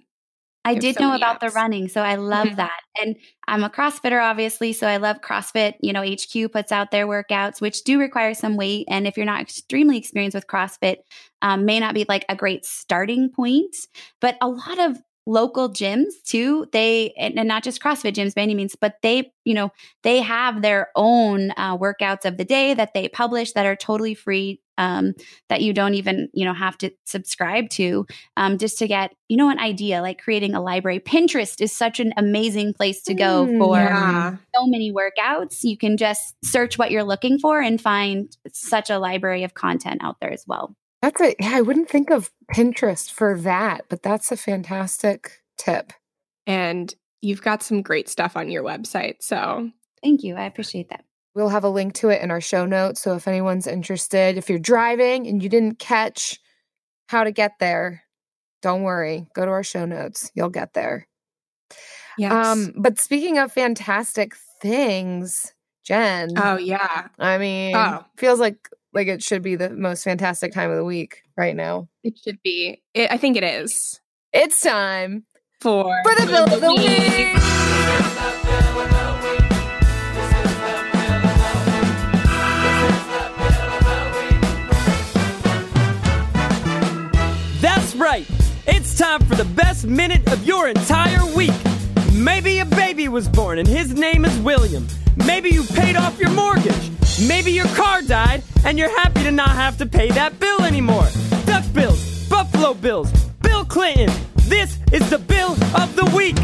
I 0.66 0.74
did 0.74 0.96
so 0.96 1.04
know 1.04 1.14
about 1.14 1.36
apps. 1.36 1.48
the 1.48 1.50
running, 1.50 1.88
so 1.88 2.00
I 2.00 2.16
love 2.16 2.48
mm-hmm. 2.48 2.56
that. 2.56 2.80
And 3.00 3.16
I'm 3.46 3.62
a 3.62 3.70
CrossFitter, 3.70 4.20
obviously, 4.22 4.72
so 4.72 4.86
I 4.86 4.96
love 4.96 5.20
CrossFit. 5.20 5.74
You 5.80 5.92
know, 5.92 6.02
HQ 6.02 6.52
puts 6.52 6.72
out 6.72 6.90
their 6.90 7.06
workouts, 7.06 7.60
which 7.60 7.84
do 7.84 7.98
require 7.98 8.34
some 8.34 8.56
weight. 8.56 8.86
And 8.88 9.06
if 9.06 9.16
you're 9.16 9.26
not 9.26 9.40
extremely 9.40 9.96
experienced 9.96 10.34
with 10.34 10.46
CrossFit, 10.46 10.98
um, 11.42 11.64
may 11.64 11.78
not 11.78 11.94
be 11.94 12.04
like 12.08 12.24
a 12.28 12.36
great 12.36 12.64
starting 12.64 13.30
point. 13.30 13.76
But 14.20 14.36
a 14.40 14.48
lot 14.48 14.78
of 14.78 14.98
local 15.26 15.68
gyms 15.68 16.22
too 16.24 16.66
they 16.70 17.12
and 17.18 17.34
not 17.34 17.64
just 17.64 17.82
crossfit 17.82 18.14
gyms 18.14 18.32
by 18.32 18.42
any 18.42 18.54
means 18.54 18.76
but 18.80 18.94
they 19.02 19.32
you 19.44 19.54
know 19.54 19.72
they 20.04 20.20
have 20.20 20.62
their 20.62 20.88
own 20.94 21.50
uh, 21.56 21.76
workouts 21.76 22.24
of 22.24 22.36
the 22.36 22.44
day 22.44 22.74
that 22.74 22.94
they 22.94 23.08
publish 23.08 23.52
that 23.52 23.66
are 23.66 23.74
totally 23.74 24.14
free 24.14 24.60
um, 24.78 25.14
that 25.48 25.62
you 25.62 25.72
don't 25.72 25.94
even 25.94 26.28
you 26.32 26.44
know 26.44 26.54
have 26.54 26.78
to 26.78 26.90
subscribe 27.04 27.68
to 27.70 28.06
um, 28.36 28.58
just 28.58 28.78
to 28.78 28.88
get 28.88 29.14
you 29.28 29.36
know 29.36 29.50
an 29.50 29.58
idea 29.58 30.00
like 30.00 30.22
creating 30.22 30.54
a 30.54 30.62
library 30.62 31.00
pinterest 31.00 31.60
is 31.60 31.72
such 31.72 32.00
an 32.00 32.12
amazing 32.16 32.72
place 32.74 33.02
to 33.02 33.14
go 33.14 33.46
mm, 33.46 33.58
for 33.58 33.76
yeah. 33.76 34.36
so 34.54 34.66
many 34.66 34.92
workouts 34.92 35.62
you 35.62 35.76
can 35.76 35.96
just 35.96 36.34
search 36.44 36.78
what 36.78 36.90
you're 36.90 37.04
looking 37.04 37.38
for 37.38 37.60
and 37.60 37.80
find 37.80 38.36
such 38.52 38.90
a 38.90 38.98
library 38.98 39.44
of 39.44 39.54
content 39.54 40.00
out 40.02 40.16
there 40.20 40.32
as 40.32 40.44
well 40.46 40.74
that's 41.02 41.20
a 41.20 41.36
yeah, 41.38 41.52
I 41.54 41.60
wouldn't 41.60 41.88
think 41.88 42.10
of 42.10 42.30
Pinterest 42.52 43.10
for 43.10 43.38
that, 43.40 43.82
but 43.88 44.02
that's 44.02 44.32
a 44.32 44.36
fantastic 44.36 45.42
tip. 45.56 45.92
And 46.46 46.92
you've 47.20 47.42
got 47.42 47.62
some 47.62 47.82
great 47.82 48.08
stuff 48.08 48.36
on 48.36 48.50
your 48.50 48.62
website. 48.62 49.16
So 49.20 49.70
thank 50.02 50.22
you. 50.22 50.36
I 50.36 50.44
appreciate 50.44 50.88
that. 50.90 51.04
We'll 51.36 51.50
have 51.50 51.64
a 51.64 51.68
link 51.68 51.92
to 51.96 52.08
it 52.08 52.22
in 52.22 52.30
our 52.30 52.40
show 52.40 52.64
notes. 52.64 53.02
So 53.02 53.14
if 53.14 53.28
anyone's 53.28 53.66
interested, 53.66 54.38
if 54.38 54.48
you're 54.48 54.58
driving 54.58 55.26
and 55.26 55.42
you 55.42 55.50
didn't 55.50 55.78
catch 55.78 56.40
how 57.08 57.24
to 57.24 57.30
get 57.30 57.58
there, 57.60 58.04
don't 58.62 58.84
worry. 58.84 59.26
Go 59.34 59.44
to 59.44 59.50
our 59.50 59.62
show 59.62 59.84
notes. 59.84 60.32
You'll 60.34 60.48
get 60.48 60.72
there. 60.72 61.06
Yes. 62.16 62.32
Um, 62.32 62.72
but 62.78 62.98
speaking 62.98 63.36
of 63.36 63.52
fantastic 63.52 64.32
things, 64.62 65.52
Jen. 65.84 66.30
Oh 66.38 66.56
yeah. 66.56 67.08
I 67.18 67.36
mean, 67.36 67.76
oh. 67.76 68.02
feels 68.16 68.40
like 68.40 68.70
like 68.94 69.08
it 69.08 69.22
should 69.22 69.42
be 69.42 69.56
the 69.56 69.68
most 69.68 70.04
fantastic 70.04 70.52
time 70.52 70.70
of 70.70 70.78
the 70.78 70.84
week 70.84 71.22
right 71.36 71.54
now. 71.54 71.86
It 72.02 72.18
should 72.18 72.40
be. 72.42 72.82
It, 72.94 73.12
I 73.12 73.18
think 73.18 73.36
it 73.36 73.44
is. 73.44 74.00
It's 74.32 74.62
time 74.62 75.26
for 75.60 75.84
for 76.02 76.14
the 76.14 76.26
bill 76.26 76.50
of 76.50 76.62
the 76.62 76.72
week. 76.72 77.34
That's 77.34 79.05
It's 88.68 88.98
time 88.98 89.24
for 89.26 89.36
the 89.36 89.44
best 89.44 89.86
minute 89.86 90.26
of 90.32 90.44
your 90.44 90.68
entire 90.68 91.24
week. 91.34 91.54
Maybe 92.12 92.58
a 92.58 92.64
baby 92.64 93.08
was 93.08 93.28
born 93.28 93.58
and 93.58 93.68
his 93.68 93.94
name 93.94 94.24
is 94.24 94.36
William. 94.40 94.86
Maybe 95.16 95.50
you 95.50 95.62
paid 95.62 95.96
off 95.96 96.18
your 96.18 96.30
mortgage. 96.30 96.90
Maybe 97.28 97.52
your 97.52 97.68
car 97.68 98.02
died 98.02 98.42
and 98.64 98.76
you're 98.76 98.90
happy 98.98 99.22
to 99.22 99.30
not 99.30 99.50
have 99.50 99.78
to 99.78 99.86
pay 99.86 100.10
that 100.10 100.40
bill 100.40 100.62
anymore. 100.62 101.06
Duck 101.44 101.64
bills, 101.72 102.28
Buffalo 102.28 102.74
Bills, 102.74 103.10
Bill 103.40 103.64
Clinton. 103.64 104.10
This 104.48 104.78
is 104.92 105.08
the 105.10 105.18
bill 105.18 105.52
of 105.80 105.94
the 105.94 106.12
week. 106.16 106.36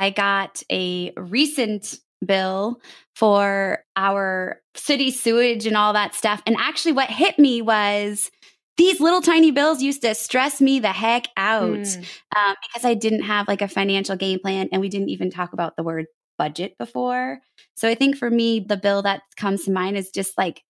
I 0.00 0.10
got 0.10 0.62
a 0.70 1.12
recent 1.16 1.94
bill 2.24 2.80
for 3.14 3.84
our 3.96 4.60
city 4.74 5.10
sewage 5.10 5.66
and 5.66 5.76
all 5.76 5.92
that 5.92 6.14
stuff. 6.14 6.42
And 6.46 6.56
actually, 6.58 6.92
what 6.92 7.08
hit 7.08 7.38
me 7.38 7.62
was 7.62 8.30
these 8.76 9.00
little 9.00 9.20
tiny 9.20 9.50
bills 9.50 9.82
used 9.82 10.02
to 10.02 10.14
stress 10.14 10.60
me 10.60 10.80
the 10.80 10.88
heck 10.88 11.28
out 11.36 11.78
mm. 11.78 12.04
um, 12.36 12.54
because 12.62 12.84
I 12.84 12.94
didn't 12.94 13.22
have 13.22 13.46
like 13.46 13.62
a 13.62 13.68
financial 13.68 14.16
game 14.16 14.40
plan 14.40 14.68
and 14.72 14.80
we 14.80 14.88
didn't 14.88 15.10
even 15.10 15.30
talk 15.30 15.52
about 15.52 15.76
the 15.76 15.82
word 15.82 16.06
budget 16.38 16.76
before. 16.78 17.38
So 17.76 17.88
I 17.88 17.94
think 17.94 18.16
for 18.16 18.30
me, 18.30 18.60
the 18.60 18.76
bill 18.76 19.02
that 19.02 19.22
comes 19.36 19.64
to 19.64 19.72
mind 19.72 19.96
is 19.96 20.10
just 20.10 20.36
like 20.36 20.62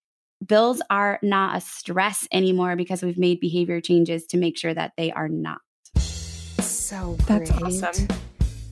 bills 0.46 0.82
are 0.90 1.18
not 1.22 1.56
a 1.56 1.60
stress 1.60 2.28
anymore 2.32 2.76
because 2.76 3.02
we've 3.02 3.18
made 3.18 3.40
behavior 3.40 3.80
changes 3.80 4.26
to 4.26 4.36
make 4.36 4.58
sure 4.58 4.74
that 4.74 4.92
they 4.96 5.10
are 5.12 5.28
not. 5.28 5.60
So 6.60 7.16
great. 7.26 7.48
That's 7.48 7.82
awesome. 7.82 8.08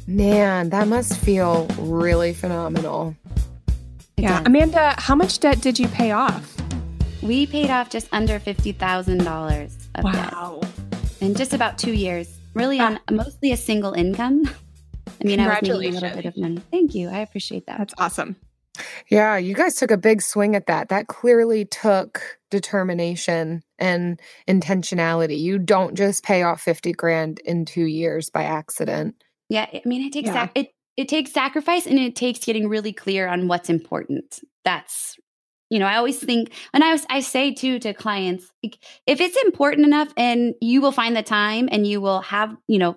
Man, 0.06 0.70
that 0.70 0.88
must 0.88 1.16
feel 1.18 1.66
really 1.78 2.34
phenomenal. 2.34 3.14
It 4.16 4.24
yeah. 4.24 4.38
Does. 4.38 4.46
Amanda, 4.46 4.94
how 4.98 5.14
much 5.14 5.38
debt 5.38 5.60
did 5.60 5.78
you 5.78 5.88
pay 5.88 6.10
off? 6.10 6.56
We 7.22 7.46
paid 7.46 7.70
off 7.70 7.88
just 7.88 8.08
under 8.12 8.40
$50,000 8.40 9.72
of 9.94 10.04
wow. 10.04 10.60
debt 10.60 10.70
in 11.20 11.34
just 11.36 11.54
about 11.54 11.78
two 11.78 11.92
years, 11.92 12.36
really 12.52 12.80
on 12.80 12.98
ah. 13.08 13.12
mostly 13.12 13.52
a 13.52 13.56
single 13.56 13.92
income. 13.92 14.42
I 15.20 15.24
mean, 15.24 15.38
I 15.38 15.46
was 15.46 15.62
making 15.62 15.70
a 15.70 15.76
little 15.76 16.10
bit 16.10 16.26
of 16.26 16.36
money. 16.36 16.60
Thank 16.72 16.96
you. 16.96 17.08
I 17.08 17.18
appreciate 17.18 17.66
that. 17.66 17.78
That's 17.78 17.94
awesome. 17.96 18.34
Yeah, 19.08 19.36
you 19.36 19.54
guys 19.54 19.76
took 19.76 19.92
a 19.92 19.96
big 19.96 20.20
swing 20.20 20.56
at 20.56 20.66
that. 20.66 20.88
That 20.88 21.06
clearly 21.06 21.64
took 21.64 22.38
determination 22.50 23.62
and 23.78 24.20
intentionality. 24.48 25.38
You 25.38 25.58
don't 25.58 25.94
just 25.94 26.24
pay 26.24 26.42
off 26.42 26.60
50 26.60 26.92
grand 26.92 27.38
in 27.44 27.66
2 27.66 27.82
years 27.82 28.30
by 28.30 28.44
accident. 28.44 29.22
Yeah, 29.48 29.66
I 29.72 29.82
mean, 29.84 30.02
it 30.02 30.12
takes 30.12 30.28
yeah. 30.28 30.32
sac- 30.32 30.52
it 30.56 30.74
it 30.96 31.08
takes 31.08 31.32
sacrifice 31.32 31.86
and 31.86 31.98
it 31.98 32.16
takes 32.16 32.44
getting 32.44 32.68
really 32.68 32.92
clear 32.92 33.28
on 33.28 33.48
what's 33.48 33.70
important. 33.70 34.40
That's 34.64 35.16
you 35.72 35.78
know, 35.78 35.86
I 35.86 35.96
always 35.96 36.18
think, 36.18 36.52
and 36.74 36.84
I, 36.84 36.98
I 37.08 37.20
say 37.20 37.54
too 37.54 37.78
to 37.78 37.94
clients, 37.94 38.52
if 38.62 39.22
it's 39.22 39.42
important 39.42 39.86
enough 39.86 40.12
and 40.18 40.54
you 40.60 40.82
will 40.82 40.92
find 40.92 41.16
the 41.16 41.22
time 41.22 41.66
and 41.72 41.86
you 41.86 41.98
will 42.02 42.20
have, 42.20 42.54
you 42.68 42.78
know, 42.78 42.96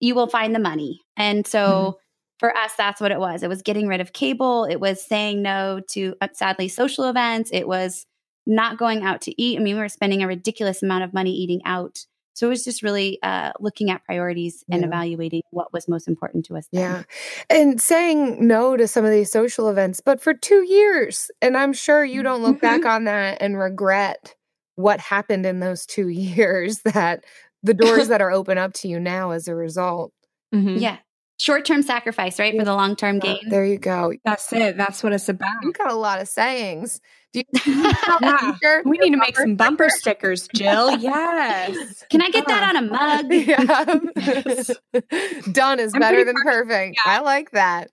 you 0.00 0.14
will 0.14 0.26
find 0.26 0.54
the 0.54 0.58
money. 0.58 1.02
And 1.18 1.46
so 1.46 1.60
mm-hmm. 1.60 1.98
for 2.38 2.56
us, 2.56 2.72
that's 2.78 2.98
what 2.98 3.12
it 3.12 3.20
was. 3.20 3.42
It 3.42 3.50
was 3.50 3.60
getting 3.60 3.88
rid 3.88 4.00
of 4.00 4.14
cable. 4.14 4.64
It 4.64 4.80
was 4.80 5.04
saying 5.04 5.42
no 5.42 5.82
to, 5.90 6.14
uh, 6.22 6.28
sadly, 6.32 6.68
social 6.68 7.10
events. 7.10 7.50
It 7.52 7.68
was 7.68 8.06
not 8.46 8.78
going 8.78 9.02
out 9.02 9.20
to 9.22 9.42
eat. 9.42 9.58
I 9.58 9.62
mean, 9.62 9.74
we 9.74 9.82
were 9.82 9.90
spending 9.90 10.22
a 10.22 10.26
ridiculous 10.26 10.82
amount 10.82 11.04
of 11.04 11.12
money 11.12 11.32
eating 11.32 11.60
out 11.66 12.06
So 12.34 12.46
it 12.46 12.50
was 12.50 12.64
just 12.64 12.82
really 12.82 13.18
uh, 13.22 13.52
looking 13.60 13.90
at 13.90 14.04
priorities 14.04 14.64
and 14.70 14.82
Yeah. 14.82 14.88
evaluating 14.88 15.42
what 15.50 15.72
was 15.72 15.88
most 15.88 16.06
important 16.08 16.44
to 16.46 16.56
us. 16.56 16.66
then. 16.72 16.80
Yeah. 16.82 17.02
And 17.48 17.80
saying 17.80 18.46
no 18.46 18.76
to 18.76 18.86
some 18.86 19.04
of 19.04 19.10
these 19.12 19.30
social 19.32 19.68
events, 19.68 20.00
but 20.04 20.20
for 20.20 20.34
two 20.34 20.62
years. 20.68 21.30
And 21.40 21.56
I'm 21.56 21.72
sure 21.72 22.04
you 22.04 22.22
don't 22.22 22.42
look 22.42 22.60
back 22.60 22.84
on 22.84 23.04
that 23.04 23.38
and 23.40 23.58
regret 23.58 24.34
what 24.76 24.98
happened 25.00 25.46
in 25.46 25.60
those 25.60 25.86
two 25.86 26.08
years 26.08 26.80
that 26.82 27.24
the 27.62 27.74
doors 27.74 28.08
that 28.08 28.20
are 28.20 28.32
open 28.32 28.58
up 28.58 28.72
to 28.74 28.88
you 28.88 28.98
now 29.00 29.30
as 29.30 29.48
a 29.48 29.54
result. 29.54 30.12
Mhm. 30.54 30.80
Yeah. 30.80 30.96
Short 31.38 31.64
term 31.64 31.82
sacrifice, 31.82 32.38
right? 32.38 32.56
For 32.56 32.64
the 32.64 32.74
long 32.74 32.96
term 32.96 33.18
gain. 33.18 33.38
There 33.48 33.64
you 33.64 33.78
go. 33.78 34.12
That's 34.24 34.52
it. 34.52 34.76
That's 34.76 35.02
what 35.02 35.12
it's 35.12 35.28
about. 35.28 35.62
You 35.62 35.72
got 35.72 35.90
a 35.90 35.94
lot 35.94 36.20
of 36.20 36.28
sayings. 36.28 37.00
Do 37.32 37.40
you 37.40 37.44
Yeah. 38.22 38.52
T-shirt? 38.52 38.86
We 38.86 38.98
need 38.98 39.10
to 39.10 39.16
make 39.16 39.36
some 39.36 39.56
bumper 39.56 39.88
stickers, 39.90 40.48
Jill. 40.54 40.96
Yes. 40.98 42.04
Can 42.10 42.22
I 42.22 42.30
get 42.30 42.46
that 42.46 42.74
on 42.74 42.76
a 42.76 42.82
mug? 42.88 43.32
Yeah. 44.14 44.64
Done 45.52 45.80
is 45.80 45.92
I'm 45.94 46.00
better 46.00 46.24
than 46.24 46.34
partial- 46.36 46.62
perfect. 46.62 46.96
yeah. 47.04 47.12
I 47.12 47.18
like 47.20 47.50
that. 47.50 47.90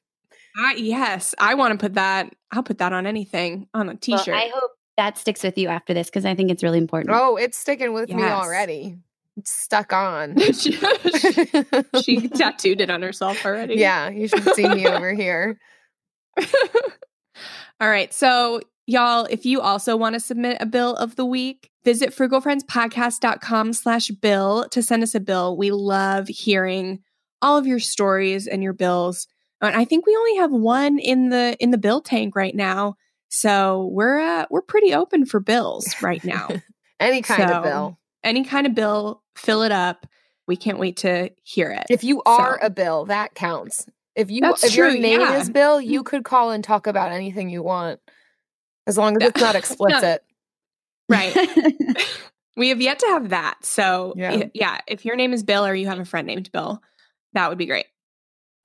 I, 0.57 0.75
yes. 0.75 1.33
I 1.39 1.55
want 1.55 1.77
to 1.79 1.83
put 1.83 1.95
that. 1.95 2.33
I'll 2.51 2.63
put 2.63 2.77
that 2.79 2.93
on 2.93 3.07
anything 3.07 3.67
on 3.73 3.89
a 3.89 3.95
t 3.95 4.11
Well, 4.13 4.23
shirt. 4.23 4.35
I 4.35 4.51
hope 4.53 4.71
that 4.97 5.17
sticks 5.17 5.43
with 5.43 5.57
you 5.57 5.69
after 5.69 5.93
this 5.93 6.07
because 6.09 6.25
I 6.25 6.35
think 6.35 6.51
it's 6.51 6.61
really 6.61 6.77
important. 6.77 7.15
Oh, 7.15 7.37
it's 7.37 7.57
sticking 7.57 7.93
with 7.93 8.09
me 8.09 8.23
already. 8.23 8.97
Stuck 9.45 9.93
on. 9.93 10.38
she, 10.53 10.77
she 12.03 12.27
tattooed 12.36 12.82
it 12.82 12.89
on 12.89 13.01
herself 13.01 13.45
already. 13.45 13.75
yeah, 13.75 14.09
you 14.09 14.27
should 14.27 14.43
see 14.55 14.67
me 14.67 14.88
over 14.88 15.13
here. 15.13 15.57
All 17.79 17.89
right. 17.89 18.13
So, 18.13 18.61
y'all, 18.86 19.25
if 19.29 19.45
you 19.45 19.61
also 19.61 19.95
want 19.97 20.13
to 20.13 20.19
submit 20.19 20.57
a 20.59 20.65
bill 20.65 20.95
of 20.95 21.15
the 21.15 21.25
week, 21.25 21.71
visit 21.84 22.15
frugalfriendspodcast.com 22.15 23.73
slash 23.73 24.09
bill 24.09 24.67
to 24.69 24.84
send 24.84 25.01
us 25.03 25.15
a 25.15 25.19
bill. 25.19 25.57
We 25.57 25.71
love 25.71 26.27
hearing 26.27 26.99
all 27.41 27.57
of 27.57 27.65
your 27.65 27.79
stories 27.79 28.47
and 28.47 28.61
your 28.61 28.73
bills. 28.73 29.27
And 29.61 29.75
I 29.75 29.86
think 29.86 30.05
we 30.05 30.15
only 30.15 30.36
have 30.38 30.51
one 30.51 30.99
in 30.99 31.29
the 31.29 31.55
in 31.59 31.71
the 31.71 31.77
bill 31.77 32.01
tank 32.01 32.36
right 32.36 32.55
now. 32.55 32.95
So 33.29 33.89
we're 33.91 34.19
uh, 34.19 34.45
we're 34.51 34.61
pretty 34.61 34.93
open 34.93 35.25
for 35.25 35.39
bills 35.39 35.95
right 36.01 36.23
now. 36.23 36.49
Any 36.99 37.21
kind 37.21 37.49
So, 37.49 37.55
of 37.55 37.63
bill. 37.63 37.97
Any 38.24 38.43
kind 38.43 38.67
of 38.67 38.76
bill, 38.76 39.22
fill 39.36 39.63
it 39.63 39.72
up. 39.72 40.07
We 40.47 40.55
can't 40.55 40.80
wait 40.80 40.97
to 40.97 41.32
hear 41.43 41.72
it. 41.72 41.86
If 41.89 42.03
you 42.03 42.22
are 42.26 42.59
So- 42.59 42.67
a 42.67 42.69
bill, 42.69 43.05
that 43.05 43.36
counts. 43.36 43.88
If 44.15 44.30
you 44.30 44.41
That's 44.41 44.63
if 44.63 44.76
your 44.76 44.91
name 44.91 45.22
yeah. 45.22 45.38
is 45.38 45.49
Bill, 45.49 45.80
you 45.80 45.99
mm-hmm. 45.99 46.07
could 46.07 46.26
call 46.26 46.51
and 46.51 46.61
talk 46.61 46.86
about 46.86 47.13
anything 47.13 47.49
you 47.49 47.63
want. 47.63 48.01
As 48.86 48.97
long 48.97 49.15
as 49.15 49.30
it's 49.30 49.41
not 49.41 49.55
explicit. 49.55 50.24
right. 51.07 51.34
We 52.57 52.69
have 52.69 52.82
yet 52.82 52.99
to 52.99 53.07
have 53.07 53.30
that. 53.30 53.63
So, 53.65 54.13
yeah. 54.17 54.43
yeah, 54.53 54.82
if 54.86 55.05
your 55.05 55.15
name 55.15 55.32
is 55.32 55.41
Bill 55.41 55.65
or 55.65 55.74
you 55.74 55.88
have 55.88 55.99
a 55.99 56.05
friend 56.05 56.28
named 56.28 56.51
Bill, 56.51 56.82
that 57.32 57.47
would 57.47 57.57
be 57.57 57.65
great. 57.65 57.86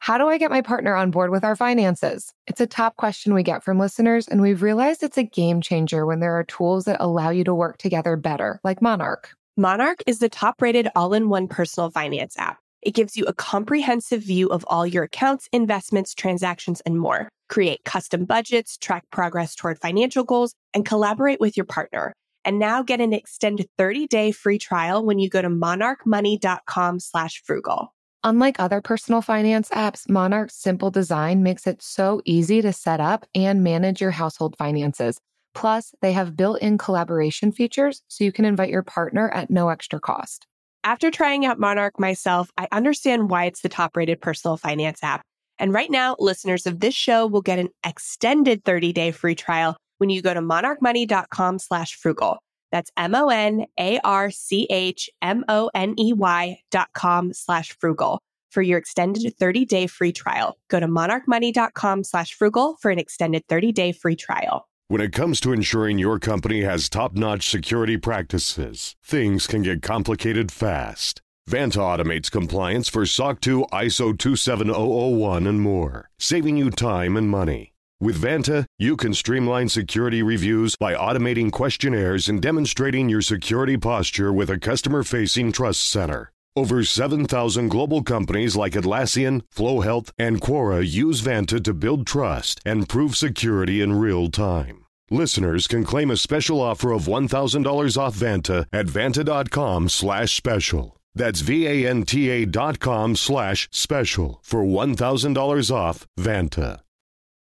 How 0.01 0.19
do 0.19 0.27
I 0.27 0.39
get 0.39 0.51
my 0.51 0.61
partner 0.61 0.95
on 0.95 1.13
board 1.13 1.31
with 1.31 1.45
our 1.45 1.55
finances? 1.57 2.33
It's 2.49 2.61
a 2.61 2.67
top 2.67 2.97
question 2.97 3.33
we 3.33 3.45
get 3.45 3.63
from 3.63 3.79
listeners, 3.79 4.27
and 4.27 4.43
we've 4.43 4.61
realized 4.61 5.03
it's 5.03 5.19
a 5.19 5.23
game 5.23 5.61
changer 5.61 6.05
when 6.05 6.19
there 6.21 6.37
are 6.37 6.45
tools 6.45 6.85
that 6.85 7.01
allow 7.01 7.31
you 7.31 7.45
to 7.45 7.55
work 7.55 7.79
together 7.79 8.17
better, 8.17 8.61
like 8.65 8.83
Monarch. 8.83 9.31
Monarch 9.59 10.03
is 10.07 10.19
the 10.19 10.29
top 10.29 10.61
rated 10.61 10.87
all 10.95 11.15
in 11.15 11.31
one 11.31 11.49
personal 11.49 11.89
finance 11.89 12.37
app. 12.37 12.59
It 12.83 12.91
gives 12.91 13.17
you 13.17 13.25
a 13.25 13.33
comprehensive 13.33 14.23
view 14.23 14.49
of 14.49 14.67
all 14.69 14.87
your 14.87 15.05
accounts, 15.05 15.49
investments, 15.51 16.15
transactions, 16.15 16.83
and 16.83 17.01
more. 17.01 17.31
Create 17.49 17.83
custom 17.85 18.27
budgets, 18.27 18.77
track 18.77 19.05
progress 19.11 19.55
toward 19.55 19.79
financial 19.79 20.25
goals, 20.25 20.53
and 20.75 20.85
collaborate 20.85 21.41
with 21.41 21.57
your 21.57 21.65
partner. 21.65 22.13
And 22.45 22.59
now 22.59 22.83
get 22.83 23.01
an 23.01 23.15
extended 23.15 23.67
30-day 23.79 24.33
free 24.33 24.59
trial 24.59 25.07
when 25.07 25.19
you 25.19 25.31
go 25.31 25.41
to 25.41 25.49
monarchmoney.com 25.49 27.01
slash 27.01 27.43
frugal. 27.43 27.95
Unlike 28.25 28.61
other 28.61 28.83
personal 28.83 29.23
finance 29.23 29.71
apps, 29.71 30.07
Monarch's 30.07 30.55
simple 30.55 30.91
design 30.91 31.43
makes 31.43 31.67
it 31.67 31.81
so 31.81 32.21
easy 32.27 32.61
to 32.61 32.75
set 32.75 33.01
up 33.01 33.25
and 33.35 33.65
manage 33.65 34.03
your 34.03 34.11
household 34.11 34.55
finances. 34.59 35.19
Plus, 35.57 35.95
they 36.03 36.13
have 36.13 36.37
built 36.37 36.61
in 36.61 36.77
collaboration 36.77 37.51
features 37.51 38.03
so 38.09 38.25
you 38.25 38.31
can 38.31 38.45
invite 38.45 38.69
your 38.69 38.83
partner 38.83 39.31
at 39.31 39.51
no 39.51 39.71
extra 39.71 39.99
cost. 39.99 40.47
After 40.85 41.11
trying 41.11 41.47
out 41.47 41.59
Monarch 41.59 41.99
myself, 41.99 42.51
I 42.59 42.69
understand 42.71 43.31
why 43.31 43.47
it's 43.47 43.63
the 43.63 43.71
top 43.71 43.97
rated 43.97 44.21
personal 44.21 44.59
finance 44.59 45.03
app. 45.03 45.23
And 45.59 45.73
right 45.73 45.91
now, 45.91 46.15
listeners 46.19 46.67
of 46.67 46.81
this 46.81 46.95
show 46.95 47.27
will 47.27 47.41
get 47.41 47.59
an 47.59 47.71
extended 47.87 48.65
30 48.65 48.93
day 48.93 49.11
free 49.13 49.35
trial 49.35 49.79
when 49.97 50.11
you 50.11 50.21
go 50.21 50.35
to 50.35 50.43
monarchmoney.com 50.43 51.59
slash 51.59 51.95
frugal. 51.95 52.37
That's 52.71 52.91
M 52.99 53.15
O 53.15 53.31
N 53.31 53.65
A 53.81 53.99
R 54.01 54.31
C 54.31 54.67
H 54.69 55.09
M 55.23 55.43
O 55.49 55.71
N 55.75 55.95
E 55.99 56.13
Y 56.13 56.61
dot 56.71 56.89
com 56.93 57.33
slash 57.33 57.75
frugal 57.81 58.21
for 58.51 58.61
your 58.61 58.77
extended 58.77 59.35
30 59.39 59.65
day 59.65 59.87
free 59.87 60.13
trial. 60.13 60.59
Go 60.69 60.81
to 60.81 60.87
monarchmoney.com 60.87 62.05
slash 62.05 62.35
frugal 62.35 62.77
for 62.83 62.91
an 62.91 62.99
extended 62.99 63.43
30 63.49 63.73
day 63.73 63.93
free 63.93 64.17
trial. 64.17 64.67
When 64.89 65.01
it 65.01 65.13
comes 65.13 65.41
to 65.41 65.53
ensuring 65.53 65.99
your 65.99 66.21
company 66.21 66.61
has 66.63 66.89
top 66.89 67.15
notch 67.15 67.51
security 67.51 67.97
practices, 67.97 68.95
things 69.05 69.49
can 69.49 69.63
get 69.63 69.83
complicated 69.83 70.53
fast. 70.53 71.21
Vanta 71.51 71.79
automates 71.79 72.31
compliance 72.31 72.89
for 72.89 73.05
SOC 73.05 73.41
2, 73.41 73.67
ISO 73.73 74.17
27001, 74.17 75.45
and 75.49 75.61
more, 75.61 76.09
saving 76.21 76.57
you 76.57 76.71
time 76.71 77.17
and 77.17 77.29
money. 77.29 77.73
With 78.01 78.23
Vanta, 78.23 78.65
you 78.79 78.97
can 78.97 79.13
streamline 79.13 79.69
security 79.71 80.23
reviews 80.23 80.77
by 80.77 80.95
automating 80.95 81.51
questionnaires 81.51 82.29
and 82.29 82.41
demonstrating 82.41 83.09
your 83.09 83.23
security 83.23 83.77
posture 83.77 84.33
with 84.33 84.51
a 84.51 84.59
customer 84.59 85.03
facing 85.03 85.51
trust 85.51 85.83
center. 85.89 86.31
Over 86.59 86.85
7,000 86.85 87.69
global 87.69 88.03
companies 88.03 88.57
like 88.57 88.73
Atlassian, 88.73 89.45
Flo 89.51 89.83
Health, 89.83 90.11
and 90.19 90.41
Quora 90.41 90.83
use 90.91 91.21
Vanta 91.21 91.63
to 91.63 91.75
build 91.75 92.07
trust 92.07 92.63
and 92.65 92.89
prove 92.89 93.15
security 93.15 93.83
in 93.83 93.99
real 93.99 94.31
time. 94.31 94.87
Listeners 95.11 95.67
can 95.67 95.85
claim 95.85 96.11
a 96.11 96.17
special 96.17 96.63
offer 96.63 96.93
of 96.93 97.03
$1,000 97.03 97.99
off 97.99 98.17
Vanta 98.17 98.65
at 98.73 98.87
vanta.com 98.87 99.91
slash 99.91 100.35
special. 100.35 100.99
That's 101.15 101.43
V-A-N-T-A 101.43 102.47
dot 102.47 102.81
com 102.81 103.17
slash 103.17 103.69
special 103.71 104.41
for 104.43 104.65
$1,000 104.65 105.71
off 105.71 106.07
Vanta. 106.19 106.81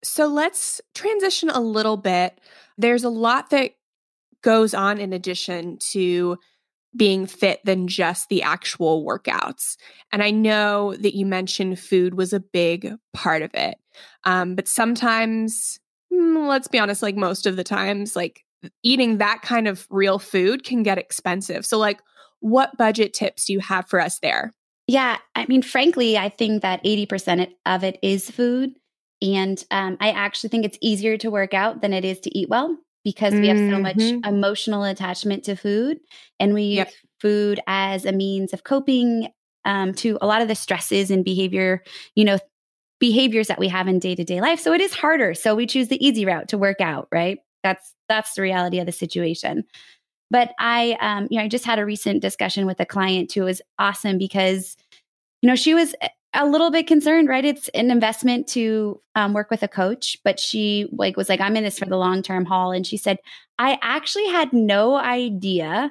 So 0.02 0.26
let's 0.28 0.80
transition 0.94 1.50
a 1.50 1.60
little 1.60 1.98
bit. 1.98 2.40
There's 2.78 3.04
a 3.04 3.10
lot 3.10 3.50
that 3.50 3.72
goes 4.42 4.72
on 4.72 4.98
in 4.98 5.12
addition 5.12 5.76
to 5.92 6.38
being 6.96 7.26
fit 7.26 7.60
than 7.64 7.88
just 7.88 8.28
the 8.28 8.42
actual 8.42 9.04
workouts. 9.04 9.76
And 10.12 10.22
I 10.22 10.30
know 10.30 10.94
that 10.96 11.16
you 11.16 11.26
mentioned 11.26 11.78
food 11.78 12.14
was 12.14 12.32
a 12.32 12.40
big 12.40 12.92
part 13.12 13.42
of 13.42 13.50
it. 13.54 13.76
Um, 14.24 14.54
but 14.54 14.68
sometimes, 14.68 15.78
mm, 16.12 16.48
let's 16.48 16.68
be 16.68 16.78
honest, 16.78 17.02
like 17.02 17.16
most 17.16 17.46
of 17.46 17.56
the 17.56 17.64
times, 17.64 18.14
like 18.14 18.44
eating 18.82 19.18
that 19.18 19.42
kind 19.42 19.68
of 19.68 19.86
real 19.90 20.18
food 20.18 20.64
can 20.64 20.82
get 20.82 20.98
expensive. 20.98 21.66
So, 21.66 21.78
like, 21.78 22.00
what 22.40 22.76
budget 22.76 23.14
tips 23.14 23.46
do 23.46 23.52
you 23.52 23.60
have 23.60 23.88
for 23.88 24.00
us 24.00 24.18
there? 24.20 24.52
Yeah, 24.86 25.16
I 25.34 25.46
mean, 25.46 25.62
frankly, 25.62 26.18
I 26.18 26.28
think 26.28 26.62
that 26.62 26.84
80% 26.84 27.50
of 27.64 27.84
it 27.84 27.98
is 28.02 28.30
food. 28.30 28.74
And 29.22 29.62
um, 29.70 29.96
I 30.00 30.10
actually 30.10 30.50
think 30.50 30.66
it's 30.66 30.78
easier 30.82 31.16
to 31.18 31.30
work 31.30 31.54
out 31.54 31.80
than 31.80 31.94
it 31.94 32.04
is 32.04 32.20
to 32.20 32.38
eat 32.38 32.50
well 32.50 32.76
because 33.04 33.34
we 33.40 33.48
have 33.48 33.58
so 33.58 33.78
much 33.78 33.96
Mhm. 33.96 34.26
emotional 34.26 34.84
attachment 34.84 35.44
to 35.44 35.56
food. 35.56 36.00
And 36.40 36.54
we 36.54 36.62
use 36.86 36.94
food 37.20 37.60
as 37.66 38.04
a 38.04 38.12
means 38.12 38.52
of 38.52 38.64
coping 38.64 39.28
um, 39.66 39.94
to 39.94 40.18
a 40.20 40.26
lot 40.26 40.42
of 40.42 40.48
the 40.48 40.54
stresses 40.54 41.10
and 41.10 41.24
behavior, 41.24 41.82
you 42.14 42.24
know, 42.24 42.38
behaviors 43.00 43.48
that 43.48 43.58
we 43.58 43.68
have 43.68 43.88
in 43.88 43.98
day 43.98 44.14
to 44.14 44.24
day 44.24 44.40
life. 44.40 44.60
So 44.60 44.72
it 44.72 44.80
is 44.80 44.94
harder. 44.94 45.34
So 45.34 45.54
we 45.54 45.66
choose 45.66 45.88
the 45.88 46.04
easy 46.06 46.24
route 46.26 46.48
to 46.48 46.58
work 46.58 46.80
out, 46.80 47.08
right? 47.12 47.38
That's 47.62 47.94
that's 48.08 48.34
the 48.34 48.42
reality 48.42 48.78
of 48.78 48.86
the 48.86 48.92
situation. 48.92 49.64
But 50.30 50.52
I, 50.58 50.96
um, 51.00 51.28
you 51.30 51.38
know, 51.38 51.44
I 51.44 51.48
just 51.48 51.64
had 51.64 51.78
a 51.78 51.84
recent 51.86 52.22
discussion 52.22 52.66
with 52.66 52.80
a 52.80 52.86
client 52.86 53.32
who 53.32 53.42
was 53.42 53.62
awesome 53.78 54.18
because, 54.18 54.76
you 55.42 55.48
know, 55.48 55.56
she 55.56 55.74
was 55.74 55.94
a 56.34 56.46
little 56.46 56.70
bit 56.70 56.86
concerned, 56.86 57.28
right? 57.28 57.44
It's 57.44 57.68
an 57.68 57.90
investment 57.90 58.48
to 58.48 59.00
um, 59.14 59.32
work 59.32 59.50
with 59.50 59.62
a 59.62 59.68
coach, 59.68 60.18
but 60.24 60.38
she 60.38 60.88
like 60.92 61.16
was 61.16 61.28
like, 61.28 61.40
I'm 61.40 61.56
in 61.56 61.64
this 61.64 61.78
for 61.78 61.86
the 61.86 61.96
long 61.96 62.22
term 62.22 62.44
haul, 62.44 62.72
and 62.72 62.86
she 62.86 62.96
said, 62.96 63.18
I 63.58 63.78
actually 63.82 64.26
had 64.26 64.52
no 64.52 64.96
idea 64.96 65.90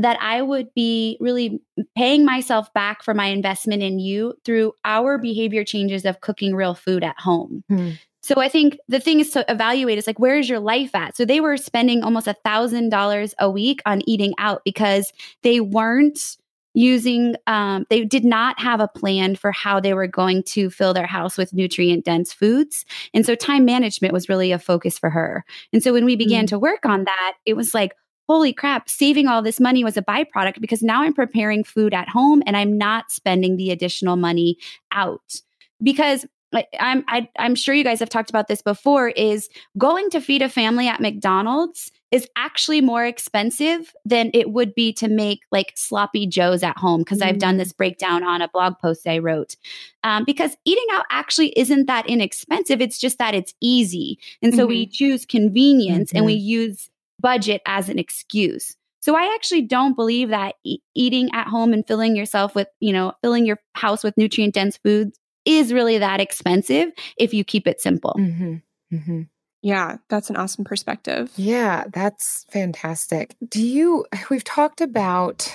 that 0.00 0.18
I 0.20 0.42
would 0.42 0.72
be 0.74 1.16
really 1.20 1.60
paying 1.96 2.24
myself 2.24 2.72
back 2.72 3.02
for 3.02 3.14
my 3.14 3.26
investment 3.26 3.82
in 3.82 3.98
you 3.98 4.34
through 4.44 4.72
our 4.84 5.18
behavior 5.18 5.64
changes 5.64 6.04
of 6.04 6.20
cooking 6.20 6.54
real 6.54 6.74
food 6.74 7.02
at 7.02 7.18
home. 7.18 7.64
Hmm. 7.68 7.90
So 8.22 8.40
I 8.40 8.48
think 8.48 8.78
the 8.88 9.00
thing 9.00 9.20
is 9.20 9.30
to 9.30 9.44
evaluate 9.50 9.98
is 9.98 10.06
like, 10.06 10.18
where 10.18 10.38
is 10.38 10.48
your 10.48 10.60
life 10.60 10.94
at? 10.94 11.16
So 11.16 11.24
they 11.24 11.40
were 11.40 11.56
spending 11.56 12.02
almost 12.02 12.26
a 12.26 12.36
thousand 12.44 12.90
dollars 12.90 13.34
a 13.38 13.50
week 13.50 13.80
on 13.86 14.02
eating 14.08 14.34
out 14.38 14.62
because 14.64 15.12
they 15.42 15.60
weren't 15.60 16.36
using 16.78 17.34
um, 17.48 17.84
they 17.90 18.04
did 18.04 18.24
not 18.24 18.58
have 18.60 18.78
a 18.78 18.86
plan 18.86 19.34
for 19.34 19.50
how 19.50 19.80
they 19.80 19.94
were 19.94 20.06
going 20.06 20.44
to 20.44 20.70
fill 20.70 20.94
their 20.94 21.06
house 21.06 21.36
with 21.36 21.52
nutrient 21.52 22.04
dense 22.04 22.32
foods. 22.32 22.84
And 23.12 23.26
so 23.26 23.34
time 23.34 23.64
management 23.64 24.14
was 24.14 24.28
really 24.28 24.52
a 24.52 24.60
focus 24.60 24.96
for 24.96 25.10
her. 25.10 25.44
And 25.72 25.82
so 25.82 25.92
when 25.92 26.04
we 26.04 26.14
began 26.14 26.46
to 26.46 26.58
work 26.58 26.86
on 26.86 27.04
that 27.04 27.34
it 27.44 27.54
was 27.54 27.74
like 27.74 27.94
holy 28.28 28.52
crap, 28.52 28.88
saving 28.88 29.26
all 29.26 29.42
this 29.42 29.58
money 29.58 29.82
was 29.82 29.96
a 29.96 30.02
byproduct 30.02 30.60
because 30.60 30.82
now 30.82 31.02
I'm 31.02 31.14
preparing 31.14 31.64
food 31.64 31.94
at 31.94 32.08
home 32.08 32.42
and 32.46 32.56
I'm 32.56 32.76
not 32.76 33.10
spending 33.10 33.56
the 33.56 33.70
additional 33.70 34.16
money 34.16 34.58
out. 34.92 35.40
Because 35.82 36.26
I'm 36.52 37.04
I, 37.08 37.18
am 37.18 37.28
i 37.38 37.46
am 37.46 37.54
sure 37.54 37.74
you 37.74 37.84
guys 37.84 38.00
have 38.00 38.08
talked 38.08 38.30
about 38.30 38.48
this 38.48 38.62
before 38.62 39.08
is 39.08 39.48
going 39.76 40.10
to 40.10 40.20
feed 40.20 40.42
a 40.42 40.48
family 40.48 40.88
at 40.88 41.00
McDonald's 41.00 41.90
is 42.10 42.26
actually 42.36 42.80
more 42.80 43.04
expensive 43.04 43.92
than 44.04 44.30
it 44.32 44.50
would 44.50 44.74
be 44.74 44.92
to 44.94 45.08
make 45.08 45.40
like 45.52 45.72
sloppy 45.76 46.26
joes 46.26 46.62
at 46.62 46.78
home 46.78 47.00
because 47.00 47.18
mm-hmm. 47.18 47.28
I've 47.28 47.38
done 47.38 47.56
mm. 47.56 47.58
this 47.58 47.72
breakdown 47.72 48.24
on 48.24 48.40
a 48.40 48.48
blog 48.48 48.78
post 48.78 49.06
I 49.06 49.18
wrote. 49.18 49.56
Um, 50.02 50.24
because 50.24 50.56
eating 50.64 50.86
out 50.92 51.04
actually 51.10 51.52
isn't 51.58 51.86
that 51.86 52.08
inexpensive. 52.08 52.80
It's 52.80 52.98
just 52.98 53.18
that 53.18 53.34
it's 53.34 53.52
easy, 53.60 54.18
and 54.40 54.54
so 54.54 54.60
mm-hmm. 54.60 54.68
we 54.68 54.86
choose 54.86 55.26
convenience 55.26 56.10
mm-hmm. 56.10 56.18
and 56.18 56.26
we 56.26 56.36
mm-hmm. 56.36 56.48
use 56.48 56.90
budget 57.20 57.60
as 57.66 57.88
an 57.88 57.98
excuse. 57.98 58.76
So 59.00 59.16
I 59.16 59.34
actually 59.34 59.62
don't 59.62 59.94
believe 59.94 60.30
that 60.30 60.54
e- 60.64 60.78
eating 60.94 61.30
at 61.32 61.46
home 61.46 61.72
and 61.72 61.86
filling 61.86 62.16
yourself 62.16 62.54
with, 62.54 62.68
you 62.80 62.92
know, 62.92 63.12
filling 63.22 63.46
your 63.46 63.58
house 63.74 64.02
with 64.02 64.16
nutrient 64.16 64.54
dense 64.54 64.76
foods 64.78 65.18
is 65.48 65.72
really 65.72 65.98
that 65.98 66.20
expensive 66.20 66.90
if 67.16 67.32
you 67.32 67.42
keep 67.42 67.66
it 67.66 67.80
simple. 67.80 68.14
Mm-hmm. 68.18 68.56
Mm-hmm. 68.94 69.22
Yeah, 69.62 69.96
that's 70.08 70.30
an 70.30 70.36
awesome 70.36 70.64
perspective. 70.64 71.32
Yeah, 71.36 71.84
that's 71.92 72.46
fantastic. 72.50 73.34
Do 73.48 73.60
you, 73.60 74.04
we've 74.30 74.44
talked 74.44 74.80
about 74.80 75.52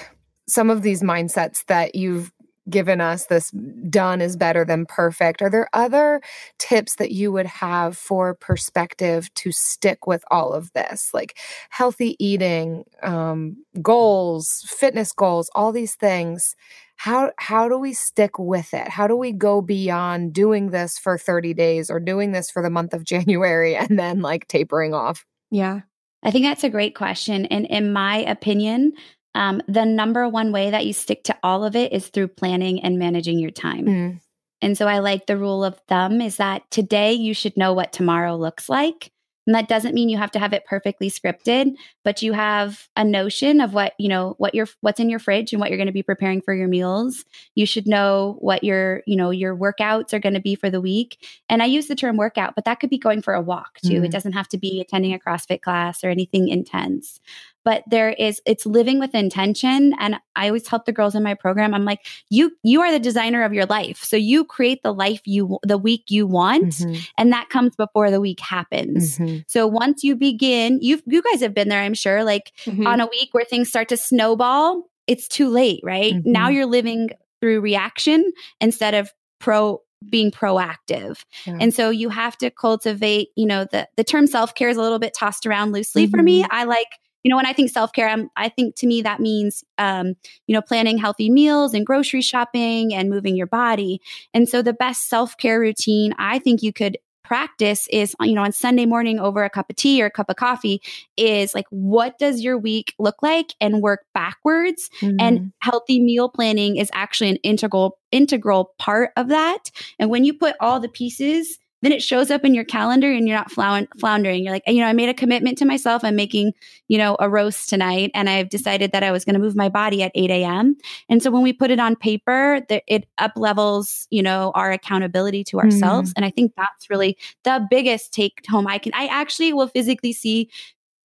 some 0.47 0.69
of 0.69 0.81
these 0.81 1.01
mindsets 1.01 1.65
that 1.67 1.95
you've 1.95 2.31
given 2.69 3.01
us 3.01 3.25
this 3.25 3.51
done 3.89 4.21
is 4.21 4.37
better 4.37 4.63
than 4.63 4.85
perfect. 4.85 5.41
Are 5.41 5.49
there 5.49 5.69
other 5.73 6.21
tips 6.59 6.95
that 6.95 7.11
you 7.11 7.31
would 7.31 7.45
have 7.45 7.97
for 7.97 8.33
perspective 8.33 9.33
to 9.35 9.51
stick 9.51 10.07
with 10.07 10.23
all 10.31 10.53
of 10.53 10.71
this, 10.73 11.09
like 11.13 11.37
healthy 11.69 12.15
eating, 12.23 12.85
um, 13.01 13.57
goals, 13.81 14.65
fitness 14.67 15.11
goals, 15.11 15.49
all 15.55 15.71
these 15.71 15.95
things? 15.95 16.55
How 16.95 17.31
how 17.37 17.67
do 17.67 17.77
we 17.77 17.93
stick 17.93 18.39
with 18.39 18.73
it? 18.73 18.87
How 18.87 19.07
do 19.07 19.17
we 19.17 19.31
go 19.31 19.61
beyond 19.61 20.33
doing 20.33 20.69
this 20.69 20.97
for 20.97 21.17
30 21.17 21.53
days 21.53 21.89
or 21.89 21.99
doing 21.99 22.31
this 22.31 22.49
for 22.49 22.61
the 22.61 22.69
month 22.69 22.93
of 22.93 23.03
January 23.13 23.75
and 23.75 23.99
then 23.99 24.21
like 24.21 24.47
tapering 24.47 24.93
off? 24.93 25.25
Yeah. 25.51 25.81
I 26.23 26.31
think 26.31 26.45
that's 26.45 26.63
a 26.63 26.69
great 26.69 26.95
question. 26.95 27.45
And 27.47 27.65
in 27.65 27.91
my 27.91 28.17
opinion, 28.17 28.93
um, 29.35 29.61
the 29.67 29.85
number 29.85 30.27
one 30.27 30.51
way 30.51 30.71
that 30.71 30.85
you 30.85 30.93
stick 30.93 31.23
to 31.25 31.37
all 31.43 31.63
of 31.63 31.75
it 31.75 31.91
is 31.91 32.07
through 32.07 32.29
planning 32.29 32.81
and 32.81 32.99
managing 32.99 33.39
your 33.39 33.51
time. 33.51 33.85
Mm. 33.85 34.19
And 34.61 34.77
so 34.77 34.87
I 34.87 34.99
like 34.99 35.25
the 35.25 35.37
rule 35.37 35.63
of 35.63 35.79
thumb 35.89 36.21
is 36.21 36.37
that 36.37 36.69
today 36.71 37.13
you 37.13 37.33
should 37.33 37.57
know 37.57 37.73
what 37.73 37.91
tomorrow 37.91 38.35
looks 38.37 38.69
like. 38.69 39.11
And 39.45 39.53
that 39.55 39.67
doesn't 39.67 39.93
mean 39.93 40.07
you 40.07 40.17
have 40.17 40.31
to 40.31 40.39
have 40.39 40.53
it 40.53 40.63
perfectly 40.65 41.09
scripted, 41.09 41.75
but 42.05 42.21
you 42.21 42.31
have 42.31 42.87
a 42.95 43.03
notion 43.03 43.59
of 43.59 43.73
what, 43.73 43.93
you 43.99 44.07
know, 44.07 44.35
what 44.37 44.55
your 44.55 44.67
what's 44.79 45.01
in 45.01 45.09
your 45.09 45.19
fridge 45.19 45.51
and 45.51 45.59
what 45.59 45.69
you're 45.69 45.77
going 45.77 45.87
to 45.87 45.91
be 45.91 46.01
preparing 46.01 46.41
for 46.41 46.53
your 46.53 46.69
meals. 46.69 47.25
You 47.53 47.65
should 47.65 47.85
know 47.85 48.37
what 48.39 48.63
your, 48.63 49.03
you 49.05 49.17
know, 49.17 49.31
your 49.31 49.53
workouts 49.53 50.13
are 50.13 50.19
going 50.19 50.35
to 50.35 50.39
be 50.39 50.55
for 50.55 50.69
the 50.69 50.79
week. 50.79 51.17
And 51.49 51.61
I 51.61 51.65
use 51.65 51.87
the 51.87 51.95
term 51.95 52.15
workout, 52.15 52.55
but 52.55 52.63
that 52.63 52.79
could 52.79 52.89
be 52.89 52.97
going 52.97 53.21
for 53.21 53.33
a 53.33 53.41
walk 53.41 53.79
too. 53.83 53.99
Mm. 54.01 54.05
It 54.05 54.11
doesn't 54.11 54.31
have 54.31 54.47
to 54.49 54.57
be 54.57 54.79
attending 54.79 55.13
a 55.13 55.19
CrossFit 55.19 55.61
class 55.61 56.05
or 56.05 56.09
anything 56.09 56.47
intense 56.47 57.19
but 57.63 57.83
there 57.87 58.09
is 58.09 58.41
it's 58.45 58.65
living 58.65 58.99
with 58.99 59.13
intention 59.15 59.93
and 59.99 60.15
i 60.35 60.47
always 60.47 60.67
help 60.67 60.85
the 60.85 60.91
girls 60.91 61.15
in 61.15 61.23
my 61.23 61.33
program 61.33 61.73
i'm 61.73 61.85
like 61.85 62.05
you 62.29 62.51
you 62.63 62.81
are 62.81 62.91
the 62.91 62.99
designer 62.99 63.43
of 63.43 63.53
your 63.53 63.65
life 63.65 64.03
so 64.03 64.15
you 64.15 64.43
create 64.43 64.81
the 64.83 64.93
life 64.93 65.21
you 65.25 65.57
the 65.63 65.77
week 65.77 66.03
you 66.09 66.25
want 66.27 66.73
mm-hmm. 66.73 66.99
and 67.17 67.31
that 67.31 67.49
comes 67.49 67.75
before 67.75 68.11
the 68.11 68.21
week 68.21 68.39
happens 68.39 69.17
mm-hmm. 69.17 69.39
so 69.47 69.67
once 69.67 70.03
you 70.03 70.15
begin 70.15 70.79
you 70.81 71.01
you 71.05 71.21
guys 71.21 71.41
have 71.41 71.53
been 71.53 71.69
there 71.69 71.81
i'm 71.81 71.93
sure 71.93 72.23
like 72.23 72.51
mm-hmm. 72.65 72.87
on 72.87 72.99
a 72.99 73.07
week 73.07 73.29
where 73.31 73.45
things 73.45 73.69
start 73.69 73.89
to 73.89 73.97
snowball 73.97 74.83
it's 75.07 75.27
too 75.27 75.49
late 75.49 75.81
right 75.83 76.13
now 76.25 76.47
mm-hmm. 76.47 76.55
you're 76.55 76.65
living 76.65 77.09
through 77.41 77.59
reaction 77.59 78.31
instead 78.61 78.93
of 78.93 79.11
pro 79.39 79.81
being 80.09 80.31
proactive. 80.31 81.23
Yeah. 81.45 81.57
And 81.59 81.73
so 81.73 81.89
you 81.89 82.09
have 82.09 82.37
to 82.37 82.49
cultivate, 82.49 83.29
you 83.35 83.45
know, 83.45 83.65
the 83.71 83.87
the 83.95 84.03
term 84.03 84.27
self-care 84.27 84.69
is 84.69 84.77
a 84.77 84.81
little 84.81 84.99
bit 84.99 85.13
tossed 85.13 85.45
around 85.45 85.71
loosely 85.71 86.05
mm-hmm. 86.05 86.17
for 86.17 86.23
me. 86.23 86.43
Mm-hmm. 86.43 86.55
I 86.55 86.63
like 86.65 86.87
you 87.23 87.29
know 87.29 87.35
when 87.35 87.45
i 87.45 87.53
think 87.53 87.69
self-care 87.69 88.07
I'm, 88.07 88.29
i 88.35 88.49
think 88.49 88.75
to 88.77 88.87
me 88.87 89.01
that 89.01 89.19
means 89.19 89.63
um, 89.77 90.15
you 90.47 90.53
know 90.53 90.61
planning 90.61 90.97
healthy 90.97 91.29
meals 91.29 91.73
and 91.73 91.85
grocery 91.85 92.21
shopping 92.21 92.93
and 92.93 93.09
moving 93.09 93.35
your 93.35 93.47
body. 93.47 94.01
And 94.33 94.47
so 94.47 94.61
the 94.61 94.73
best 94.73 95.09
self-care 95.09 95.59
routine 95.59 96.13
i 96.17 96.39
think 96.39 96.61
you 96.61 96.73
could 96.73 96.97
practice 97.23 97.87
is 97.89 98.15
you 98.21 98.33
know 98.33 98.43
on 98.43 98.51
sunday 98.51 98.85
morning 98.85 99.17
over 99.17 99.43
a 99.43 99.49
cup 99.49 99.69
of 99.69 99.75
tea 99.77 100.03
or 100.03 100.07
a 100.07 100.11
cup 100.11 100.29
of 100.29 100.35
coffee 100.35 100.81
is 101.15 101.55
like 101.55 101.65
what 101.69 102.19
does 102.19 102.41
your 102.41 102.57
week 102.57 102.93
look 102.99 103.15
like 103.23 103.53
and 103.61 103.81
work 103.81 104.01
backwards. 104.13 104.89
Mm-hmm. 105.01 105.17
and 105.19 105.53
healthy 105.59 106.01
meal 106.01 106.29
planning 106.29 106.75
is 106.75 106.89
actually 106.93 107.29
an 107.29 107.37
integral 107.37 107.97
integral 108.11 108.73
part 108.77 109.11
of 109.17 109.29
that. 109.29 109.71
And 109.97 110.09
when 110.09 110.23
you 110.23 110.33
put 110.33 110.55
all 110.59 110.79
the 110.79 110.89
pieces 110.89 111.57
then 111.83 111.91
it 111.91 112.01
shows 112.01 112.31
up 112.31 112.45
in 112.45 112.53
your 112.53 112.63
calendar 112.63 113.11
and 113.11 113.27
you're 113.27 113.37
not 113.37 113.51
floundering. 113.51 114.43
You're 114.43 114.53
like, 114.53 114.63
you 114.65 114.79
know, 114.79 114.87
I 114.87 114.93
made 114.93 115.09
a 115.09 115.13
commitment 115.13 115.57
to 115.57 115.65
myself. 115.65 116.03
I'm 116.03 116.15
making, 116.15 116.53
you 116.87 116.97
know, 116.97 117.17
a 117.19 117.29
roast 117.29 117.69
tonight 117.69 118.09
and 118.13 118.29
I've 118.29 118.47
decided 118.49 118.93
that 118.93 119.03
I 119.03 119.11
was 119.11 119.25
going 119.25 119.33
to 119.33 119.39
move 119.39 119.55
my 119.55 119.67
body 119.67 120.01
at 120.01 120.13
8 120.15 120.31
a.m. 120.31 120.77
And 121.09 121.21
so 121.21 121.29
when 121.29 121.43
we 121.43 121.51
put 121.51 121.71
it 121.71 121.79
on 121.79 121.97
paper, 121.97 122.61
it 122.69 123.07
up 123.17 123.33
levels, 123.35 124.07
you 124.09 124.23
know, 124.23 124.53
our 124.55 124.71
accountability 124.71 125.43
to 125.45 125.59
ourselves. 125.59 126.11
Mm. 126.11 126.13
And 126.15 126.25
I 126.25 126.29
think 126.29 126.53
that's 126.55 126.89
really 126.89 127.17
the 127.43 127.67
biggest 127.69 128.13
take 128.13 128.41
home 128.49 128.65
I 128.65 128.77
can, 128.77 128.93
I 128.95 129.07
actually 129.07 129.51
will 129.51 129.67
physically 129.67 130.13
see 130.13 130.49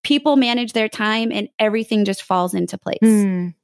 people 0.04 0.36
manage 0.36 0.74
their 0.74 0.88
time 0.88 1.32
and 1.32 1.48
everything 1.58 2.04
just 2.04 2.22
falls 2.22 2.54
into 2.54 2.78
place. 2.78 2.98
Mm. 3.02 3.54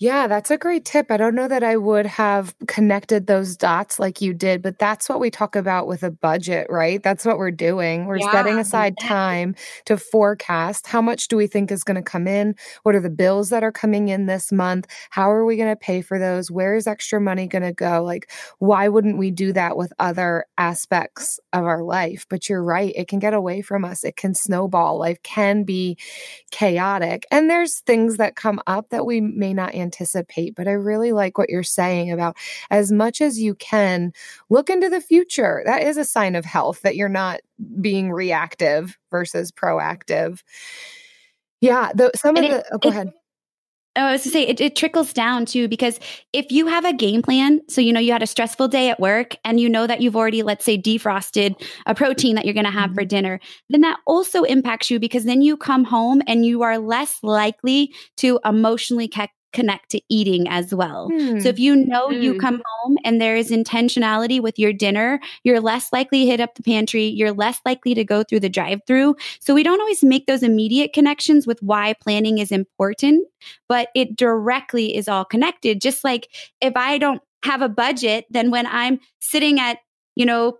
Yeah, 0.00 0.28
that's 0.28 0.52
a 0.52 0.56
great 0.56 0.84
tip. 0.84 1.10
I 1.10 1.16
don't 1.16 1.34
know 1.34 1.48
that 1.48 1.64
I 1.64 1.76
would 1.76 2.06
have 2.06 2.54
connected 2.68 3.26
those 3.26 3.56
dots 3.56 3.98
like 3.98 4.20
you 4.20 4.32
did, 4.32 4.62
but 4.62 4.78
that's 4.78 5.08
what 5.08 5.18
we 5.18 5.28
talk 5.28 5.56
about 5.56 5.88
with 5.88 6.04
a 6.04 6.10
budget, 6.12 6.68
right? 6.70 7.02
That's 7.02 7.24
what 7.24 7.36
we're 7.36 7.50
doing. 7.50 8.06
We're 8.06 8.18
yeah, 8.18 8.30
setting 8.30 8.60
aside 8.60 8.94
time 9.00 9.56
to 9.86 9.96
forecast 9.96 10.86
how 10.86 11.02
much 11.02 11.26
do 11.26 11.36
we 11.36 11.48
think 11.48 11.72
is 11.72 11.82
going 11.82 11.96
to 11.96 12.02
come 12.02 12.28
in? 12.28 12.54
What 12.84 12.94
are 12.94 13.00
the 13.00 13.10
bills 13.10 13.50
that 13.50 13.64
are 13.64 13.72
coming 13.72 14.08
in 14.08 14.26
this 14.26 14.52
month? 14.52 14.86
How 15.10 15.32
are 15.32 15.44
we 15.44 15.56
going 15.56 15.68
to 15.72 15.76
pay 15.76 16.00
for 16.00 16.20
those? 16.20 16.48
Where 16.48 16.76
is 16.76 16.86
extra 16.86 17.20
money 17.20 17.48
going 17.48 17.62
to 17.62 17.72
go? 17.72 18.04
Like, 18.04 18.30
why 18.60 18.86
wouldn't 18.86 19.18
we 19.18 19.32
do 19.32 19.52
that 19.54 19.76
with 19.76 19.92
other 19.98 20.44
aspects 20.58 21.40
of 21.52 21.64
our 21.64 21.82
life? 21.82 22.24
But 22.30 22.48
you're 22.48 22.62
right, 22.62 22.92
it 22.94 23.08
can 23.08 23.18
get 23.18 23.34
away 23.34 23.62
from 23.62 23.84
us. 23.84 24.04
It 24.04 24.14
can 24.14 24.36
snowball. 24.36 24.96
Life 24.98 25.20
can 25.24 25.64
be 25.64 25.98
chaotic. 26.52 27.26
And 27.32 27.50
there's 27.50 27.80
things 27.80 28.18
that 28.18 28.36
come 28.36 28.60
up 28.68 28.90
that 28.90 29.04
we 29.04 29.20
may 29.20 29.52
not 29.52 29.74
anticipate 29.74 29.87
anticipate. 29.88 30.54
But 30.54 30.68
I 30.68 30.72
really 30.72 31.12
like 31.12 31.38
what 31.38 31.48
you're 31.48 31.62
saying 31.62 32.12
about 32.12 32.36
as 32.70 32.92
much 32.92 33.22
as 33.22 33.40
you 33.40 33.54
can 33.54 34.12
look 34.50 34.68
into 34.68 34.90
the 34.90 35.00
future. 35.00 35.62
That 35.64 35.82
is 35.82 35.96
a 35.96 36.04
sign 36.04 36.36
of 36.36 36.44
health 36.44 36.82
that 36.82 36.96
you're 36.96 37.08
not 37.08 37.40
being 37.80 38.12
reactive 38.12 38.98
versus 39.10 39.50
proactive. 39.50 40.42
Yeah, 41.62 41.90
the, 41.94 42.10
some 42.14 42.36
and 42.36 42.44
of 42.44 42.52
it, 42.52 42.64
the, 42.64 42.74
oh, 42.74 42.78
go 42.78 42.88
it, 42.90 42.92
ahead. 42.92 43.12
Oh, 43.96 44.02
I 44.02 44.12
was 44.12 44.22
to 44.22 44.28
say 44.28 44.46
it, 44.46 44.60
it, 44.60 44.76
trickles 44.76 45.12
down 45.12 45.44
too 45.44 45.66
because 45.66 45.98
if 46.32 46.52
you 46.52 46.68
have 46.68 46.84
a 46.84 46.92
game 46.92 47.20
plan, 47.20 47.60
so 47.68 47.80
you 47.80 47.92
know 47.92 47.98
you 47.98 48.12
had 48.12 48.22
a 48.22 48.28
stressful 48.28 48.68
day 48.68 48.90
at 48.90 49.00
work 49.00 49.34
and 49.44 49.58
you 49.58 49.68
know 49.68 49.88
that 49.88 50.00
you've 50.00 50.14
already, 50.14 50.44
let's 50.44 50.64
say, 50.64 50.78
defrosted 50.78 51.60
a 51.84 51.96
protein 51.96 52.36
that 52.36 52.44
you're 52.44 52.54
going 52.54 52.64
to 52.64 52.70
have 52.70 52.90
mm-hmm. 52.90 53.00
for 53.00 53.04
dinner, 53.04 53.40
then 53.70 53.80
that 53.80 53.98
also 54.06 54.44
impacts 54.44 54.88
you 54.88 55.00
because 55.00 55.24
then 55.24 55.42
you 55.42 55.56
come 55.56 55.82
home 55.82 56.22
and 56.28 56.46
you 56.46 56.62
are 56.62 56.78
less 56.78 57.18
likely 57.24 57.92
to 58.18 58.38
emotionally 58.44 59.08
ca- 59.08 59.26
connect 59.52 59.90
to 59.90 60.00
eating 60.08 60.48
as 60.48 60.74
well. 60.74 61.08
Mm. 61.10 61.42
So 61.42 61.48
if 61.48 61.58
you 61.58 61.76
know 61.76 62.08
mm. 62.08 62.22
you 62.22 62.32
hmm. 62.34 62.38
come 62.38 62.62
home 62.66 62.98
and 63.04 63.20
there 63.20 63.36
is 63.36 63.50
intentionality 63.50 64.40
with 64.40 64.58
your 64.58 64.72
dinner, 64.72 65.20
you're 65.42 65.60
less 65.60 65.92
likely 65.92 66.24
to 66.24 66.30
hit 66.30 66.40
up 66.40 66.54
the 66.54 66.62
pantry, 66.62 67.04
you're 67.04 67.32
less 67.32 67.60
likely 67.64 67.94
to 67.94 68.04
go 68.04 68.22
through 68.22 68.40
the 68.40 68.48
drive-through. 68.48 69.16
So 69.40 69.54
we 69.54 69.62
don't 69.62 69.80
always 69.80 70.04
make 70.04 70.26
those 70.26 70.42
immediate 70.42 70.92
connections 70.92 71.46
with 71.46 71.62
why 71.62 71.94
planning 71.94 72.38
is 72.38 72.52
important, 72.52 73.26
but 73.68 73.88
it 73.94 74.16
directly 74.16 74.96
is 74.96 75.08
all 75.08 75.24
connected. 75.24 75.80
Just 75.80 76.04
like 76.04 76.28
if 76.60 76.76
I 76.76 76.98
don't 76.98 77.22
have 77.44 77.62
a 77.62 77.68
budget, 77.68 78.26
then 78.30 78.50
when 78.50 78.66
I'm 78.66 79.00
sitting 79.20 79.60
at, 79.60 79.78
you 80.14 80.26
know, 80.26 80.58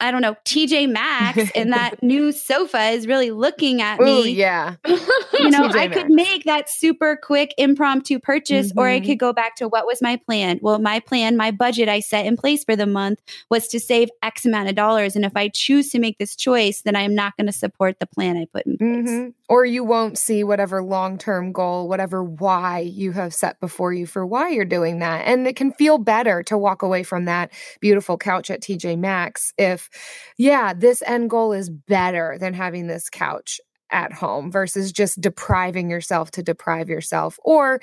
I 0.00 0.10
don't 0.10 0.22
know, 0.22 0.36
TJ 0.44 0.88
Maxx 0.88 1.50
and 1.54 1.72
that 1.72 2.02
new 2.02 2.30
sofa 2.30 2.90
is 2.90 3.06
really 3.06 3.30
looking 3.30 3.82
at 3.82 3.98
me. 3.98 4.20
Ooh, 4.20 4.28
yeah. 4.28 4.76
you 4.86 4.96
know, 5.50 5.70
I 5.74 5.88
could 5.88 6.08
make 6.08 6.44
that 6.44 6.70
super 6.70 7.18
quick 7.20 7.52
impromptu 7.58 8.20
purchase 8.20 8.68
mm-hmm. 8.68 8.78
or 8.78 8.88
I 8.88 8.98
mm-hmm. 8.98 9.06
could 9.06 9.18
go 9.18 9.32
back 9.32 9.56
to 9.56 9.68
what 9.68 9.86
was 9.86 10.00
my 10.00 10.16
plan? 10.16 10.60
Well, 10.62 10.78
my 10.78 11.00
plan, 11.00 11.36
my 11.36 11.50
budget 11.50 11.88
I 11.88 12.00
set 12.00 12.26
in 12.26 12.36
place 12.36 12.64
for 12.64 12.76
the 12.76 12.86
month 12.86 13.20
was 13.50 13.66
to 13.68 13.80
save 13.80 14.08
X 14.22 14.46
amount 14.46 14.68
of 14.68 14.76
dollars. 14.76 15.16
And 15.16 15.24
if 15.24 15.36
I 15.36 15.48
choose 15.48 15.90
to 15.90 15.98
make 15.98 16.18
this 16.18 16.36
choice, 16.36 16.82
then 16.82 16.94
I'm 16.94 17.14
not 17.14 17.36
going 17.36 17.46
to 17.46 17.52
support 17.52 17.98
the 17.98 18.06
plan 18.06 18.36
I 18.36 18.46
put 18.52 18.66
in 18.66 18.78
place. 18.78 19.10
Mm-hmm. 19.10 19.28
Or 19.48 19.64
you 19.64 19.82
won't 19.82 20.18
see 20.18 20.44
whatever 20.44 20.82
long 20.82 21.18
term 21.18 21.52
goal, 21.52 21.88
whatever 21.88 22.22
why 22.22 22.80
you 22.80 23.12
have 23.12 23.34
set 23.34 23.58
before 23.60 23.92
you 23.92 24.06
for 24.06 24.24
why 24.24 24.50
you're 24.50 24.64
doing 24.64 25.00
that. 25.00 25.26
And 25.26 25.46
it 25.46 25.56
can 25.56 25.72
feel 25.72 25.98
better 25.98 26.42
to 26.44 26.56
walk 26.56 26.82
away 26.82 27.02
from 27.02 27.24
that 27.24 27.50
beautiful 27.80 28.16
couch 28.16 28.50
at 28.50 28.60
TJ 28.60 28.98
Maxx 28.98 29.52
if 29.58 29.87
yeah, 30.36 30.72
this 30.74 31.02
end 31.06 31.30
goal 31.30 31.52
is 31.52 31.70
better 31.70 32.36
than 32.38 32.54
having 32.54 32.86
this 32.86 33.08
couch 33.10 33.60
at 33.90 34.12
home 34.12 34.50
versus 34.52 34.92
just 34.92 35.20
depriving 35.20 35.90
yourself 35.90 36.30
to 36.32 36.42
deprive 36.42 36.88
yourself 36.88 37.38
or 37.42 37.80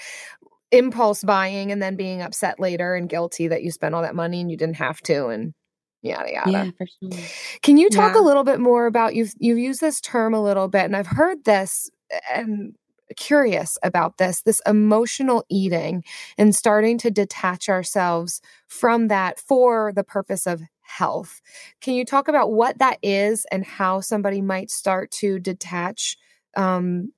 impulse 0.72 1.24
buying 1.24 1.72
and 1.72 1.82
then 1.82 1.95
being 1.95 2.22
upset 2.22 2.60
later 2.60 2.95
and 2.95 3.10
guilty 3.10 3.47
that 3.47 3.64
you 3.64 3.72
spent 3.72 3.95
all 3.95 4.01
that 4.01 4.16
money 4.16 4.41
and 4.41 4.51
you 4.51 4.58
didn't 4.58 4.76
have 4.78 4.99
to 5.01 5.28
and 5.28 5.53
yada 6.01 6.32
yada. 6.32 6.51
Yeah, 6.51 6.66
for 6.78 6.86
sure. 6.86 7.26
Can 7.62 7.78
you 7.78 7.89
talk 7.89 8.14
Yeah. 8.14 8.22
a 8.22 8.24
little 8.24 8.43
bit 8.43 8.60
more 8.60 8.86
about 8.86 9.16
you've 9.16 9.34
you've 9.39 9.58
used 9.58 9.82
this 9.82 9.99
term 10.01 10.34
a 10.34 10.43
little 10.43 10.68
bit 10.68 10.86
and 10.86 10.95
I've 10.95 11.08
heard 11.08 11.43
this 11.45 11.89
and 12.34 12.76
curious 13.18 13.78
about 13.84 14.18
this 14.18 14.41
this 14.41 14.62
emotional 14.66 15.43
eating 15.49 16.03
and 16.38 16.56
starting 16.56 16.97
to 16.99 17.12
detach 17.12 17.70
ourselves 17.70 18.41
from 18.68 19.08
that 19.08 19.39
for 19.39 19.91
the 19.95 20.03
purpose 20.03 20.45
of 20.47 20.62
health. 20.86 21.41
Can 21.81 21.93
you 21.93 22.05
talk 22.05 22.27
about 22.27 22.51
what 22.51 22.79
that 22.79 22.97
is 23.01 23.45
and 23.51 23.65
how 23.65 24.01
somebody 24.01 24.41
might 24.41 24.71
start 24.71 25.11
to 25.11 25.39
detach 25.39 26.17
um, 26.55 27.11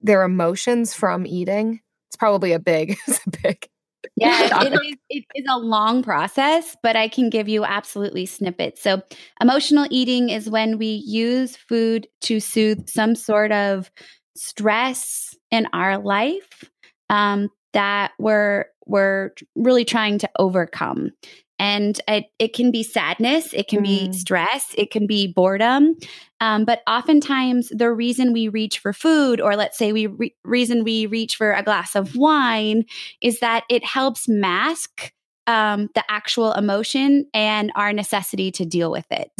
their 0.00 0.22
emotions 0.22 0.94
from 0.94 1.26
eating? 1.26 1.80
It's 2.08 2.16
probably 2.16 2.52
a 2.52 2.58
big, 2.58 2.96
it's 3.06 3.20
a 3.26 3.30
big. 3.42 3.68
Yeah, 4.16 4.64
it 4.64 4.72
is, 4.72 4.96
it 5.08 5.24
is 5.34 5.46
a 5.48 5.58
long 5.58 6.02
process, 6.02 6.76
but 6.82 6.96
I 6.96 7.08
can 7.08 7.30
give 7.30 7.48
you 7.48 7.64
absolutely 7.64 8.26
snippets. 8.26 8.82
So, 8.82 9.00
emotional 9.40 9.86
eating 9.90 10.28
is 10.28 10.50
when 10.50 10.76
we 10.76 11.02
use 11.06 11.56
food 11.56 12.08
to 12.22 12.40
soothe 12.40 12.88
some 12.88 13.14
sort 13.14 13.52
of 13.52 13.90
stress 14.36 15.36
in 15.50 15.66
our 15.72 15.98
life 15.98 16.64
um, 17.10 17.48
that 17.72 18.12
we're 18.18 18.66
we're 18.86 19.30
really 19.54 19.84
trying 19.84 20.18
to 20.18 20.30
overcome. 20.38 21.10
And 21.58 22.00
it, 22.08 22.26
it 22.38 22.54
can 22.54 22.70
be 22.70 22.82
sadness, 22.82 23.52
it 23.52 23.68
can 23.68 23.82
be 23.82 24.08
Mm. 24.08 24.14
stress, 24.14 24.74
it 24.76 24.90
can 24.90 25.06
be 25.06 25.26
boredom. 25.26 25.96
Um, 26.40 26.64
but 26.64 26.82
oftentimes, 26.88 27.68
the 27.68 27.92
reason 27.92 28.32
we 28.32 28.48
reach 28.48 28.78
for 28.80 28.92
food, 28.92 29.40
or 29.40 29.54
let's 29.54 29.78
say 29.78 29.92
we 29.92 30.08
re- 30.08 30.34
reason 30.44 30.82
we 30.82 31.06
reach 31.06 31.36
for 31.36 31.52
a 31.52 31.62
glass 31.62 31.94
of 31.94 32.16
wine, 32.16 32.84
is 33.20 33.38
that 33.40 33.62
it 33.70 33.84
helps 33.84 34.28
mask 34.28 35.12
um, 35.46 35.88
the 35.94 36.02
actual 36.10 36.52
emotion 36.52 37.26
and 37.32 37.70
our 37.76 37.92
necessity 37.92 38.50
to 38.52 38.64
deal 38.64 38.90
with 38.90 39.06
it. 39.10 39.30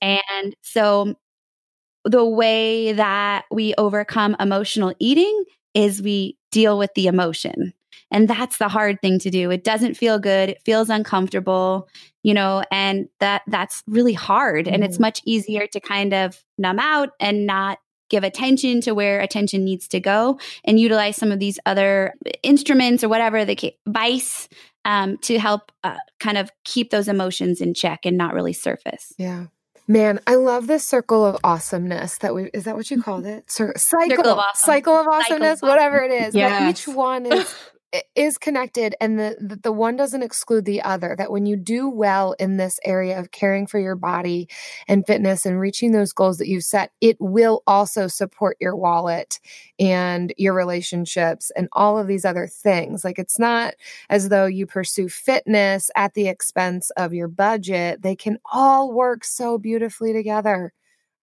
And 0.00 0.54
so, 0.62 1.14
the 2.04 2.24
way 2.24 2.92
that 2.92 3.44
we 3.50 3.74
overcome 3.76 4.36
emotional 4.40 4.94
eating 4.98 5.44
is 5.74 6.00
we 6.00 6.38
deal 6.50 6.78
with 6.78 6.94
the 6.94 7.06
emotion. 7.08 7.74
And 8.10 8.28
that's 8.28 8.58
the 8.58 8.68
hard 8.68 9.00
thing 9.00 9.18
to 9.20 9.30
do. 9.30 9.50
It 9.50 9.64
doesn't 9.64 9.94
feel 9.94 10.18
good. 10.18 10.50
It 10.50 10.62
feels 10.64 10.88
uncomfortable, 10.88 11.88
you 12.22 12.34
know, 12.34 12.62
and 12.70 13.08
that 13.20 13.42
that's 13.46 13.82
really 13.86 14.14
hard. 14.14 14.66
And 14.66 14.82
it's 14.82 14.98
much 14.98 15.20
easier 15.24 15.66
to 15.68 15.80
kind 15.80 16.14
of 16.14 16.42
numb 16.56 16.78
out 16.78 17.10
and 17.20 17.46
not 17.46 17.78
give 18.08 18.24
attention 18.24 18.80
to 18.80 18.92
where 18.92 19.20
attention 19.20 19.64
needs 19.64 19.86
to 19.88 20.00
go 20.00 20.38
and 20.64 20.80
utilize 20.80 21.16
some 21.16 21.30
of 21.30 21.38
these 21.38 21.58
other 21.66 22.14
instruments 22.42 23.04
or 23.04 23.08
whatever 23.08 23.44
the 23.44 23.54
ca- 23.54 23.76
vice 23.86 24.48
um, 24.84 25.18
to 25.18 25.38
help 25.38 25.70
uh, 25.84 25.96
kind 26.18 26.38
of 26.38 26.50
keep 26.64 26.90
those 26.90 27.08
emotions 27.08 27.60
in 27.60 27.74
check 27.74 28.06
and 28.06 28.16
not 28.16 28.32
really 28.32 28.54
surface. 28.54 29.12
Yeah. 29.18 29.46
Man, 29.86 30.20
I 30.26 30.34
love 30.34 30.66
this 30.66 30.86
circle 30.86 31.24
of 31.24 31.38
awesomeness 31.44 32.18
that 32.18 32.34
we 32.34 32.50
is 32.52 32.64
that 32.64 32.76
what 32.76 32.90
you 32.90 33.02
called 33.02 33.24
it? 33.24 33.50
Cir- 33.50 33.72
cycle, 33.76 34.26
of 34.26 34.38
awesome. 34.38 34.66
cycle 34.66 34.94
of 34.94 35.00
Cycle 35.00 35.00
of 35.00 35.08
awesomeness, 35.08 35.62
whatever 35.62 36.02
it 36.02 36.10
is. 36.10 36.34
Yes. 36.34 36.88
each 36.88 36.94
one 36.94 37.24
is 37.24 37.54
is 38.14 38.36
connected 38.38 38.94
and 39.00 39.18
the, 39.18 39.58
the 39.62 39.72
one 39.72 39.96
doesn't 39.96 40.22
exclude 40.22 40.64
the 40.64 40.82
other. 40.82 41.14
That 41.16 41.30
when 41.32 41.46
you 41.46 41.56
do 41.56 41.88
well 41.88 42.32
in 42.38 42.56
this 42.56 42.78
area 42.84 43.18
of 43.18 43.30
caring 43.30 43.66
for 43.66 43.78
your 43.78 43.96
body 43.96 44.48
and 44.88 45.06
fitness 45.06 45.46
and 45.46 45.58
reaching 45.58 45.92
those 45.92 46.12
goals 46.12 46.38
that 46.38 46.48
you've 46.48 46.64
set, 46.64 46.92
it 47.00 47.16
will 47.20 47.62
also 47.66 48.06
support 48.06 48.56
your 48.60 48.76
wallet 48.76 49.40
and 49.78 50.32
your 50.36 50.54
relationships 50.54 51.50
and 51.56 51.68
all 51.72 51.98
of 51.98 52.06
these 52.06 52.24
other 52.24 52.46
things. 52.46 53.04
Like 53.04 53.18
it's 53.18 53.38
not 53.38 53.74
as 54.10 54.28
though 54.28 54.46
you 54.46 54.66
pursue 54.66 55.08
fitness 55.08 55.90
at 55.96 56.14
the 56.14 56.28
expense 56.28 56.90
of 56.96 57.14
your 57.14 57.28
budget. 57.28 58.02
They 58.02 58.16
can 58.16 58.38
all 58.52 58.92
work 58.92 59.24
so 59.24 59.58
beautifully 59.58 60.12
together. 60.12 60.72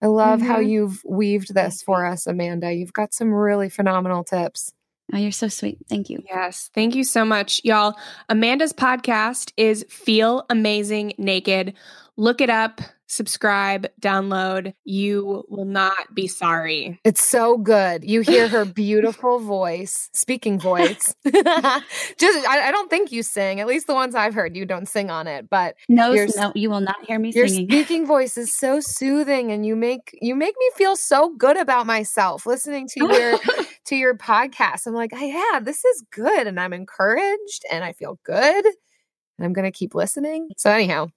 I 0.01 0.07
love 0.07 0.41
how 0.41 0.59
Mhm. 0.59 0.69
you've 0.69 1.01
weaved 1.05 1.53
this 1.53 1.81
for 1.81 2.05
us, 2.05 2.27
Amanda. 2.27 2.73
You've 2.73 2.93
got 2.93 3.13
some 3.13 3.33
really 3.33 3.69
phenomenal 3.69 4.23
tips. 4.23 4.73
Oh, 5.13 5.17
you're 5.17 5.31
so 5.31 5.47
sweet. 5.47 5.77
Thank 5.87 6.09
you. 6.09 6.23
Yes. 6.27 6.69
Thank 6.73 6.95
you 6.95 7.03
so 7.03 7.23
much, 7.25 7.61
y'all. 7.63 7.95
Amanda's 8.29 8.73
podcast 8.73 9.51
is 9.55 9.85
Feel 9.89 10.45
Amazing 10.49 11.13
Naked. 11.17 11.73
Look 12.17 12.39
it 12.41 12.49
up, 12.49 12.79
subscribe, 13.07 13.87
download. 14.01 14.73
You 14.85 15.45
will 15.49 15.65
not 15.65 16.15
be 16.15 16.27
sorry. 16.27 16.99
It's 17.03 17.23
so 17.23 17.57
good. 17.57 18.03
You 18.03 18.21
hear 18.21 18.47
her 18.47 18.63
beautiful 18.83 19.39
voice, 19.39 20.09
speaking 20.13 20.59
voice. 20.59 21.13
Just, 21.25 22.47
I, 22.47 22.67
I 22.67 22.71
don't 22.71 22.89
think 22.89 23.11
you 23.11 23.21
sing. 23.21 23.59
At 23.59 23.67
least 23.67 23.87
the 23.87 23.93
ones 23.93 24.15
I've 24.15 24.33
heard, 24.33 24.55
you 24.55 24.65
don't 24.65 24.87
sing 24.87 25.11
on 25.11 25.27
it. 25.27 25.49
But 25.49 25.75
No, 25.89 26.13
no, 26.35 26.51
you 26.55 26.69
will 26.69 26.79
not 26.81 27.05
hear 27.05 27.19
me 27.19 27.31
your 27.31 27.47
singing. 27.47 27.69
speaking 27.69 28.07
voice 28.07 28.37
is 28.37 28.55
so 28.55 28.79
soothing, 28.79 29.51
and 29.51 29.65
you 29.65 29.75
make 29.75 30.17
you 30.21 30.33
make 30.35 30.55
me 30.57 30.71
feel 30.75 30.95
so 30.95 31.35
good 31.37 31.57
about 31.57 31.85
myself 31.85 32.45
listening 32.45 32.87
to 32.93 33.05
your 33.13 33.37
to 33.85 33.95
your 33.95 34.15
podcast. 34.15 34.87
I'm 34.87 34.93
like, 34.93 35.11
"Ah, 35.13 35.21
yeah, 35.23 35.59
this 35.59 35.83
is 35.85 36.03
good, 36.11 36.47
and 36.47 36.59
I'm 36.59 36.73
encouraged, 36.73 37.63
and 37.71 37.83
I 37.83 37.93
feel 37.93 38.19
good, 38.23 38.65
and 38.65 39.45
I'm 39.45 39.53
gonna 39.53 39.71
keep 39.71 39.95
listening. 39.95 40.49
So 40.57 40.69
anyhow, 40.71 41.07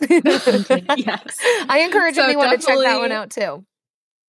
Yes. 0.00 1.38
I 1.68 1.80
encourage 1.84 2.16
So 2.16 2.24
anyone 2.24 2.50
to 2.50 2.58
check 2.58 2.78
that 2.78 2.98
one 2.98 3.12
out 3.12 3.30
too. 3.30 3.64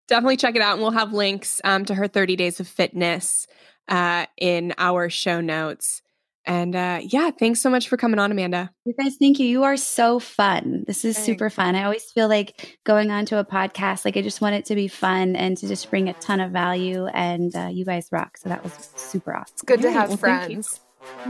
Definitely 0.07 0.37
check 0.37 0.55
it 0.55 0.61
out. 0.61 0.73
And 0.73 0.81
we'll 0.81 0.91
have 0.91 1.13
links 1.13 1.61
um, 1.63 1.85
to 1.85 1.93
her 1.95 2.07
30 2.07 2.35
days 2.35 2.59
of 2.59 2.67
fitness 2.67 3.45
uh, 3.87 4.25
in 4.37 4.73
our 4.77 5.09
show 5.09 5.39
notes. 5.41 6.01
And 6.49 6.75
uh, 6.75 7.01
yeah, 7.03 7.29
thanks 7.29 7.61
so 7.61 7.69
much 7.69 7.89
for 7.89 7.95
coming 7.95 8.17
on, 8.17 8.31
Amanda. 8.31 8.71
You 8.83 8.95
guys, 8.99 9.17
thank 9.17 9.37
you. 9.37 9.45
You 9.45 9.65
are 9.65 9.77
so 9.77 10.17
fun. 10.17 10.83
This 10.87 11.05
is 11.05 11.15
Thanks. 11.15 11.27
super 11.27 11.51
fun. 11.51 11.75
I 11.75 11.83
always 11.83 12.05
feel 12.05 12.27
like 12.27 12.79
going 12.83 13.11
on 13.11 13.27
to 13.27 13.37
a 13.37 13.45
podcast, 13.45 14.03
like 14.03 14.17
I 14.17 14.23
just 14.23 14.41
want 14.41 14.55
it 14.55 14.65
to 14.65 14.73
be 14.73 14.87
fun 14.87 15.35
and 15.35 15.55
to 15.57 15.67
just 15.67 15.87
bring 15.91 16.09
a 16.09 16.13
ton 16.13 16.39
of 16.39 16.51
value. 16.51 17.05
And 17.05 17.55
uh, 17.55 17.69
you 17.71 17.85
guys 17.85 18.07
rock. 18.11 18.35
So 18.39 18.49
that 18.49 18.63
was 18.63 18.73
super 18.95 19.35
awesome. 19.35 19.53
It's 19.53 19.61
good 19.61 19.83
to 19.83 19.91
have 19.91 20.09
well, 20.09 20.17
friends. 20.17 20.79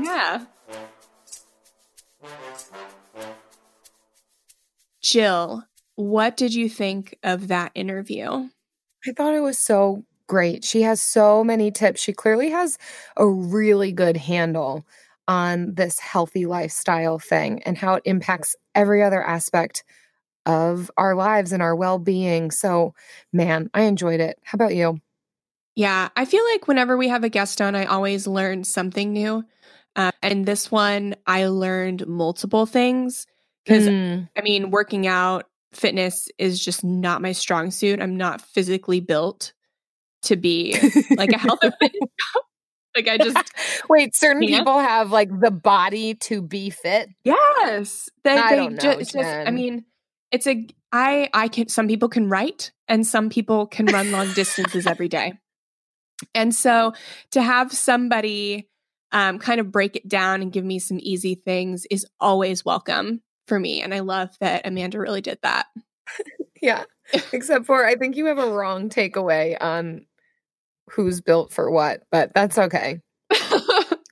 Yeah. 0.02 0.46
Jill, 5.02 5.66
what 5.96 6.38
did 6.38 6.54
you 6.54 6.70
think 6.70 7.18
of 7.24 7.50
that 7.50 7.74
interview? 7.76 8.48
I 9.06 9.12
thought 9.12 9.34
it 9.34 9.42
was 9.42 9.60
so 9.60 10.06
great. 10.28 10.64
She 10.64 10.84
has 10.84 11.02
so 11.02 11.44
many 11.44 11.72
tips. 11.72 12.02
She 12.02 12.14
clearly 12.14 12.52
has 12.52 12.78
a 13.18 13.28
really 13.28 13.92
good 13.92 14.16
handle 14.16 14.86
on 15.30 15.76
this 15.76 16.00
healthy 16.00 16.48
lifestyle 16.48 17.20
thing 17.20 17.62
and 17.64 17.78
how 17.78 17.94
it 17.94 18.04
impacts 18.06 18.56
every 18.74 19.04
other 19.04 19.24
aspect 19.24 19.84
of 20.48 20.90
our 20.98 21.14
lives 21.14 21.54
and 21.54 21.62
our 21.62 21.76
well-being. 21.76 22.50
So, 22.50 22.96
man, 23.32 23.70
I 23.76 23.84
enjoyed 23.84 24.20
it. 24.20 24.40
How 24.44 24.56
about 24.56 24.76
you? 24.76 25.00
Yeah, 25.76 26.10
I 26.16 26.26
feel 26.26 26.44
like 26.46 26.68
whenever 26.68 26.98
we 26.98 27.10
have 27.10 27.24
a 27.24 27.30
guest 27.30 27.62
on, 27.62 27.76
I 27.76 27.86
always 27.86 28.26
learn 28.26 28.64
something 28.64 29.14
new. 29.14 29.44
Uh, 29.96 30.12
and 30.24 30.46
this 30.46 30.72
one, 30.72 31.16
I 31.28 31.46
learned 31.46 32.08
multiple 32.08 32.66
things 32.66 33.28
because, 33.64 33.88
Mm, 33.88 34.28
I 34.36 34.42
mean, 34.42 34.72
working 34.72 35.06
out, 35.06 35.46
fitness 35.74 36.28
is 36.40 36.64
just 36.64 36.84
not 36.84 37.22
my 37.22 37.34
strong 37.34 37.70
suit. 37.70 38.02
I'm 38.02 38.18
not 38.18 38.42
physically 38.42 39.00
built 39.00 39.54
to 40.24 40.36
be 40.36 40.76
like 41.18 41.32
a 41.32 41.38
health 41.38 41.60
and 41.64 41.74
fitness. 41.80 42.10
Like, 42.96 43.08
I 43.08 43.18
just, 43.18 43.38
Wait, 43.90 44.16
certain 44.16 44.42
people 44.42 44.80
have 44.80 45.12
like 45.12 45.30
the 45.40 45.52
body 45.52 46.16
to 46.16 46.42
be 46.42 46.70
fit. 46.70 47.10
yes. 47.24 48.10
They, 48.24 48.38
I 48.38 48.50
they 48.50 48.56
don't 48.56 48.84
know, 48.84 48.92
it's 48.92 49.12
just, 49.12 49.28
I 49.28 49.52
mean, 49.52 49.86
it's 50.32 50.48
a, 50.48 50.68
I, 50.92 51.30
I 51.34 51.48
can, 51.48 51.68
some 51.70 51.88
people 51.88 52.10
can 52.10 52.30
write 52.30 52.72
and 52.88 53.06
some 53.06 53.30
people 53.30 53.68
can 53.68 53.86
run 53.86 54.12
long 54.12 54.34
distances 54.34 54.88
every 54.88 55.08
day. 55.08 55.34
And 56.34 56.54
so 56.54 56.94
to 57.32 57.42
have 57.42 57.72
somebody 57.72 58.68
um, 59.12 59.40
kind 59.40 59.60
of 59.60 59.72
break 59.72 59.96
it 59.96 60.08
down 60.08 60.42
and 60.42 60.52
give 60.52 60.66
me 60.66 60.80
some 60.80 61.00
easy 61.02 61.36
things 61.36 61.86
is 61.90 62.06
always 62.20 62.66
welcome 62.66 63.22
for 63.48 63.60
me. 63.60 63.82
And 63.82 63.94
I 63.94 64.00
love 64.00 64.30
that 64.40 64.68
Amanda 64.68 65.00
really 65.00 65.22
did 65.22 65.40
that. 65.44 65.68
Yeah. 66.62 66.84
Except 67.32 67.66
for 67.66 67.86
I 67.86 67.96
think 67.96 68.16
you 68.16 68.26
have 68.26 68.38
a 68.38 68.52
wrong 68.52 68.90
takeaway 68.90 69.56
on 69.60 70.06
who's 70.92 71.22
built 71.22 71.52
for 71.52 71.72
what, 71.72 72.04
but 72.12 72.32
that's 72.34 72.58
okay. 72.58 73.02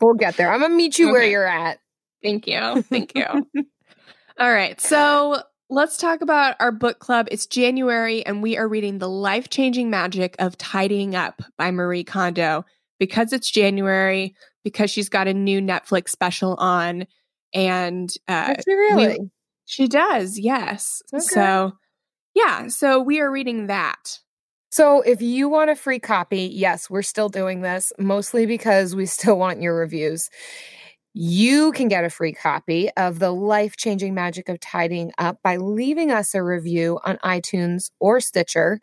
We'll 0.02 0.14
get 0.14 0.38
there. 0.38 0.52
I'm 0.52 0.62
gonna 0.62 0.76
meet 0.76 1.00
you 1.00 1.12
where 1.12 1.24
you're 1.24 1.48
at. 1.48 1.80
Thank 2.24 2.48
you. 2.48 2.82
Thank 2.90 3.16
you. 3.16 3.26
All 3.26 4.52
right. 4.52 4.80
So 4.80 5.42
let's 5.70 5.98
talk 5.98 6.22
about 6.22 6.56
our 6.60 6.72
book 6.72 7.00
club. 7.00 7.28
It's 7.32 7.48
January, 7.48 8.26
and 8.26 8.44
we 8.44 8.58
are 8.58 8.68
reading 8.68 9.00
The 9.00 9.10
Life 9.10 9.50
Changing 9.50 9.90
Magic 9.90 10.36
of 10.40 10.58
Tidying 10.58 11.16
Up 11.16 11.42
by 11.58 11.72
Marie 11.72 12.04
Kondo. 12.04 12.66
Because 13.00 13.32
it's 13.32 13.50
January, 13.52 14.36
because 14.64 14.90
she's 14.90 15.10
got 15.10 15.28
a 15.28 15.34
new 15.34 15.62
Netflix 15.62 16.10
special 16.10 16.56
on, 16.56 17.06
and 17.54 18.12
uh, 18.28 18.56
she 18.64 18.74
really? 18.74 19.20
She 19.66 19.88
does, 19.88 20.40
yes. 20.40 21.04
Okay. 21.14 21.22
So, 21.22 21.74
yeah, 22.34 22.68
so 22.70 23.00
we 23.00 23.20
are 23.20 23.30
reading 23.30 23.68
that. 23.68 24.20
So, 24.70 25.02
if 25.02 25.22
you 25.22 25.48
want 25.50 25.70
a 25.70 25.76
free 25.76 26.00
copy, 26.00 26.42
yes, 26.54 26.90
we're 26.90 27.02
still 27.02 27.30
doing 27.30 27.62
this, 27.62 27.94
mostly 27.98 28.46
because 28.46 28.96
we 28.96 29.06
still 29.06 29.38
want 29.38 29.62
your 29.62 29.76
reviews. 29.76 30.30
You 31.14 31.72
can 31.72 31.88
get 31.88 32.04
a 32.04 32.12
free 32.12 32.32
copy 32.34 32.92
of 32.96 33.18
The 33.18 33.32
Life 33.32 33.76
Changing 33.76 34.14
Magic 34.14 34.50
of 34.50 34.60
Tidying 34.60 35.12
Up 35.18 35.40
by 35.42 35.58
leaving 35.58 36.12
us 36.12 36.36
a 36.36 36.44
review 36.44 37.00
on 37.06 37.18
iTunes 37.24 37.90
or 38.00 38.20
Stitcher. 38.20 38.80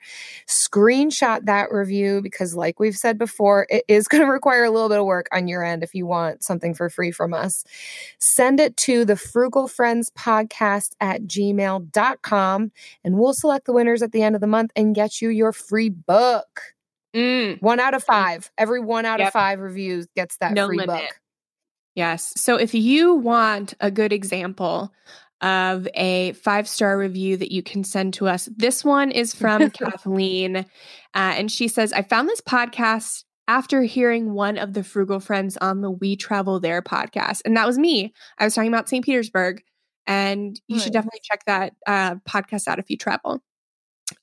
Screenshot 0.48 1.44
that 1.46 1.70
review 1.70 2.20
because, 2.22 2.56
like 2.56 2.80
we've 2.80 2.96
said 2.96 3.18
before, 3.18 3.66
it 3.70 3.84
is 3.86 4.08
going 4.08 4.22
to 4.24 4.28
require 4.28 4.64
a 4.64 4.70
little 4.70 4.88
bit 4.88 4.98
of 4.98 5.04
work 5.06 5.28
on 5.32 5.46
your 5.46 5.62
end 5.62 5.84
if 5.84 5.94
you 5.94 6.06
want 6.06 6.42
something 6.42 6.74
for 6.74 6.90
free 6.90 7.12
from 7.12 7.32
us. 7.32 7.62
Send 8.18 8.58
it 8.58 8.76
to 8.78 9.04
the 9.04 9.16
Frugal 9.16 9.68
Friends 9.68 10.10
Podcast 10.18 10.92
at 11.00 11.22
gmail.com 11.22 12.72
and 13.04 13.16
we'll 13.18 13.34
select 13.34 13.66
the 13.66 13.72
winners 13.72 14.02
at 14.02 14.10
the 14.10 14.22
end 14.22 14.34
of 14.34 14.40
the 14.40 14.48
month 14.48 14.72
and 14.74 14.94
get 14.94 15.22
you 15.22 15.28
your 15.28 15.52
free 15.52 15.88
book. 15.90 16.62
Mm, 17.14 17.62
One 17.62 17.78
out 17.78 17.94
of 17.94 18.02
five. 18.02 18.50
Every 18.58 18.80
one 18.80 19.04
out 19.06 19.20
Yep. 19.20 19.28
of 19.28 19.32
five 19.32 19.60
reviews 19.60 20.08
gets 20.16 20.36
that 20.38 20.52
No 20.52 20.66
free 20.66 20.78
limit. 20.78 20.96
book. 20.96 21.20
Yes. 21.94 22.32
So 22.36 22.56
if 22.56 22.74
you 22.74 23.14
want 23.14 23.74
a 23.80 23.90
good 23.90 24.12
example 24.12 24.92
of 25.40 25.86
a 25.94 26.32
five 26.32 26.66
star 26.68 26.98
review 26.98 27.36
that 27.36 27.52
you 27.52 27.62
can 27.62 27.84
send 27.84 28.14
to 28.14 28.26
us, 28.26 28.48
this 28.56 28.84
one 28.84 29.10
is 29.10 29.34
from 29.34 29.70
Kathleen. 29.70 30.56
Uh, 30.56 30.64
and 31.14 31.50
she 31.50 31.68
says, 31.68 31.92
I 31.92 32.02
found 32.02 32.28
this 32.28 32.40
podcast 32.40 33.24
after 33.46 33.82
hearing 33.82 34.32
one 34.32 34.58
of 34.58 34.72
the 34.72 34.82
Frugal 34.82 35.20
Friends 35.20 35.56
on 35.58 35.82
the 35.82 35.90
We 35.90 36.16
Travel 36.16 36.60
There 36.60 36.82
podcast. 36.82 37.42
And 37.44 37.56
that 37.56 37.66
was 37.66 37.78
me. 37.78 38.12
I 38.38 38.44
was 38.44 38.54
talking 38.54 38.72
about 38.72 38.88
St. 38.88 39.04
Petersburg. 39.04 39.62
And 40.06 40.60
you 40.68 40.78
should 40.78 40.92
definitely 40.92 41.20
check 41.22 41.44
that 41.46 41.72
uh, 41.86 42.16
podcast 42.28 42.68
out 42.68 42.78
if 42.78 42.90
you 42.90 42.98
travel. 42.98 43.42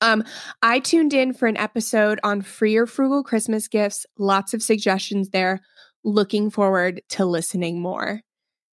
Um, 0.00 0.22
I 0.62 0.78
tuned 0.78 1.12
in 1.12 1.32
for 1.32 1.48
an 1.48 1.56
episode 1.56 2.20
on 2.22 2.42
free 2.42 2.76
or 2.76 2.86
frugal 2.86 3.24
Christmas 3.24 3.66
gifts. 3.66 4.06
Lots 4.16 4.54
of 4.54 4.62
suggestions 4.62 5.30
there. 5.30 5.60
Looking 6.04 6.50
forward 6.50 7.02
to 7.10 7.24
listening 7.24 7.80
more. 7.80 8.20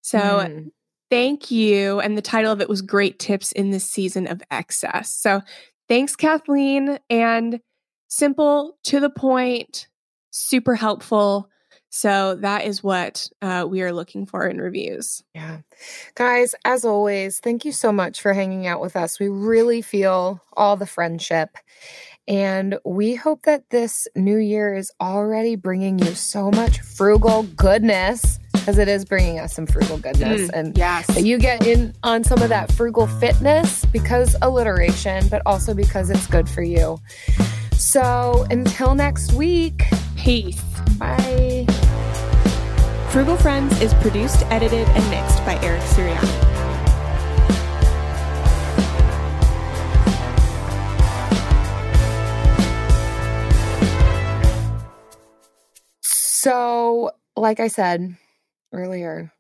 So, 0.03 0.19
Mm. 0.19 0.71
thank 1.11 1.51
you. 1.51 2.01
And 2.01 2.17
the 2.17 2.23
title 2.23 2.53
of 2.53 2.61
it 2.61 2.69
was 2.69 2.83
Great 2.83 3.19
Tips 3.19 3.53
in 3.53 3.71
the 3.71 3.81
Season 3.81 4.27
of 4.27 4.43
Excess. 4.51 5.13
So, 5.13 5.43
thanks, 5.89 6.17
Kathleen. 6.17 6.99
And 7.11 7.61
simple, 8.09 8.79
to 8.85 9.01
the 9.01 9.11
point, 9.11 9.89
super 10.31 10.75
helpful. 10.75 11.49
So, 11.91 12.35
that 12.37 12.65
is 12.65 12.83
what 12.83 13.29
uh, 13.43 13.67
we 13.69 13.83
are 13.83 13.93
looking 13.93 14.27
for 14.27 14.47
in 14.47 14.61
reviews. 14.61 15.23
Yeah. 15.35 15.59
Guys, 16.15 16.55
as 16.65 16.85
always, 16.85 17.41
thank 17.41 17.65
you 17.65 17.73
so 17.73 17.93
much 17.93 18.21
for 18.21 18.33
hanging 18.35 18.67
out 18.67 18.81
with 18.81 18.95
us. 18.97 19.19
We 19.19 19.29
really 19.29 19.81
feel 19.83 20.43
all 20.55 20.77
the 20.77 20.87
friendship. 20.87 21.57
And 22.29 22.79
we 22.85 23.15
hope 23.15 23.45
that 23.45 23.71
this 23.71 24.07
new 24.15 24.37
year 24.37 24.75
is 24.75 24.93
already 25.01 25.57
bringing 25.57 25.99
you 25.99 26.15
so 26.15 26.51
much 26.51 26.81
frugal 26.81 27.45
goodness, 27.57 28.39
because 28.53 28.77
it 28.77 28.87
is 28.87 29.07
bringing 29.07 29.39
us 29.39 29.55
some 29.55 29.67
frugal 29.67 29.97
goodness. 29.97 30.43
Mm, 30.43 30.51
and 30.53 30.79
yes. 30.79 31.07
that 31.07 31.25
you 31.25 31.39
get 31.39 31.67
in 31.67 31.95
on 32.03 32.23
some 32.25 32.43
of 32.43 32.51
that 32.51 32.71
frugal 32.71 33.07
fitness 33.07 33.87
because 33.87 34.37
alliteration, 34.43 35.27
but 35.29 35.41
also 35.47 35.73
because 35.73 36.11
it's 36.11 36.27
good 36.27 36.51
for 36.51 36.63
you. 36.63 37.01
So 37.73 38.47
until 38.51 38.95
next 38.95 39.33
week, 39.33 39.85
Peace. 40.15 40.61
bye. 40.99 41.65
Frugal 43.09 43.39
Friends 43.39 43.81
is 43.81 43.95
produced, 43.95 44.45
edited, 44.51 44.87
and 44.87 45.11
mixed 45.11 45.43
by 45.47 45.59
Eric 45.63 45.81
Sirianni. 45.81 46.58
So, 56.41 57.11
like 57.35 57.59
I 57.59 57.67
said 57.67 58.15
earlier, 58.73 59.33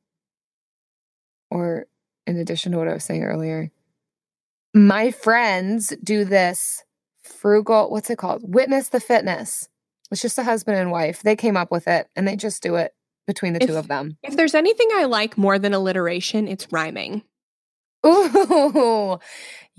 or 1.48 1.86
in 2.26 2.36
addition 2.36 2.72
to 2.72 2.78
what 2.78 2.88
I 2.88 2.92
was 2.92 3.04
saying 3.04 3.22
earlier, 3.22 3.70
my 4.74 5.12
friends 5.12 5.92
do 6.02 6.24
this 6.24 6.82
frugal, 7.22 7.88
what's 7.92 8.10
it 8.10 8.18
called? 8.18 8.42
Witness 8.42 8.88
the 8.88 8.98
fitness. 8.98 9.68
It's 10.10 10.20
just 10.20 10.38
a 10.40 10.42
husband 10.42 10.76
and 10.76 10.90
wife. 10.90 11.22
They 11.22 11.36
came 11.36 11.56
up 11.56 11.70
with 11.70 11.86
it 11.86 12.08
and 12.16 12.26
they 12.26 12.34
just 12.34 12.64
do 12.64 12.74
it 12.74 12.92
between 13.28 13.52
the 13.52 13.62
If- 13.62 13.68
two 13.68 13.76
of 13.76 13.86
them. 13.86 14.18
If 14.24 14.36
there's 14.36 14.56
anything 14.56 14.88
I 14.94 15.04
like 15.04 15.38
more 15.38 15.56
than 15.56 15.74
alliteration, 15.74 16.48
it's 16.48 16.66
rhyming. 16.72 17.22
Ooh, 18.04 19.20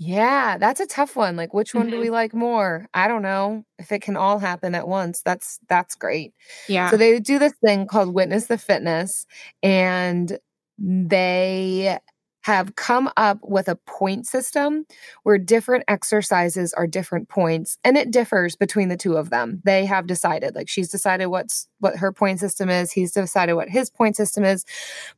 yeah, 0.02 0.56
that's 0.58 0.80
a 0.80 0.86
tough 0.86 1.14
one. 1.14 1.36
Like, 1.36 1.52
which 1.52 1.74
one 1.74 1.90
do 1.90 1.98
Mhm. 1.98 2.00
we 2.00 2.10
like 2.10 2.32
more? 2.34 2.88
I 2.94 3.06
don't 3.06 3.20
know. 3.22 3.64
If 3.78 3.92
it 3.92 4.00
can 4.02 4.16
all 4.16 4.38
happen 4.38 4.74
at 4.74 4.88
once, 4.88 5.20
that's 5.22 5.58
that's 5.68 5.94
great. 5.94 6.32
Yeah. 6.68 6.90
So 6.90 6.96
they 6.96 7.20
do 7.20 7.38
this 7.38 7.52
thing 7.64 7.86
called 7.86 8.14
Witness 8.14 8.46
the 8.46 8.56
Fitness, 8.58 9.26
and 9.62 10.38
they 10.78 11.98
have 12.44 12.74
come 12.76 13.10
up 13.18 13.38
with 13.42 13.68
a 13.68 13.76
point 13.76 14.26
system 14.26 14.86
where 15.24 15.36
different 15.38 15.84
exercises 15.88 16.72
are 16.72 16.86
different 16.86 17.28
points 17.28 17.76
and 17.84 17.98
it 17.98 18.10
differs 18.10 18.56
between 18.56 18.88
the 18.88 18.96
two 18.96 19.18
of 19.18 19.28
them. 19.28 19.60
They 19.64 19.84
have 19.84 20.06
decided 20.06 20.54
like 20.54 20.66
she's 20.68 20.88
decided 20.88 21.26
what's 21.26 21.68
what 21.80 21.96
her 21.98 22.12
point 22.12 22.40
system 22.40 22.70
is, 22.70 22.92
he's 22.92 23.12
decided 23.12 23.54
what 23.54 23.68
his 23.68 23.90
point 23.90 24.16
system 24.16 24.44
is, 24.44 24.64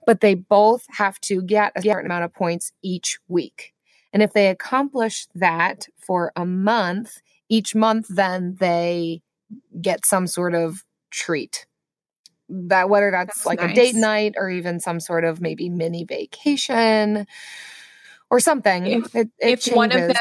but 0.07 0.21
they 0.21 0.35
both 0.35 0.85
have 0.91 1.21
to 1.23 1.43
get 1.43 1.73
a 1.77 1.83
certain 1.83 2.07
amount 2.07 2.25
of 2.25 2.35
points 2.35 2.73
each 2.83 3.21
week. 3.29 3.72
And 4.13 4.23
if 4.23 4.33
they 4.33 4.49
accomplish 4.49 5.27
that 5.35 5.87
for 5.97 6.33
a 6.37 6.45
month, 6.45 7.21
each 7.49 7.75
month 7.75 8.07
then 8.09 8.57
they 8.59 9.23
get 9.81 10.07
some 10.07 10.27
sort 10.27 10.55
of 10.55 10.85
treat 11.11 11.67
that 12.49 12.91
whether 12.91 13.11
that's, 13.11 13.45
That's 13.45 13.47
like 13.47 13.63
a 13.63 13.73
date 13.73 13.95
night 13.95 14.35
or 14.37 14.51
even 14.51 14.79
some 14.79 15.01
sort 15.01 15.25
of 15.25 15.41
maybe 15.41 15.69
mini 15.69 16.05
vacation 16.05 17.27
or 18.31 18.41
something. 18.41 18.87
If- 18.87 19.15
it, 19.15 19.29
it 19.39 19.69
if 19.69 19.75
one 19.75 19.93
of 19.93 20.01
them 20.01 20.17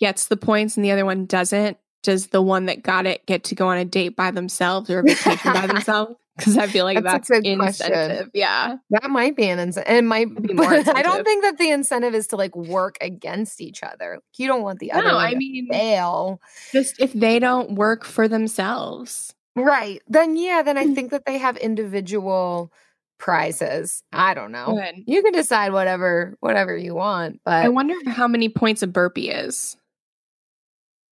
gets 0.00 0.26
the 0.26 0.36
points 0.36 0.76
and 0.76 0.84
the 0.84 0.90
other 0.90 1.04
one 1.04 1.26
doesn't, 1.26 1.76
does 2.02 2.28
the 2.28 2.42
one 2.42 2.66
that 2.66 2.82
got 2.82 3.06
it 3.06 3.26
get 3.26 3.44
to 3.44 3.54
go 3.54 3.68
on 3.68 3.78
a 3.78 3.84
date 3.84 4.16
by 4.16 4.30
themselves 4.30 4.88
or 4.90 5.00
a 5.00 5.02
vacation 5.02 5.52
by 5.52 5.66
themselves? 5.66 6.14
Because 6.36 6.58
I 6.58 6.66
feel 6.66 6.84
like 6.84 7.02
That's 7.02 7.28
that's, 7.28 7.30
a 7.30 7.40
good 7.42 7.58
question. 7.58 7.86
incentive. 7.92 8.30
Yeah. 8.34 8.76
that 8.90 9.10
might 9.10 9.36
be 9.36 9.48
an 9.48 9.58
incentive. 9.58 9.94
It 9.94 10.02
might 10.04 10.26
Be 10.42 10.52
more 10.54 10.66
I 10.70 11.02
don't 11.02 11.24
think 11.24 11.42
that 11.44 11.56
the 11.58 11.70
incentive 11.70 12.14
is 12.14 12.26
to 12.28 12.36
like 12.36 12.54
work 12.54 12.96
against 13.00 13.60
each 13.60 13.82
other. 13.82 14.20
You 14.36 14.46
don't 14.46 14.62
want 14.62 14.78
the 14.80 14.92
other 14.92 15.08
No, 15.08 15.16
I 15.18 15.30
to 15.32 15.36
mean, 15.36 15.68
fail. 15.70 16.40
just 16.72 17.00
if 17.00 17.12
they 17.12 17.38
don't 17.38 17.72
work 17.76 18.04
for 18.04 18.28
themselves. 18.28 19.34
Right. 19.54 20.02
Then 20.08 20.36
yeah, 20.36 20.62
then 20.62 20.76
I 20.76 20.86
think 20.94 21.10
that 21.10 21.24
they 21.24 21.38
have 21.38 21.56
individual 21.56 22.70
prizes. 23.18 24.02
I 24.12 24.34
don't 24.34 24.52
know. 24.52 24.76
Good. 24.78 25.04
You 25.06 25.22
can 25.22 25.32
decide 25.32 25.72
whatever 25.72 26.36
whatever 26.40 26.76
you 26.76 26.94
want, 26.94 27.40
but 27.44 27.64
I 27.64 27.68
wonder 27.70 27.94
how 28.10 28.28
many 28.28 28.50
points 28.50 28.82
a 28.82 28.86
burpee 28.86 29.30
is. 29.30 29.76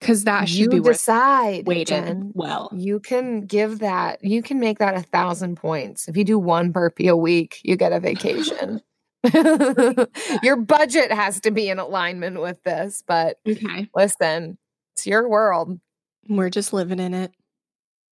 Because 0.00 0.24
that 0.24 0.48
should 0.48 0.58
you 0.58 0.68
be 0.68 0.80
decide. 0.80 1.66
waiting 1.66 1.84
Jen. 1.86 2.32
well. 2.34 2.70
You 2.74 3.00
can 3.00 3.46
give 3.46 3.78
that, 3.78 4.22
you 4.22 4.42
can 4.42 4.60
make 4.60 4.78
that 4.78 4.94
a 4.94 5.02
thousand 5.02 5.56
points. 5.56 6.08
If 6.08 6.16
you 6.16 6.24
do 6.24 6.38
one 6.38 6.70
burpee 6.70 7.08
a 7.08 7.16
week, 7.16 7.58
you 7.62 7.76
get 7.76 7.92
a 7.92 8.00
vacation. 8.00 8.82
your 10.42 10.56
budget 10.56 11.10
has 11.10 11.40
to 11.40 11.50
be 11.50 11.70
in 11.70 11.78
alignment 11.78 12.40
with 12.40 12.62
this, 12.64 13.02
but 13.06 13.38
Okay. 13.48 13.88
listen, 13.94 14.58
it's 14.94 15.06
your 15.06 15.26
world. 15.28 15.80
We're 16.28 16.50
just 16.50 16.72
living 16.74 16.98
in 17.00 17.14
it. 17.14 17.32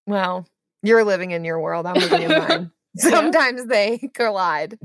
Well, 0.08 0.48
you're 0.84 1.04
living 1.04 1.32
in 1.32 1.44
your 1.44 1.60
world. 1.60 1.86
I'm 1.86 1.96
living 1.96 2.22
in 2.24 2.30
mine. 2.30 2.72
Sometimes 2.98 3.66
they 3.66 4.10
collide. 4.14 4.80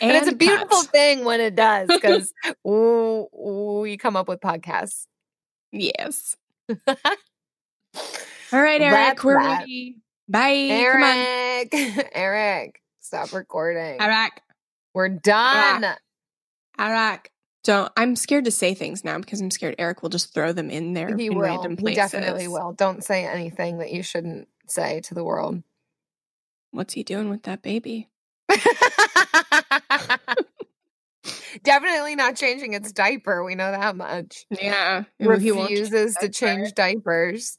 And, 0.00 0.16
it's 0.16 0.28
a 0.28 0.34
beautiful 0.34 0.82
thing 0.84 1.24
when 1.24 1.40
it 1.40 1.54
does 1.54 1.88
because 1.92 2.32
we 2.64 3.96
come 3.96 4.16
up 4.16 4.28
with 4.28 4.40
podcasts. 4.40 5.06
Yes. 5.72 6.36
All 6.88 8.62
right, 8.62 8.80
Eric, 8.80 9.16
That's 9.16 9.24
we're 9.24 9.38
that. 9.38 9.60
ready. 9.60 9.96
Bye. 10.28 10.66
Eric, 10.70 11.74
Eric, 12.12 12.82
stop 13.00 13.32
recording. 13.32 14.00
Eric. 14.00 14.40
We're 14.94 15.08
done. 15.08 15.84
Eric. 16.78 17.30
Don't. 17.64 17.92
I'm 17.96 18.16
scared 18.16 18.44
to 18.46 18.50
say 18.50 18.74
things 18.74 19.04
now 19.04 19.18
because 19.18 19.40
I'm 19.40 19.50
scared 19.50 19.74
Eric 19.78 20.02
will 20.02 20.08
just 20.08 20.32
throw 20.32 20.52
them 20.52 20.70
in 20.70 20.94
there 20.94 21.14
He 21.16 21.28
in 21.28 21.36
will. 21.36 21.42
random 21.42 21.76
He 21.76 21.94
definitely 21.94 22.48
will. 22.48 22.72
Don't 22.72 23.04
say 23.04 23.26
anything 23.26 23.78
that 23.78 23.92
you 23.92 24.02
shouldn't 24.02 24.48
say 24.68 25.00
to 25.02 25.14
the 25.14 25.24
world. 25.24 25.62
What's 26.70 26.94
he 26.94 27.02
doing 27.02 27.28
with 27.30 27.42
that 27.44 27.62
baby? 27.62 28.08
Definitely 31.62 32.16
not 32.16 32.36
changing 32.36 32.74
its 32.74 32.92
diaper. 32.92 33.44
We 33.44 33.54
know 33.54 33.70
that 33.70 33.96
much. 33.96 34.46
Yeah. 34.50 35.04
Ooh, 35.22 35.36
he 35.36 35.52
won't 35.52 35.70
Refuses 35.70 36.14
to 36.16 36.28
change 36.28 36.74
diapers. 36.74 37.58